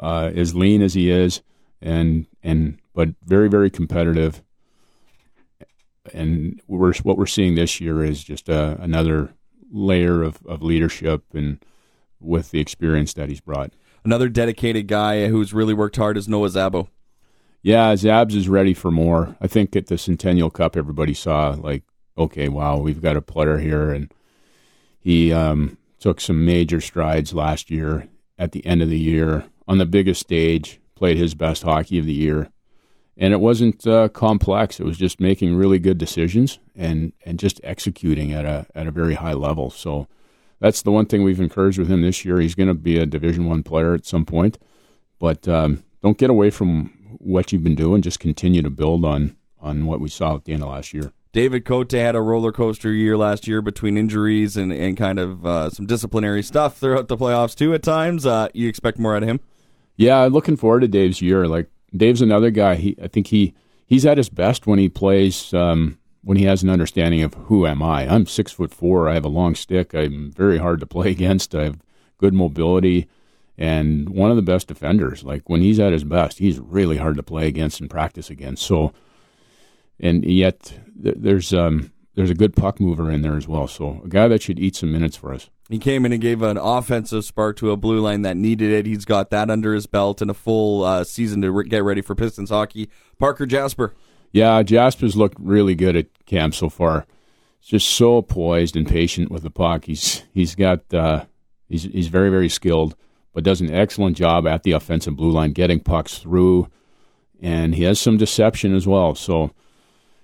uh, 0.00 0.30
as 0.34 0.54
lean 0.54 0.82
as 0.82 0.94
he 0.94 1.10
is, 1.10 1.42
and 1.80 2.26
and 2.42 2.78
but 2.94 3.10
very 3.24 3.48
very 3.48 3.70
competitive. 3.70 4.42
And 6.14 6.60
we're 6.66 6.94
what 7.02 7.18
we're 7.18 7.26
seeing 7.26 7.54
this 7.54 7.80
year 7.80 8.02
is 8.02 8.24
just 8.24 8.48
uh, 8.48 8.76
another 8.80 9.34
layer 9.70 10.22
of, 10.22 10.38
of 10.46 10.62
leadership 10.62 11.24
and 11.34 11.62
with 12.20 12.50
the 12.50 12.60
experience 12.60 13.12
that 13.12 13.28
he's 13.28 13.40
brought. 13.40 13.72
Another 14.04 14.28
dedicated 14.28 14.88
guy 14.88 15.28
who's 15.28 15.52
really 15.52 15.74
worked 15.74 15.96
hard 15.96 16.16
is 16.16 16.26
Noah 16.26 16.48
Szabo. 16.48 16.88
Yeah, 17.62 17.92
Zabs 17.94 18.34
is 18.34 18.48
ready 18.48 18.72
for 18.72 18.90
more. 18.90 19.36
I 19.40 19.46
think 19.46 19.76
at 19.76 19.88
the 19.88 19.98
Centennial 19.98 20.48
Cup, 20.48 20.76
everybody 20.76 21.12
saw 21.12 21.50
like 21.58 21.82
okay, 22.18 22.48
wow, 22.48 22.78
we've 22.78 23.00
got 23.00 23.16
a 23.16 23.22
player 23.22 23.58
here. 23.58 23.92
And 23.92 24.12
he 25.00 25.32
um, 25.32 25.78
took 25.98 26.20
some 26.20 26.44
major 26.44 26.80
strides 26.80 27.32
last 27.32 27.70
year 27.70 28.08
at 28.38 28.52
the 28.52 28.64
end 28.66 28.82
of 28.82 28.90
the 28.90 28.98
year 28.98 29.44
on 29.66 29.78
the 29.78 29.86
biggest 29.86 30.20
stage, 30.20 30.80
played 30.94 31.16
his 31.16 31.34
best 31.34 31.62
hockey 31.62 31.98
of 31.98 32.06
the 32.06 32.12
year. 32.12 32.50
And 33.16 33.32
it 33.32 33.40
wasn't 33.40 33.84
uh, 33.86 34.08
complex. 34.08 34.78
It 34.78 34.84
was 34.86 34.96
just 34.96 35.20
making 35.20 35.56
really 35.56 35.78
good 35.78 35.98
decisions 35.98 36.58
and, 36.76 37.12
and 37.24 37.38
just 37.38 37.60
executing 37.64 38.32
at 38.32 38.44
a 38.44 38.66
at 38.76 38.86
a 38.86 38.92
very 38.92 39.14
high 39.14 39.32
level. 39.32 39.70
So 39.70 40.06
that's 40.60 40.82
the 40.82 40.92
one 40.92 41.06
thing 41.06 41.24
we've 41.24 41.40
encouraged 41.40 41.78
with 41.78 41.88
him 41.88 42.02
this 42.02 42.24
year. 42.24 42.38
He's 42.38 42.54
going 42.54 42.68
to 42.68 42.74
be 42.74 42.96
a 42.96 43.06
Division 43.06 43.46
One 43.46 43.64
player 43.64 43.92
at 43.94 44.06
some 44.06 44.24
point, 44.24 44.58
but 45.18 45.48
um, 45.48 45.82
don't 46.00 46.16
get 46.16 46.30
away 46.30 46.50
from 46.50 46.92
what 47.18 47.52
you've 47.52 47.64
been 47.64 47.74
doing. 47.74 48.02
Just 48.02 48.20
continue 48.20 48.62
to 48.62 48.70
build 48.70 49.04
on 49.04 49.36
on 49.60 49.86
what 49.86 50.00
we 50.00 50.08
saw 50.08 50.36
at 50.36 50.44
the 50.44 50.52
end 50.52 50.62
of 50.62 50.68
last 50.68 50.94
year. 50.94 51.12
David 51.38 51.64
Cote 51.64 51.92
had 51.92 52.16
a 52.16 52.20
roller 52.20 52.50
coaster 52.50 52.92
year 52.92 53.16
last 53.16 53.46
year 53.46 53.62
between 53.62 53.96
injuries 53.96 54.56
and, 54.56 54.72
and 54.72 54.96
kind 54.96 55.20
of 55.20 55.46
uh, 55.46 55.70
some 55.70 55.86
disciplinary 55.86 56.42
stuff 56.42 56.78
throughout 56.78 57.06
the 57.06 57.16
playoffs 57.16 57.54
too. 57.54 57.72
At 57.74 57.84
times, 57.84 58.26
uh, 58.26 58.48
you 58.54 58.68
expect 58.68 58.98
more 58.98 59.14
out 59.14 59.22
of 59.22 59.28
him. 59.28 59.38
Yeah, 59.94 60.24
looking 60.24 60.56
forward 60.56 60.80
to 60.80 60.88
Dave's 60.88 61.22
year. 61.22 61.46
Like 61.46 61.70
Dave's 61.96 62.22
another 62.22 62.50
guy. 62.50 62.74
He, 62.74 62.96
I 63.00 63.06
think 63.06 63.28
he 63.28 63.54
he's 63.86 64.04
at 64.04 64.16
his 64.16 64.28
best 64.28 64.66
when 64.66 64.80
he 64.80 64.88
plays. 64.88 65.54
Um, 65.54 66.00
when 66.22 66.38
he 66.38 66.44
has 66.46 66.64
an 66.64 66.70
understanding 66.70 67.22
of 67.22 67.34
who 67.34 67.68
am 67.68 67.84
I. 67.84 68.12
I'm 68.12 68.26
six 68.26 68.50
foot 68.50 68.74
four. 68.74 69.08
I 69.08 69.14
have 69.14 69.24
a 69.24 69.28
long 69.28 69.54
stick. 69.54 69.94
I'm 69.94 70.32
very 70.32 70.58
hard 70.58 70.80
to 70.80 70.86
play 70.86 71.10
against. 71.12 71.54
I 71.54 71.62
have 71.62 71.78
good 72.18 72.34
mobility 72.34 73.06
and 73.56 74.08
one 74.08 74.30
of 74.30 74.36
the 74.36 74.42
best 74.42 74.66
defenders. 74.66 75.22
Like 75.22 75.48
when 75.48 75.60
he's 75.60 75.78
at 75.78 75.92
his 75.92 76.02
best, 76.02 76.40
he's 76.40 76.58
really 76.58 76.96
hard 76.96 77.16
to 77.16 77.22
play 77.22 77.46
against 77.46 77.80
and 77.80 77.88
practice 77.88 78.28
against. 78.28 78.66
So 78.66 78.92
and 80.00 80.24
yet 80.24 80.78
there's 80.94 81.52
um, 81.52 81.92
there's 82.14 82.30
a 82.30 82.34
good 82.34 82.56
puck 82.56 82.80
mover 82.80 83.10
in 83.10 83.22
there 83.22 83.36
as 83.36 83.46
well. 83.46 83.68
So 83.68 84.00
a 84.04 84.08
guy 84.08 84.28
that 84.28 84.42
should 84.42 84.58
eat 84.58 84.74
some 84.76 84.90
minutes 84.90 85.16
for 85.16 85.32
us. 85.32 85.50
He 85.68 85.78
came 85.78 86.06
in 86.06 86.12
and 86.12 86.20
gave 86.20 86.42
an 86.42 86.56
offensive 86.56 87.24
spark 87.24 87.56
to 87.58 87.70
a 87.70 87.76
blue 87.76 88.00
line 88.00 88.22
that 88.22 88.36
needed 88.36 88.72
it. 88.72 88.86
He's 88.86 89.04
got 89.04 89.30
that 89.30 89.50
under 89.50 89.74
his 89.74 89.86
belt 89.86 90.22
and 90.22 90.30
a 90.30 90.34
full 90.34 90.82
uh, 90.82 91.04
season 91.04 91.42
to 91.42 91.52
re- 91.52 91.68
get 91.68 91.84
ready 91.84 92.00
for 92.00 92.14
Pistons 92.14 92.50
hockey. 92.50 92.88
Parker 93.18 93.46
Jasper. 93.46 93.94
Yeah, 94.32 94.62
Jasper's 94.62 95.14
looked 95.14 95.36
really 95.38 95.74
good 95.74 95.94
at 95.94 96.06
camp 96.26 96.54
so 96.54 96.68
far. 96.68 97.06
He's 97.60 97.70
just 97.70 97.88
so 97.88 98.22
poised 98.22 98.76
and 98.76 98.88
patient 98.88 99.30
with 99.30 99.42
the 99.42 99.50
puck. 99.50 99.84
He's 99.84 100.24
he's 100.32 100.54
got 100.54 100.92
uh, 100.92 101.26
he's 101.68 101.84
he's 101.84 102.08
very 102.08 102.30
very 102.30 102.48
skilled, 102.48 102.96
but 103.32 103.44
does 103.44 103.60
an 103.60 103.72
excellent 103.72 104.16
job 104.16 104.46
at 104.46 104.62
the 104.62 104.72
offensive 104.72 105.16
blue 105.16 105.30
line 105.30 105.52
getting 105.52 105.80
pucks 105.80 106.18
through, 106.18 106.68
and 107.40 107.74
he 107.74 107.84
has 107.84 108.00
some 108.00 108.16
deception 108.16 108.74
as 108.74 108.86
well. 108.86 109.14
So 109.14 109.52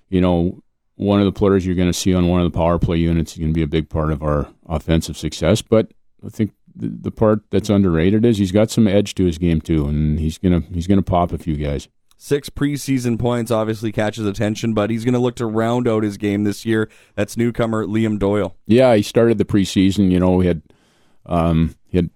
you 0.09 0.21
know, 0.21 0.61
one 0.95 1.19
of 1.19 1.25
the 1.25 1.31
players 1.31 1.65
you're 1.65 1.75
going 1.75 1.89
to 1.89 1.93
see 1.93 2.13
on 2.13 2.27
one 2.27 2.41
of 2.41 2.51
the 2.51 2.57
power 2.57 2.79
play 2.79 2.97
units 2.97 3.33
is 3.33 3.39
going 3.39 3.51
to 3.51 3.53
be 3.53 3.63
a 3.63 3.67
big 3.67 3.89
part 3.89 4.11
of 4.11 4.23
our 4.23 4.47
offensive 4.67 5.17
success. 5.17 5.61
But 5.61 5.91
I 6.25 6.29
think 6.29 6.51
the, 6.75 6.87
the 6.87 7.11
part 7.11 7.41
that's 7.51 7.69
underrated 7.69 8.25
is 8.25 8.37
he's 8.37 8.51
got 8.51 8.71
some 8.71 8.87
edge 8.87 9.15
to 9.15 9.25
his 9.25 9.37
game 9.37 9.61
too, 9.61 9.87
and 9.87 10.19
he's 10.19 10.37
gonna 10.37 10.61
he's 10.73 10.87
gonna 10.87 11.01
pop 11.01 11.31
a 11.31 11.37
few 11.37 11.55
guys. 11.55 11.87
Six 12.17 12.49
preseason 12.49 13.19
points 13.19 13.51
obviously 13.51 13.91
catches 13.91 14.25
attention, 14.25 14.73
but 14.73 14.89
he's 14.89 15.03
going 15.03 15.13
to 15.13 15.19
look 15.19 15.35
to 15.35 15.45
round 15.45 15.85
out 15.85 16.03
his 16.03 16.15
game 16.15 16.45
this 16.45 16.65
year. 16.65 16.89
That's 17.15 17.35
newcomer 17.35 17.85
Liam 17.85 18.17
Doyle. 18.17 18.55
Yeah, 18.65 18.95
he 18.95 19.01
started 19.01 19.37
the 19.37 19.45
preseason. 19.45 20.09
You 20.11 20.21
know, 20.21 20.31
we 20.31 20.47
had 20.47 20.61
um, 21.25 21.75
he 21.87 21.97
had 21.97 22.09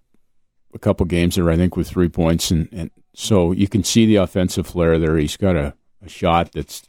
a 0.73 0.79
couple 0.79 1.05
games 1.05 1.35
there, 1.35 1.49
I 1.49 1.57
think, 1.57 1.75
with 1.75 1.89
three 1.89 2.07
points, 2.07 2.49
and, 2.49 2.69
and 2.71 2.91
so 3.13 3.51
you 3.51 3.67
can 3.67 3.83
see 3.83 4.05
the 4.05 4.15
offensive 4.15 4.67
flair 4.67 4.97
there. 4.97 5.17
He's 5.17 5.35
got 5.35 5.57
a, 5.57 5.73
a 6.01 6.07
shot 6.07 6.53
that's 6.53 6.87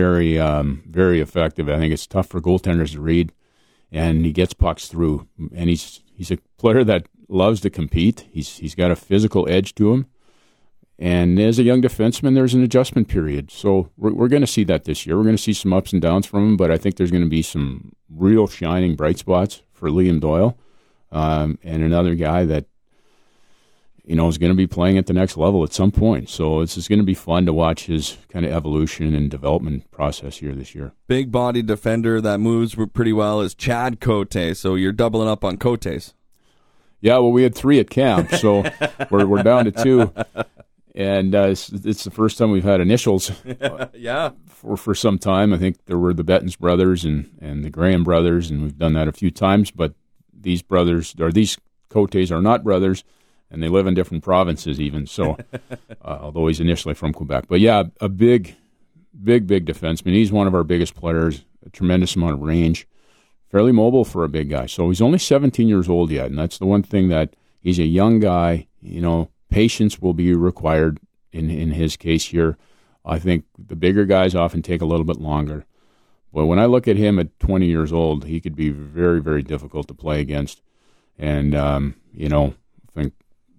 very 0.00 0.38
um, 0.38 0.82
very 0.86 1.20
effective. 1.20 1.68
I 1.68 1.78
think 1.78 1.92
it's 1.92 2.06
tough 2.06 2.28
for 2.28 2.40
goaltenders 2.40 2.92
to 2.92 3.00
read, 3.00 3.32
and 3.92 4.24
he 4.24 4.32
gets 4.32 4.54
pucks 4.54 4.88
through. 4.88 5.26
And 5.54 5.68
he's 5.68 6.02
he's 6.14 6.30
a 6.30 6.38
player 6.56 6.84
that 6.84 7.06
loves 7.28 7.60
to 7.62 7.70
compete. 7.70 8.26
He's 8.30 8.56
he's 8.58 8.74
got 8.74 8.90
a 8.90 8.96
physical 8.96 9.48
edge 9.48 9.74
to 9.76 9.92
him. 9.92 10.06
And 10.98 11.40
as 11.40 11.58
a 11.58 11.62
young 11.62 11.80
defenseman, 11.80 12.34
there's 12.34 12.52
an 12.52 12.62
adjustment 12.62 13.08
period. 13.08 13.50
So 13.50 13.88
we're, 13.96 14.12
we're 14.12 14.28
going 14.28 14.42
to 14.42 14.54
see 14.56 14.64
that 14.64 14.84
this 14.84 15.06
year. 15.06 15.16
We're 15.16 15.24
going 15.30 15.36
to 15.36 15.42
see 15.42 15.54
some 15.54 15.72
ups 15.72 15.94
and 15.94 16.02
downs 16.02 16.26
from 16.26 16.42
him, 16.46 16.56
but 16.58 16.70
I 16.70 16.76
think 16.76 16.96
there's 16.96 17.10
going 17.10 17.24
to 17.24 17.36
be 17.38 17.40
some 17.40 17.92
real 18.10 18.46
shining 18.46 18.96
bright 18.96 19.16
spots 19.16 19.62
for 19.72 19.88
Liam 19.88 20.20
Doyle 20.20 20.58
um, 21.10 21.58
and 21.62 21.82
another 21.82 22.14
guy 22.14 22.44
that 22.44 22.66
you 24.04 24.16
know, 24.16 24.28
is 24.28 24.38
going 24.38 24.52
to 24.52 24.56
be 24.56 24.66
playing 24.66 24.98
at 24.98 25.06
the 25.06 25.12
next 25.12 25.36
level 25.36 25.62
at 25.62 25.72
some 25.72 25.90
point. 25.90 26.28
So 26.28 26.60
it's, 26.60 26.76
it's 26.76 26.88
going 26.88 26.98
to 26.98 27.04
be 27.04 27.14
fun 27.14 27.46
to 27.46 27.52
watch 27.52 27.86
his 27.86 28.16
kind 28.28 28.44
of 28.44 28.52
evolution 28.52 29.14
and 29.14 29.30
development 29.30 29.90
process 29.90 30.38
here 30.38 30.54
this 30.54 30.74
year. 30.74 30.92
Big 31.06 31.30
body 31.30 31.62
defender 31.62 32.20
that 32.20 32.38
moves 32.38 32.76
pretty 32.92 33.12
well 33.12 33.40
is 33.40 33.54
Chad 33.54 34.00
Cote. 34.00 34.56
So 34.56 34.74
you're 34.74 34.92
doubling 34.92 35.28
up 35.28 35.44
on 35.44 35.56
Cotes. 35.56 36.14
Yeah, 37.00 37.14
well, 37.14 37.32
we 37.32 37.44
had 37.44 37.54
three 37.54 37.78
at 37.78 37.88
camp, 37.88 38.30
so 38.32 38.62
we're, 39.10 39.26
we're 39.26 39.42
down 39.42 39.64
to 39.64 39.72
two. 39.72 40.12
And 40.94 41.34
uh, 41.34 41.48
it's, 41.48 41.70
it's, 41.70 42.04
the 42.04 42.10
first 42.10 42.36
time 42.36 42.50
we've 42.50 42.64
had 42.64 42.80
initials. 42.80 43.30
yeah. 43.94 44.30
For, 44.46 44.76
for 44.76 44.94
some 44.94 45.18
time. 45.18 45.54
I 45.54 45.56
think 45.56 45.86
there 45.86 45.96
were 45.96 46.12
the 46.12 46.24
Bettens 46.24 46.56
brothers 46.56 47.04
and, 47.04 47.30
and 47.40 47.64
the 47.64 47.70
Graham 47.70 48.04
brothers, 48.04 48.50
and 48.50 48.62
we've 48.62 48.76
done 48.76 48.92
that 48.94 49.08
a 49.08 49.12
few 49.12 49.30
times. 49.30 49.70
But 49.70 49.94
these 50.34 50.62
brothers, 50.62 51.14
or 51.18 51.32
these 51.32 51.56
Cotes, 51.88 52.30
are 52.30 52.42
not 52.42 52.64
brothers 52.64 53.04
and 53.50 53.62
they 53.62 53.68
live 53.68 53.86
in 53.86 53.94
different 53.94 54.22
provinces 54.22 54.80
even. 54.80 55.06
So, 55.06 55.36
uh, 56.02 56.18
although 56.20 56.46
he's 56.46 56.60
initially 56.60 56.94
from 56.94 57.12
Quebec, 57.12 57.44
but 57.48 57.60
yeah, 57.60 57.84
a 58.00 58.08
big, 58.08 58.56
big, 59.22 59.46
big 59.46 59.66
defenseman. 59.66 60.12
He's 60.12 60.32
one 60.32 60.46
of 60.46 60.54
our 60.54 60.64
biggest 60.64 60.94
players. 60.94 61.44
A 61.64 61.70
tremendous 61.70 62.16
amount 62.16 62.32
of 62.32 62.40
range, 62.40 62.88
fairly 63.50 63.72
mobile 63.72 64.06
for 64.06 64.24
a 64.24 64.30
big 64.30 64.48
guy. 64.48 64.64
So 64.64 64.88
he's 64.88 65.02
only 65.02 65.18
17 65.18 65.68
years 65.68 65.90
old 65.90 66.10
yet, 66.10 66.26
and 66.26 66.38
that's 66.38 66.56
the 66.56 66.64
one 66.64 66.82
thing 66.82 67.08
that 67.08 67.34
he's 67.60 67.78
a 67.78 67.84
young 67.84 68.18
guy. 68.18 68.66
You 68.80 69.02
know, 69.02 69.28
patience 69.50 70.00
will 70.00 70.14
be 70.14 70.34
required 70.34 71.00
in 71.32 71.50
in 71.50 71.72
his 71.72 71.96
case 71.98 72.26
here. 72.26 72.56
I 73.04 73.18
think 73.18 73.44
the 73.58 73.76
bigger 73.76 74.04
guys 74.04 74.34
often 74.34 74.62
take 74.62 74.80
a 74.80 74.86
little 74.86 75.04
bit 75.04 75.20
longer. 75.20 75.66
But 76.32 76.46
when 76.46 76.58
I 76.58 76.66
look 76.66 76.86
at 76.86 76.96
him 76.96 77.18
at 77.18 77.38
20 77.40 77.66
years 77.66 77.92
old, 77.92 78.24
he 78.24 78.40
could 78.40 78.54
be 78.54 78.70
very, 78.70 79.20
very 79.20 79.42
difficult 79.42 79.88
to 79.88 79.94
play 79.94 80.20
against. 80.20 80.62
And, 81.18 81.54
um, 81.54 81.96
you 82.14 82.28
know, 82.28 82.54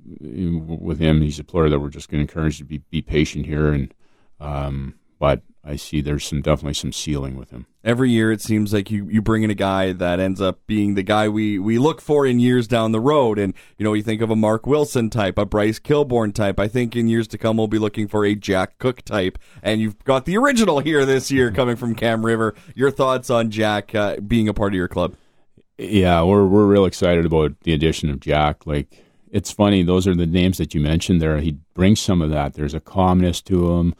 with 0.03 0.99
him, 0.99 1.21
he's 1.21 1.39
a 1.39 1.43
player 1.43 1.69
that 1.69 1.79
we're 1.79 1.89
just 1.89 2.09
going 2.09 2.25
to 2.25 2.31
encourage 2.31 2.57
to 2.57 2.63
be, 2.63 2.79
be 2.89 3.01
patient 3.01 3.45
here. 3.45 3.71
And 3.71 3.93
um, 4.39 4.95
but 5.19 5.43
I 5.63 5.75
see 5.75 6.01
there's 6.01 6.25
some 6.25 6.41
definitely 6.41 6.73
some 6.73 6.91
ceiling 6.91 7.37
with 7.37 7.51
him. 7.51 7.67
Every 7.83 8.09
year, 8.09 8.31
it 8.31 8.41
seems 8.41 8.73
like 8.73 8.89
you, 8.89 9.07
you 9.07 9.21
bring 9.21 9.43
in 9.43 9.51
a 9.51 9.55
guy 9.55 9.91
that 9.93 10.19
ends 10.19 10.41
up 10.41 10.65
being 10.65 10.95
the 10.95 11.03
guy 11.03 11.29
we, 11.29 11.59
we 11.59 11.77
look 11.77 12.01
for 12.01 12.25
in 12.25 12.39
years 12.39 12.67
down 12.67 12.91
the 12.91 12.99
road. 12.99 13.37
And, 13.37 13.53
you 13.77 13.83
know, 13.83 13.93
you 13.93 14.01
think 14.01 14.21
of 14.21 14.31
a 14.31 14.35
Mark 14.35 14.65
Wilson 14.65 15.11
type, 15.11 15.37
a 15.37 15.45
Bryce 15.45 15.79
Kilborn 15.79 16.33
type. 16.33 16.59
I 16.59 16.67
think 16.67 16.95
in 16.95 17.07
years 17.07 17.27
to 17.29 17.37
come, 17.37 17.57
we'll 17.57 17.67
be 17.67 17.77
looking 17.77 18.07
for 18.07 18.25
a 18.25 18.33
Jack 18.33 18.79
Cook 18.79 19.03
type. 19.03 19.37
And 19.61 19.79
you've 19.79 20.03
got 20.03 20.25
the 20.25 20.37
original 20.37 20.79
here 20.79 21.05
this 21.05 21.31
year 21.31 21.51
coming 21.51 21.75
from 21.75 21.93
Kam 21.93 22.25
River. 22.25 22.55
Your 22.73 22.89
thoughts 22.89 23.29
on 23.29 23.51
Jack 23.51 23.93
uh, 23.93 24.17
being 24.17 24.47
a 24.47 24.55
part 24.55 24.73
of 24.73 24.77
your 24.77 24.87
club? 24.87 25.15
Yeah, 25.77 26.23
we're, 26.23 26.47
we're 26.47 26.65
real 26.65 26.85
excited 26.85 27.25
about 27.25 27.59
the 27.61 27.73
addition 27.73 28.09
of 28.09 28.19
Jack. 28.19 28.65
Like, 28.65 28.87
it's 29.31 29.51
funny; 29.51 29.81
those 29.81 30.07
are 30.07 30.15
the 30.15 30.25
names 30.25 30.57
that 30.57 30.75
you 30.75 30.81
mentioned 30.81 31.21
there. 31.21 31.39
He 31.39 31.57
brings 31.73 31.99
some 31.99 32.21
of 32.21 32.29
that. 32.31 32.53
There's 32.53 32.73
a 32.73 32.81
calmness 32.81 33.41
to 33.43 33.73
him, 33.73 33.95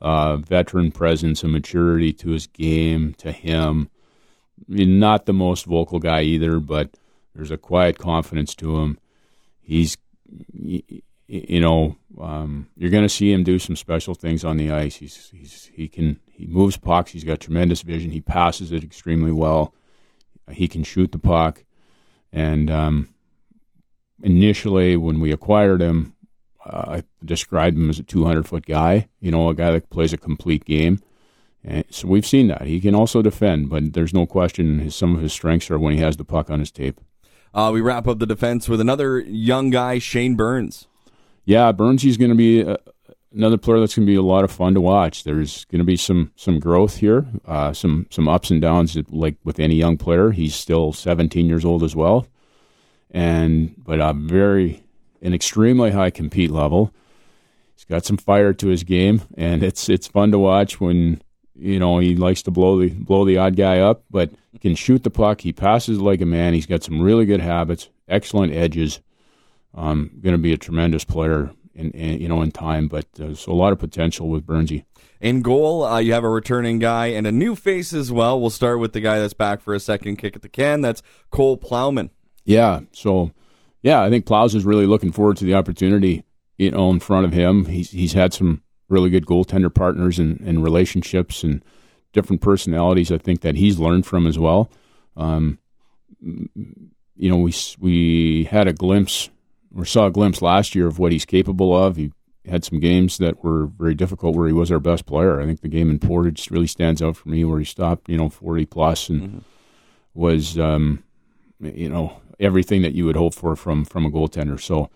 uh, 0.00 0.36
veteran 0.36 0.90
presence, 0.90 1.44
a 1.44 1.48
maturity 1.48 2.12
to 2.14 2.30
his 2.30 2.46
game, 2.48 3.14
to 3.18 3.32
him. 3.32 3.88
I 4.68 4.74
mean, 4.74 4.98
not 4.98 5.26
the 5.26 5.32
most 5.32 5.66
vocal 5.66 5.98
guy 5.98 6.22
either, 6.22 6.58
but 6.58 6.90
there's 7.34 7.50
a 7.50 7.56
quiet 7.56 7.98
confidence 7.98 8.54
to 8.56 8.78
him. 8.78 8.98
He's, 9.60 9.96
you 10.52 11.60
know, 11.60 11.96
um, 12.20 12.68
you're 12.76 12.90
going 12.90 13.04
to 13.04 13.08
see 13.08 13.32
him 13.32 13.44
do 13.44 13.58
some 13.58 13.76
special 13.76 14.14
things 14.14 14.44
on 14.44 14.56
the 14.56 14.70
ice. 14.70 14.96
He's, 14.96 15.30
he's 15.30 15.70
he 15.72 15.88
can 15.88 16.18
he 16.30 16.46
moves 16.46 16.76
pucks. 16.76 17.12
He's 17.12 17.24
got 17.24 17.40
tremendous 17.40 17.82
vision. 17.82 18.10
He 18.10 18.20
passes 18.20 18.72
it 18.72 18.82
extremely 18.82 19.32
well. 19.32 19.74
He 20.50 20.66
can 20.66 20.82
shoot 20.82 21.12
the 21.12 21.18
puck, 21.18 21.64
and 22.32 22.68
um, 22.70 23.08
initially 24.22 24.96
when 24.96 25.20
we 25.20 25.32
acquired 25.32 25.82
him, 25.82 26.14
uh, 26.64 26.84
I 26.86 27.02
described 27.24 27.76
him 27.76 27.90
as 27.90 27.98
a 27.98 28.04
200 28.04 28.46
foot 28.46 28.66
guy, 28.66 29.08
you 29.20 29.30
know, 29.30 29.48
a 29.48 29.54
guy 29.54 29.72
that 29.72 29.90
plays 29.90 30.12
a 30.12 30.18
complete 30.18 30.64
game. 30.64 31.00
And 31.64 31.84
so 31.90 32.08
we've 32.08 32.26
seen 32.26 32.48
that. 32.48 32.62
He 32.62 32.80
can 32.80 32.94
also 32.94 33.22
defend, 33.22 33.68
but 33.70 33.92
there's 33.92 34.14
no 34.14 34.26
question 34.26 34.80
his, 34.80 34.96
some 34.96 35.14
of 35.14 35.22
his 35.22 35.32
strengths 35.32 35.70
are 35.70 35.78
when 35.78 35.94
he 35.94 36.00
has 36.00 36.16
the 36.16 36.24
puck 36.24 36.50
on 36.50 36.60
his 36.60 36.70
tape. 36.70 37.00
Uh, 37.54 37.70
we 37.72 37.80
wrap 37.80 38.08
up 38.08 38.18
the 38.18 38.26
defense 38.26 38.68
with 38.68 38.80
another 38.80 39.20
young 39.20 39.70
guy, 39.70 39.98
Shane 39.98 40.36
Burns. 40.36 40.88
Yeah, 41.44 41.70
Burns, 41.72 42.02
he's 42.02 42.16
going 42.16 42.30
to 42.30 42.36
be 42.36 42.64
uh, 42.64 42.78
another 43.34 43.58
player 43.58 43.80
that's 43.80 43.94
going 43.94 44.06
to 44.06 44.10
be 44.10 44.16
a 44.16 44.22
lot 44.22 44.44
of 44.44 44.50
fun 44.50 44.74
to 44.74 44.80
watch. 44.80 45.24
There's 45.24 45.64
going 45.66 45.80
to 45.80 45.84
be 45.84 45.96
some 45.96 46.32
some 46.34 46.58
growth 46.58 46.96
here, 46.96 47.26
uh, 47.44 47.72
some 47.72 48.06
some 48.10 48.28
ups 48.28 48.50
and 48.50 48.62
downs. 48.62 48.96
Like 49.10 49.36
with 49.44 49.60
any 49.60 49.74
young 49.74 49.98
player, 49.98 50.30
he's 50.30 50.54
still 50.54 50.92
17 50.92 51.46
years 51.46 51.64
old 51.64 51.82
as 51.82 51.94
well 51.94 52.26
and 53.12 53.74
but 53.76 54.00
a 54.00 54.12
very 54.12 54.82
an 55.20 55.32
extremely 55.34 55.92
high 55.92 56.10
compete 56.10 56.50
level. 56.50 56.92
He's 57.76 57.84
got 57.84 58.04
some 58.04 58.16
fire 58.16 58.52
to 58.54 58.68
his 58.68 58.82
game, 58.82 59.22
and 59.36 59.62
it's 59.62 59.88
it's 59.88 60.08
fun 60.08 60.32
to 60.32 60.38
watch 60.38 60.80
when 60.80 61.22
you 61.54 61.78
know 61.78 61.98
he 61.98 62.16
likes 62.16 62.42
to 62.42 62.50
blow 62.50 62.80
the 62.80 62.88
blow 62.88 63.24
the 63.24 63.38
odd 63.38 63.56
guy 63.56 63.78
up, 63.78 64.04
but 64.10 64.30
can 64.60 64.74
shoot 64.74 65.02
the 65.02 65.10
puck. 65.10 65.40
He 65.40 65.52
passes 65.52 66.00
like 66.00 66.20
a 66.20 66.26
man. 66.26 66.54
He's 66.54 66.66
got 66.66 66.82
some 66.82 67.02
really 67.02 67.26
good 67.26 67.40
habits, 67.40 67.90
excellent 68.08 68.54
edges. 68.54 69.00
Um, 69.74 70.10
going 70.22 70.34
to 70.34 70.42
be 70.42 70.52
a 70.52 70.58
tremendous 70.58 71.04
player 71.04 71.50
in, 71.74 71.90
in, 71.92 72.20
you 72.20 72.28
know 72.28 72.42
in 72.42 72.52
time, 72.52 72.88
but 72.88 73.06
uh, 73.20 73.34
so 73.34 73.52
a 73.52 73.54
lot 73.54 73.72
of 73.72 73.78
potential 73.78 74.28
with 74.28 74.46
Burnsy. 74.46 74.84
In 75.20 75.40
goal, 75.40 75.84
uh, 75.84 75.98
you 75.98 76.12
have 76.12 76.24
a 76.24 76.28
returning 76.28 76.78
guy 76.78 77.06
and 77.06 77.26
a 77.26 77.32
new 77.32 77.54
face 77.54 77.92
as 77.92 78.10
well. 78.10 78.40
We'll 78.40 78.50
start 78.50 78.80
with 78.80 78.92
the 78.92 79.00
guy 79.00 79.18
that's 79.18 79.34
back 79.34 79.60
for 79.60 79.72
a 79.74 79.80
second 79.80 80.16
kick 80.16 80.36
at 80.36 80.42
the 80.42 80.48
can. 80.48 80.80
That's 80.80 81.02
Cole 81.30 81.56
Plowman. 81.56 82.10
Yeah. 82.44 82.80
So, 82.92 83.32
yeah, 83.82 84.02
I 84.02 84.10
think 84.10 84.26
Plows 84.26 84.54
is 84.54 84.64
really 84.64 84.86
looking 84.86 85.12
forward 85.12 85.36
to 85.38 85.44
the 85.44 85.54
opportunity, 85.54 86.24
you 86.58 86.70
know, 86.70 86.90
in 86.90 87.00
front 87.00 87.26
of 87.26 87.32
him. 87.32 87.66
He's 87.66 87.90
he's 87.90 88.12
had 88.12 88.32
some 88.32 88.62
really 88.88 89.10
good 89.10 89.26
goaltender 89.26 89.72
partners 89.72 90.18
and, 90.18 90.40
and 90.40 90.62
relationships 90.62 91.42
and 91.42 91.64
different 92.12 92.42
personalities. 92.42 93.10
I 93.10 93.18
think 93.18 93.40
that 93.40 93.56
he's 93.56 93.78
learned 93.78 94.06
from 94.06 94.26
as 94.26 94.38
well. 94.38 94.70
Um, 95.16 95.58
you 96.20 97.30
know, 97.30 97.38
we 97.38 97.54
we 97.78 98.44
had 98.44 98.68
a 98.68 98.72
glimpse 98.72 99.30
or 99.76 99.84
saw 99.84 100.06
a 100.06 100.10
glimpse 100.10 100.42
last 100.42 100.74
year 100.74 100.86
of 100.86 100.98
what 100.98 101.12
he's 101.12 101.24
capable 101.24 101.76
of. 101.76 101.96
He 101.96 102.12
had 102.46 102.64
some 102.64 102.80
games 102.80 103.18
that 103.18 103.42
were 103.42 103.66
very 103.66 103.94
difficult 103.94 104.36
where 104.36 104.48
he 104.48 104.52
was 104.52 104.70
our 104.70 104.80
best 104.80 105.06
player. 105.06 105.40
I 105.40 105.46
think 105.46 105.60
the 105.60 105.68
game 105.68 105.90
in 105.90 105.98
Portage 105.98 106.50
really 106.50 106.66
stands 106.66 107.00
out 107.00 107.16
for 107.16 107.28
me 107.28 107.44
where 107.44 107.58
he 107.58 107.64
stopped, 107.64 108.08
you 108.08 108.18
know, 108.18 108.28
40 108.28 108.66
plus 108.66 109.08
and 109.08 109.22
mm-hmm. 109.22 109.38
was, 110.14 110.58
um, 110.58 111.04
you 111.60 111.88
know, 111.88 112.20
everything 112.40 112.82
that 112.82 112.94
you 112.94 113.04
would 113.06 113.16
hope 113.16 113.34
for 113.34 113.56
from 113.56 113.84
from 113.84 114.06
a 114.06 114.10
goaltender. 114.10 114.60
So, 114.60 114.90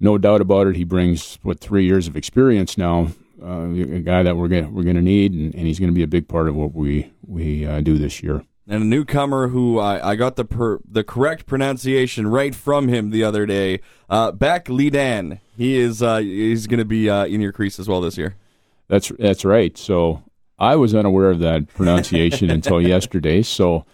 no 0.00 0.18
doubt 0.18 0.40
about 0.40 0.66
it, 0.66 0.76
he 0.76 0.84
brings 0.84 1.38
what 1.42 1.60
three 1.60 1.84
years 1.84 2.06
of 2.06 2.16
experience 2.16 2.76
now. 2.78 3.08
Uh, 3.42 3.70
a 3.72 4.00
guy 4.00 4.22
that 4.22 4.36
we're 4.36 4.48
gonna 4.48 4.70
we're 4.70 4.84
gonna 4.84 5.02
need, 5.02 5.32
and, 5.32 5.54
and 5.54 5.66
he's 5.66 5.78
going 5.78 5.90
to 5.90 5.94
be 5.94 6.02
a 6.02 6.08
big 6.08 6.28
part 6.28 6.48
of 6.48 6.54
what 6.54 6.72
we 6.72 7.12
we 7.26 7.66
uh, 7.66 7.80
do 7.80 7.98
this 7.98 8.22
year. 8.22 8.44
And 8.66 8.82
a 8.82 8.86
newcomer 8.86 9.48
who 9.48 9.78
I, 9.78 10.12
I 10.12 10.14
got 10.16 10.36
the 10.36 10.44
per, 10.44 10.80
the 10.88 11.04
correct 11.04 11.44
pronunciation 11.44 12.26
right 12.26 12.54
from 12.54 12.88
him 12.88 13.10
the 13.10 13.22
other 13.22 13.44
day, 13.44 13.80
uh, 14.08 14.32
Beck 14.32 14.66
Lidan. 14.66 15.40
He 15.56 15.76
is 15.76 16.02
uh, 16.02 16.18
he's 16.18 16.66
going 16.66 16.78
to 16.78 16.86
be 16.86 17.10
uh, 17.10 17.26
in 17.26 17.42
your 17.42 17.52
crease 17.52 17.78
as 17.78 17.88
well 17.88 18.00
this 18.00 18.16
year. 18.16 18.36
That's 18.88 19.12
that's 19.18 19.44
right. 19.44 19.76
So 19.76 20.22
I 20.58 20.76
was 20.76 20.94
unaware 20.94 21.30
of 21.30 21.40
that 21.40 21.68
pronunciation 21.68 22.48
until 22.58 22.80
yesterday. 22.80 23.42
So 23.42 23.84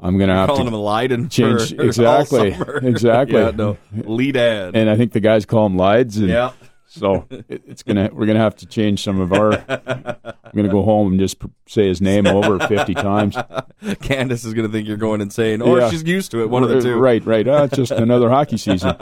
I'm 0.00 0.18
going 0.18 0.28
to 0.28 0.34
have 0.34 0.48
calling 0.48 0.66
to 0.66 0.68
him 0.68 0.74
Leiden 0.74 1.28
change 1.28 1.72
exactly, 1.78 2.56
exactly. 2.82 3.40
yeah, 3.40 3.50
no, 3.50 3.76
lead 3.92 4.36
ad. 4.36 4.76
And 4.76 4.88
I 4.88 4.96
think 4.96 5.12
the 5.12 5.20
guys 5.20 5.46
call 5.46 5.66
him 5.66 5.76
Lides. 5.76 6.18
And 6.18 6.28
yeah. 6.28 6.52
So 6.90 7.26
it, 7.30 7.64
it's 7.66 7.82
gonna 7.82 8.08
we're 8.10 8.24
gonna 8.24 8.38
have 8.38 8.56
to 8.56 8.66
change 8.66 9.04
some 9.04 9.20
of 9.20 9.34
our. 9.34 9.52
I'm 9.68 10.52
gonna 10.56 10.70
go 10.70 10.82
home 10.82 11.12
and 11.12 11.20
just 11.20 11.36
say 11.66 11.86
his 11.86 12.00
name 12.00 12.26
over 12.26 12.58
50 12.66 12.94
times. 12.94 13.36
Candace 14.00 14.44
is 14.44 14.54
gonna 14.54 14.70
think 14.70 14.88
you're 14.88 14.96
going 14.96 15.20
insane, 15.20 15.60
or 15.60 15.80
yeah. 15.80 15.90
she's 15.90 16.02
used 16.04 16.30
to 16.30 16.40
it. 16.40 16.48
One 16.48 16.62
of 16.62 16.70
the 16.70 16.80
two. 16.80 16.96
Right, 16.96 17.24
right. 17.26 17.46
Uh, 17.46 17.64
it's 17.64 17.76
just 17.76 17.92
another 17.92 18.30
hockey 18.30 18.56
season. 18.56 18.96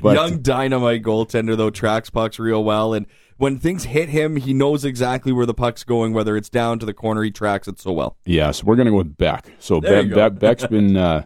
But, 0.00 0.14
Young 0.14 0.40
dynamite 0.40 1.02
goaltender 1.02 1.56
though 1.56 1.70
tracks 1.70 2.10
pucks 2.10 2.38
real 2.38 2.62
well 2.62 2.94
and 2.94 3.06
when 3.38 3.58
things 3.58 3.84
hit 3.84 4.08
him, 4.08 4.36
he 4.36 4.52
knows 4.54 4.84
exactly 4.84 5.32
where 5.32 5.46
the 5.46 5.54
puck's 5.54 5.84
going, 5.84 6.12
whether 6.12 6.36
it's 6.36 6.48
down 6.48 6.78
to 6.78 6.86
the 6.86 6.94
corner. 6.94 7.22
He 7.22 7.30
tracks 7.30 7.68
it 7.68 7.78
so 7.80 7.92
well. 7.92 8.16
Yes, 8.24 8.62
we're 8.62 8.76
going 8.76 8.86
to 8.86 8.92
go 8.92 8.98
with 8.98 9.16
Beck. 9.16 9.50
So 9.58 9.80
Be- 9.80 10.04
Be- 10.04 10.30
Beck's 10.30 10.66
been 10.66 10.96
uh, 10.96 11.24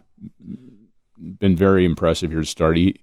been 1.39 1.55
very 1.55 1.85
impressive 1.85 2.31
here 2.31 2.41
to 2.41 2.45
start. 2.45 2.77
He, 2.77 2.99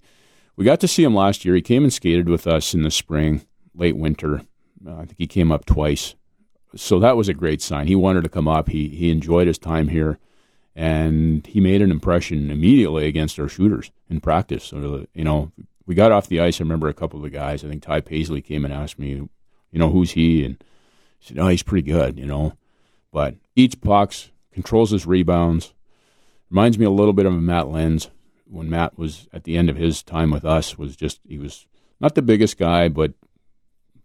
we 0.56 0.64
got 0.64 0.80
to 0.80 0.88
see 0.88 1.02
him 1.02 1.14
last 1.14 1.44
year. 1.44 1.54
He 1.54 1.62
came 1.62 1.82
and 1.82 1.92
skated 1.92 2.28
with 2.28 2.46
us 2.46 2.74
in 2.74 2.82
the 2.82 2.90
spring, 2.90 3.44
late 3.74 3.96
winter. 3.96 4.42
Uh, 4.86 4.94
I 4.96 5.04
think 5.06 5.16
he 5.18 5.26
came 5.26 5.50
up 5.50 5.64
twice. 5.64 6.14
So 6.76 6.98
that 7.00 7.16
was 7.16 7.28
a 7.28 7.34
great 7.34 7.62
sign. 7.62 7.86
He 7.86 7.94
wanted 7.96 8.24
to 8.24 8.30
come 8.30 8.48
up. 8.48 8.68
He 8.68 8.88
he 8.88 9.10
enjoyed 9.10 9.46
his 9.46 9.58
time 9.58 9.88
here, 9.88 10.18
and 10.74 11.46
he 11.46 11.60
made 11.60 11.80
an 11.82 11.90
impression 11.90 12.50
immediately 12.50 13.06
against 13.06 13.38
our 13.38 13.48
shooters 13.48 13.90
in 14.08 14.20
practice. 14.20 14.64
So 14.64 15.06
you 15.14 15.24
know, 15.24 15.52
we 15.86 15.94
got 15.94 16.12
off 16.12 16.28
the 16.28 16.40
ice. 16.40 16.60
I 16.60 16.64
remember 16.64 16.88
a 16.88 16.94
couple 16.94 17.18
of 17.18 17.24
the 17.24 17.30
guys. 17.30 17.64
I 17.64 17.68
think 17.68 17.82
Ty 17.82 18.00
Paisley 18.00 18.40
came 18.40 18.64
and 18.64 18.72
asked 18.72 18.98
me, 18.98 19.10
you 19.10 19.28
know, 19.72 19.90
who's 19.90 20.12
he? 20.12 20.44
And 20.44 20.56
I 20.60 20.64
said, 21.20 21.38
oh, 21.38 21.48
he's 21.48 21.62
pretty 21.62 21.90
good, 21.90 22.18
you 22.18 22.26
know. 22.26 22.54
But 23.12 23.36
each 23.54 23.80
box 23.80 24.30
controls 24.52 24.90
his 24.90 25.06
rebounds. 25.06 25.74
Reminds 26.50 26.78
me 26.78 26.84
a 26.84 26.90
little 26.90 27.12
bit 27.12 27.26
of 27.26 27.32
Matt 27.34 27.68
Lenz. 27.68 28.10
when 28.46 28.70
Matt 28.70 28.98
was 28.98 29.28
at 29.32 29.44
the 29.44 29.56
end 29.56 29.68
of 29.68 29.76
his 29.76 30.02
time 30.02 30.30
with 30.30 30.44
us 30.44 30.78
was 30.78 30.96
just 30.96 31.20
he 31.26 31.38
was 31.38 31.66
not 32.00 32.14
the 32.14 32.22
biggest 32.22 32.58
guy, 32.58 32.88
but 32.88 33.14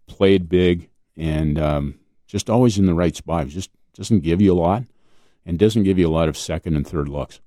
played 0.07 0.49
big 0.49 0.89
and 1.15 1.59
um, 1.59 1.99
just 2.27 2.49
always 2.49 2.77
in 2.77 2.86
the 2.86 2.93
right 2.93 3.15
spot. 3.15 3.45
He 3.45 3.51
just 3.51 3.69
doesn't 3.93 4.21
give 4.21 4.41
you 4.41 4.53
a 4.53 4.55
lot 4.55 4.84
and 5.45 5.59
doesn't 5.59 5.84
give 5.84 5.99
you 5.99 6.07
a 6.07 6.11
lot 6.11 6.30
of 6.30 6.38
second 6.38 6.75
and 6.75 6.88
third 6.88 7.09
looks. 7.09 7.39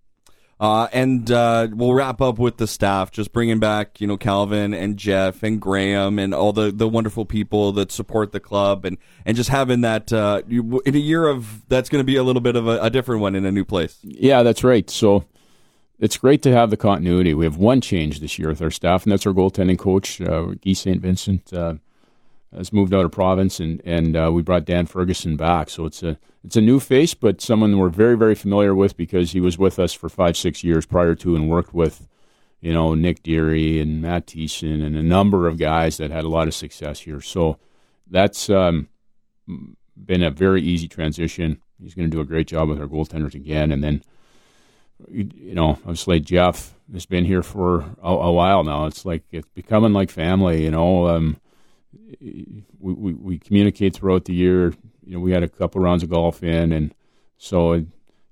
Uh, 0.63 0.87
and 0.93 1.29
uh, 1.33 1.67
we'll 1.73 1.93
wrap 1.93 2.21
up 2.21 2.39
with 2.39 2.57
the 2.59 2.69
staff, 2.69 3.11
just 3.11 3.33
bringing 3.33 3.59
back, 3.59 4.01
you 4.01 4.07
know, 4.07 4.17
Calvin 4.17 4.73
and 4.73 4.97
Jeff 4.97 5.43
and 5.43 5.61
Graham 5.61 6.21
and 6.21 6.33
all 6.33 6.53
the, 6.53 6.71
the 6.71 6.87
wonderful 6.87 7.25
people 7.25 7.73
that 7.73 7.91
support 7.91 8.31
the 8.31 8.39
club, 8.39 8.85
and, 8.85 8.97
and 9.27 9.37
just 9.37 9.51
having 9.51 9.81
that 9.81 10.13
uh, 10.13 10.43
in 10.49 10.95
a 10.95 10.99
year 10.99 11.27
of 11.27 11.69
that's 11.69 11.89
going 11.89 11.99
to 11.99 12.07
be 12.07 12.15
a 12.15 12.23
little 12.23 12.41
bit 12.41 12.55
of 12.55 12.69
a, 12.69 12.81
a, 12.81 12.91
different 12.91 13.23
one 13.23 13.35
in 13.35 13.45
a 13.45 13.51
new 13.51 13.65
place. 13.65 13.99
Yeah, 14.03 14.45
that's 14.45 14.63
right. 14.63 14.89
So 14.89 15.25
it's 15.99 16.17
great 16.17 16.43
to 16.43 16.53
have 16.53 16.71
the 16.71 16.77
continuity. 16.77 17.35
We 17.35 17.45
have 17.45 17.57
one 17.57 17.81
change 17.81 18.21
this 18.21 18.39
year 18.39 18.47
with 18.47 18.63
our 18.63 18.71
staff, 18.71 19.03
and 19.03 19.11
that's 19.11 19.27
our 19.27 19.33
goaltending 19.33 19.81
coach, 19.81 20.21
uh, 20.21 20.55
Guy 20.65 20.75
St. 20.75 21.03
Vincent. 21.03 21.53
Has 22.55 22.73
moved 22.73 22.93
out 22.93 23.05
of 23.05 23.13
province, 23.13 23.61
and 23.61 23.81
and 23.85 24.17
uh, 24.17 24.31
we 24.33 24.43
brought 24.43 24.67
Dan 24.67 24.87
Ferguson 24.87 25.37
back. 25.37 25.71
So 25.71 25.87
it's 25.87 26.03
a 26.03 26.19
it's 26.45 26.57
a 26.57 26.61
new 26.61 26.81
face, 26.81 27.15
but 27.15 27.41
someone 27.41 27.79
we're 27.79 27.89
very 27.89 28.17
very 28.17 28.35
familiar 28.35 28.75
with 28.75 28.97
because 28.97 29.33
he 29.33 29.41
was 29.41 29.57
with 29.57 29.79
us 29.79 29.93
for 29.93 30.09
five 30.09 30.37
six 30.37 30.63
years 30.63 30.85
prior 30.85 31.15
to 31.15 31.35
and 31.35 31.49
worked 31.49 31.73
with, 31.73 32.07
you 32.61 32.73
know, 32.73 32.95
Nick 32.95 33.23
Deary 33.23 33.81
and 33.81 34.03
Matt 34.03 34.27
Thiessen 34.27 34.85
and 34.85 34.97
a 34.97 35.03
number 35.03 35.49
of 35.49 35.59
guys 35.59 35.97
that 35.97 36.11
had 36.11 36.25
a 36.25 36.29
lot 36.29 36.47
of 36.47 36.55
success 36.55 37.01
here. 37.01 37.23
So 37.23 37.59
that's 38.11 38.51
um, 38.51 38.89
been 39.97 40.23
a 40.23 40.31
very 40.31 40.63
easy 40.63 40.89
transition. 40.89 41.63
He's 41.81 41.95
going 41.95 42.11
to 42.11 42.15
do 42.15 42.21
a 42.21 42.27
great 42.27 42.49
job 42.49 42.69
with 42.69 42.81
our 42.81 42.87
goaltenders 42.87 43.35
again, 43.35 43.73
and 43.73 43.83
then 43.83 44.03
you 45.09 45.55
know, 45.55 45.71
obviously 45.71 46.21
Jeff 46.21 46.75
has 46.93 47.07
been 47.07 47.25
here 47.25 47.43
for 47.43 47.81
a, 48.03 48.11
a, 48.11 48.33
while 48.33 48.65
now. 48.65 48.87
It's 48.87 49.05
like 49.05 49.25
it's 49.31 49.49
becoming 49.55 49.93
like 49.93 50.11
family. 50.11 50.65
You 50.65 50.71
know, 50.71 51.09
um, 51.09 51.39
we, 52.20 53.12
we, 53.12 53.38
communicate 53.38 53.95
throughout 53.95 54.24
the 54.24 54.34
year. 54.34 54.74
You 55.05 55.14
know, 55.14 55.20
we 55.20 55.32
had 55.32 55.43
a 55.43 55.49
couple 55.49 55.80
rounds 55.80 56.03
of 56.03 56.11
golf 56.11 56.43
in, 56.43 56.72
and 56.72 56.95
so 57.38 57.84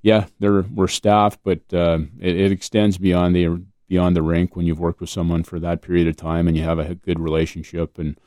yeah, 0.02 0.26
there 0.38 0.62
we're 0.62 0.88
staff, 0.88 1.38
but 1.42 1.60
uh, 1.72 1.98
it, 2.18 2.36
it, 2.36 2.52
extends 2.52 2.98
beyond 2.98 3.34
the 3.34 3.62
beyond 3.88 4.16
the 4.16 4.22
rink 4.22 4.56
when 4.56 4.66
you've 4.66 4.80
worked 4.80 5.00
with 5.00 5.10
someone 5.10 5.42
for 5.42 5.58
that 5.60 5.82
period 5.82 6.06
of 6.06 6.16
time 6.16 6.46
and 6.46 6.56
you 6.56 6.62
have 6.62 6.78
a 6.78 6.94
good 6.94 7.18
relationship 7.18 7.98
and 7.98 8.18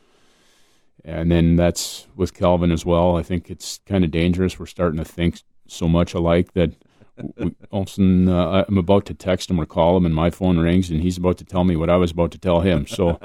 and 1.05 1.31
then 1.31 1.55
that's 1.55 2.07
with 2.15 2.33
Calvin 2.33 2.71
as 2.71 2.85
well. 2.85 3.17
I 3.17 3.23
think 3.23 3.49
it's 3.49 3.79
kind 3.85 4.03
of 4.03 4.11
dangerous. 4.11 4.59
We're 4.59 4.65
starting 4.65 4.99
to 4.99 5.05
think 5.05 5.41
so 5.67 5.87
much 5.87 6.13
alike 6.13 6.53
that 6.53 6.73
we, 7.37 7.55
sudden 7.85 8.29
uh, 8.29 8.65
I'm 8.67 8.77
about 8.77 9.05
to 9.07 9.13
text 9.13 9.49
him 9.49 9.59
or 9.59 9.65
call 9.65 9.97
him, 9.97 10.05
and 10.05 10.15
my 10.15 10.29
phone 10.29 10.57
rings, 10.57 10.89
and 10.89 11.01
he's 11.01 11.17
about 11.17 11.37
to 11.39 11.45
tell 11.45 11.63
me 11.63 11.75
what 11.75 11.89
I 11.89 11.97
was 11.97 12.11
about 12.11 12.31
to 12.31 12.37
tell 12.37 12.61
him. 12.61 12.87
So 12.87 13.19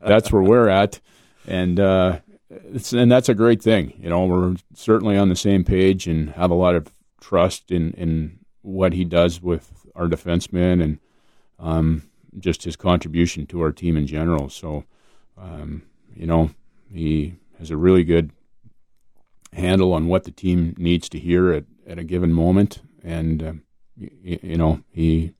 that's 0.00 0.32
where 0.32 0.42
we're 0.42 0.68
at 0.68 1.00
and 1.48 1.80
uh, 1.80 2.18
and 2.92 3.10
that's 3.10 3.28
a 3.28 3.34
great 3.34 3.62
thing. 3.62 3.94
You 4.00 4.10
know, 4.10 4.26
we're 4.26 4.56
certainly 4.74 5.16
on 5.16 5.30
the 5.30 5.36
same 5.36 5.64
page 5.64 6.06
and 6.06 6.30
have 6.30 6.50
a 6.50 6.54
lot 6.54 6.74
of 6.74 6.92
trust 7.20 7.72
in 7.72 7.92
in 7.92 8.38
what 8.62 8.92
he 8.92 9.04
does 9.04 9.42
with 9.42 9.86
our 9.94 10.06
defensemen 10.06 10.82
and 10.82 10.98
um, 11.58 12.02
just 12.38 12.64
his 12.64 12.76
contribution 12.76 13.46
to 13.46 13.62
our 13.62 13.72
team 13.72 13.96
in 13.96 14.06
general. 14.06 14.50
So, 14.50 14.84
um, 15.38 15.82
you 16.14 16.26
know, 16.26 16.50
he 16.92 17.34
has 17.58 17.70
a 17.70 17.76
really 17.76 18.04
good 18.04 18.30
handle 19.54 19.94
on 19.94 20.06
what 20.06 20.24
the 20.24 20.30
team 20.30 20.74
needs 20.76 21.08
to 21.08 21.18
hear 21.18 21.52
at, 21.52 21.64
at 21.86 21.98
a 21.98 22.04
given 22.04 22.32
moment, 22.32 22.82
and 23.02 23.42
uh, 23.42 23.52
you, 23.96 24.38
you, 24.42 24.56
know 24.58 24.82
he. 24.90 25.32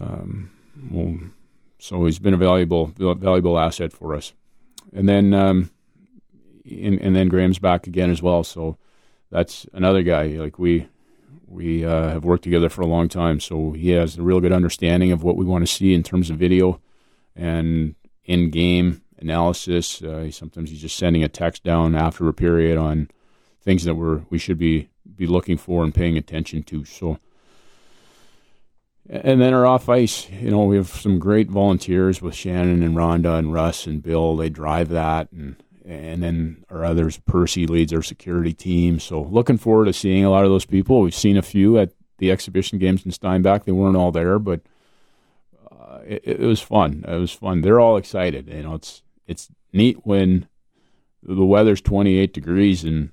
Um, 0.00 0.50
well, 0.90 1.18
so 1.78 2.06
he's 2.06 2.18
been 2.18 2.34
a 2.34 2.38
valuable 2.38 2.86
valuable 2.96 3.58
asset 3.58 3.92
for 3.92 4.14
us. 4.14 4.32
And 4.92 5.08
then 5.08 5.34
um, 5.34 5.70
and, 6.64 7.00
and 7.00 7.16
then 7.16 7.28
Graham's 7.28 7.58
back 7.58 7.86
again 7.86 8.10
as 8.10 8.22
well. 8.22 8.44
So 8.44 8.78
that's 9.30 9.66
another 9.72 10.02
guy. 10.02 10.26
Like 10.26 10.58
we 10.58 10.88
we 11.46 11.84
uh, 11.84 12.10
have 12.10 12.24
worked 12.24 12.44
together 12.44 12.68
for 12.68 12.82
a 12.82 12.86
long 12.86 13.08
time, 13.08 13.40
so 13.40 13.72
he 13.72 13.90
has 13.90 14.18
a 14.18 14.22
real 14.22 14.40
good 14.40 14.52
understanding 14.52 15.12
of 15.12 15.22
what 15.22 15.36
we 15.36 15.44
want 15.44 15.66
to 15.66 15.72
see 15.72 15.94
in 15.94 16.02
terms 16.02 16.30
of 16.30 16.36
video 16.36 16.80
and 17.34 17.94
in 18.24 18.50
game 18.50 19.02
analysis. 19.18 20.02
Uh, 20.02 20.30
sometimes 20.30 20.70
he's 20.70 20.82
just 20.82 20.96
sending 20.96 21.24
a 21.24 21.28
text 21.28 21.64
down 21.64 21.94
after 21.94 22.28
a 22.28 22.34
period 22.34 22.76
on 22.78 23.08
things 23.60 23.84
that 23.84 23.94
we're 23.94 24.22
we 24.30 24.38
should 24.38 24.58
be 24.58 24.88
be 25.16 25.26
looking 25.26 25.56
for 25.56 25.82
and 25.82 25.94
paying 25.94 26.16
attention 26.16 26.62
to. 26.64 26.84
So 26.84 27.18
and 29.08 29.40
then 29.40 29.54
our 29.54 29.64
off 29.64 29.88
ice, 29.88 30.28
you 30.30 30.50
know, 30.50 30.64
we 30.64 30.76
have 30.76 30.88
some 30.88 31.18
great 31.18 31.48
volunteers 31.48 32.20
with 32.20 32.34
Shannon 32.34 32.82
and 32.82 32.94
Rhonda 32.94 33.38
and 33.38 33.52
Russ 33.52 33.86
and 33.86 34.02
Bill. 34.02 34.36
They 34.36 34.50
drive 34.50 34.90
that, 34.90 35.32
and 35.32 35.56
and 35.84 36.22
then 36.22 36.64
our 36.68 36.84
others, 36.84 37.18
Percy 37.18 37.66
leads 37.66 37.94
our 37.94 38.02
security 38.02 38.52
team. 38.52 39.00
So 39.00 39.22
looking 39.22 39.56
forward 39.56 39.86
to 39.86 39.94
seeing 39.94 40.24
a 40.24 40.30
lot 40.30 40.44
of 40.44 40.50
those 40.50 40.66
people. 40.66 41.00
We've 41.00 41.14
seen 41.14 41.38
a 41.38 41.42
few 41.42 41.78
at 41.78 41.92
the 42.18 42.30
exhibition 42.30 42.78
games 42.78 43.06
in 43.06 43.10
Steinbach. 43.10 43.64
They 43.64 43.72
weren't 43.72 43.96
all 43.96 44.12
there, 44.12 44.38
but 44.38 44.60
uh, 45.70 46.00
it, 46.06 46.22
it 46.24 46.40
was 46.40 46.60
fun. 46.60 47.04
It 47.08 47.16
was 47.16 47.32
fun. 47.32 47.62
They're 47.62 47.80
all 47.80 47.96
excited. 47.96 48.48
You 48.48 48.62
know, 48.62 48.74
it's 48.74 49.02
it's 49.26 49.48
neat 49.72 50.04
when 50.04 50.46
the 51.22 51.44
weather's 51.44 51.80
28 51.80 52.34
degrees 52.34 52.84
and 52.84 53.10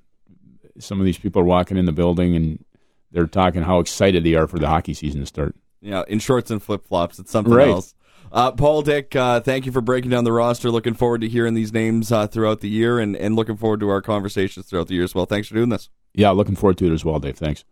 some 0.77 0.99
of 0.99 1.05
these 1.05 1.17
people 1.17 1.41
are 1.41 1.45
walking 1.45 1.77
in 1.77 1.85
the 1.85 1.91
building 1.93 2.35
and 2.35 2.63
they're 3.11 3.27
talking 3.27 3.61
how 3.61 3.79
excited 3.79 4.23
they 4.23 4.35
are 4.35 4.47
for 4.47 4.59
the 4.59 4.67
hockey 4.67 4.93
season 4.93 5.21
to 5.21 5.25
start 5.25 5.55
you 5.86 5.91
know, 5.91 6.01
in 6.03 6.19
shorts 6.19 6.49
and 6.49 6.61
flip 6.61 6.88
flops. 6.88 7.19
It's 7.19 7.31
something 7.31 7.53
right. 7.53 7.67
else. 7.67 7.93
Uh, 8.31 8.51
Paul 8.51 8.81
Dyck, 8.81 9.15
uh, 9.15 9.39
thank 9.39 9.65
you 9.65 9.71
for 9.71 9.81
breaking 9.81 10.09
down 10.09 10.23
the 10.23 10.31
roster. 10.31 10.71
Looking 10.71 10.95
forward 10.95 11.21
to 11.21 11.29
hearing 11.29 11.53
these 11.53 11.71
names 11.71 12.11
uh, 12.11 12.27
throughout 12.27 12.59
the 12.59 12.69
year 12.69 12.99
and, 12.99 13.15
and 13.15 13.36
looking 13.36 13.55
forward 13.55 13.79
to 13.81 13.89
our 13.89 14.01
conversations 14.01 14.65
throughout 14.65 14.88
the 14.88 14.95
year 14.95 15.03
as 15.03 15.13
well. 15.13 15.25
Thanks 15.25 15.47
for 15.47 15.53
doing 15.53 15.69
this. 15.69 15.89
Yeah, 16.13 16.31
looking 16.31 16.55
forward 16.55 16.77
to 16.79 16.88
it 16.88 16.91
as 16.91 17.05
well, 17.05 17.19
Dave. 17.19 17.38
Thanks. 17.38 17.63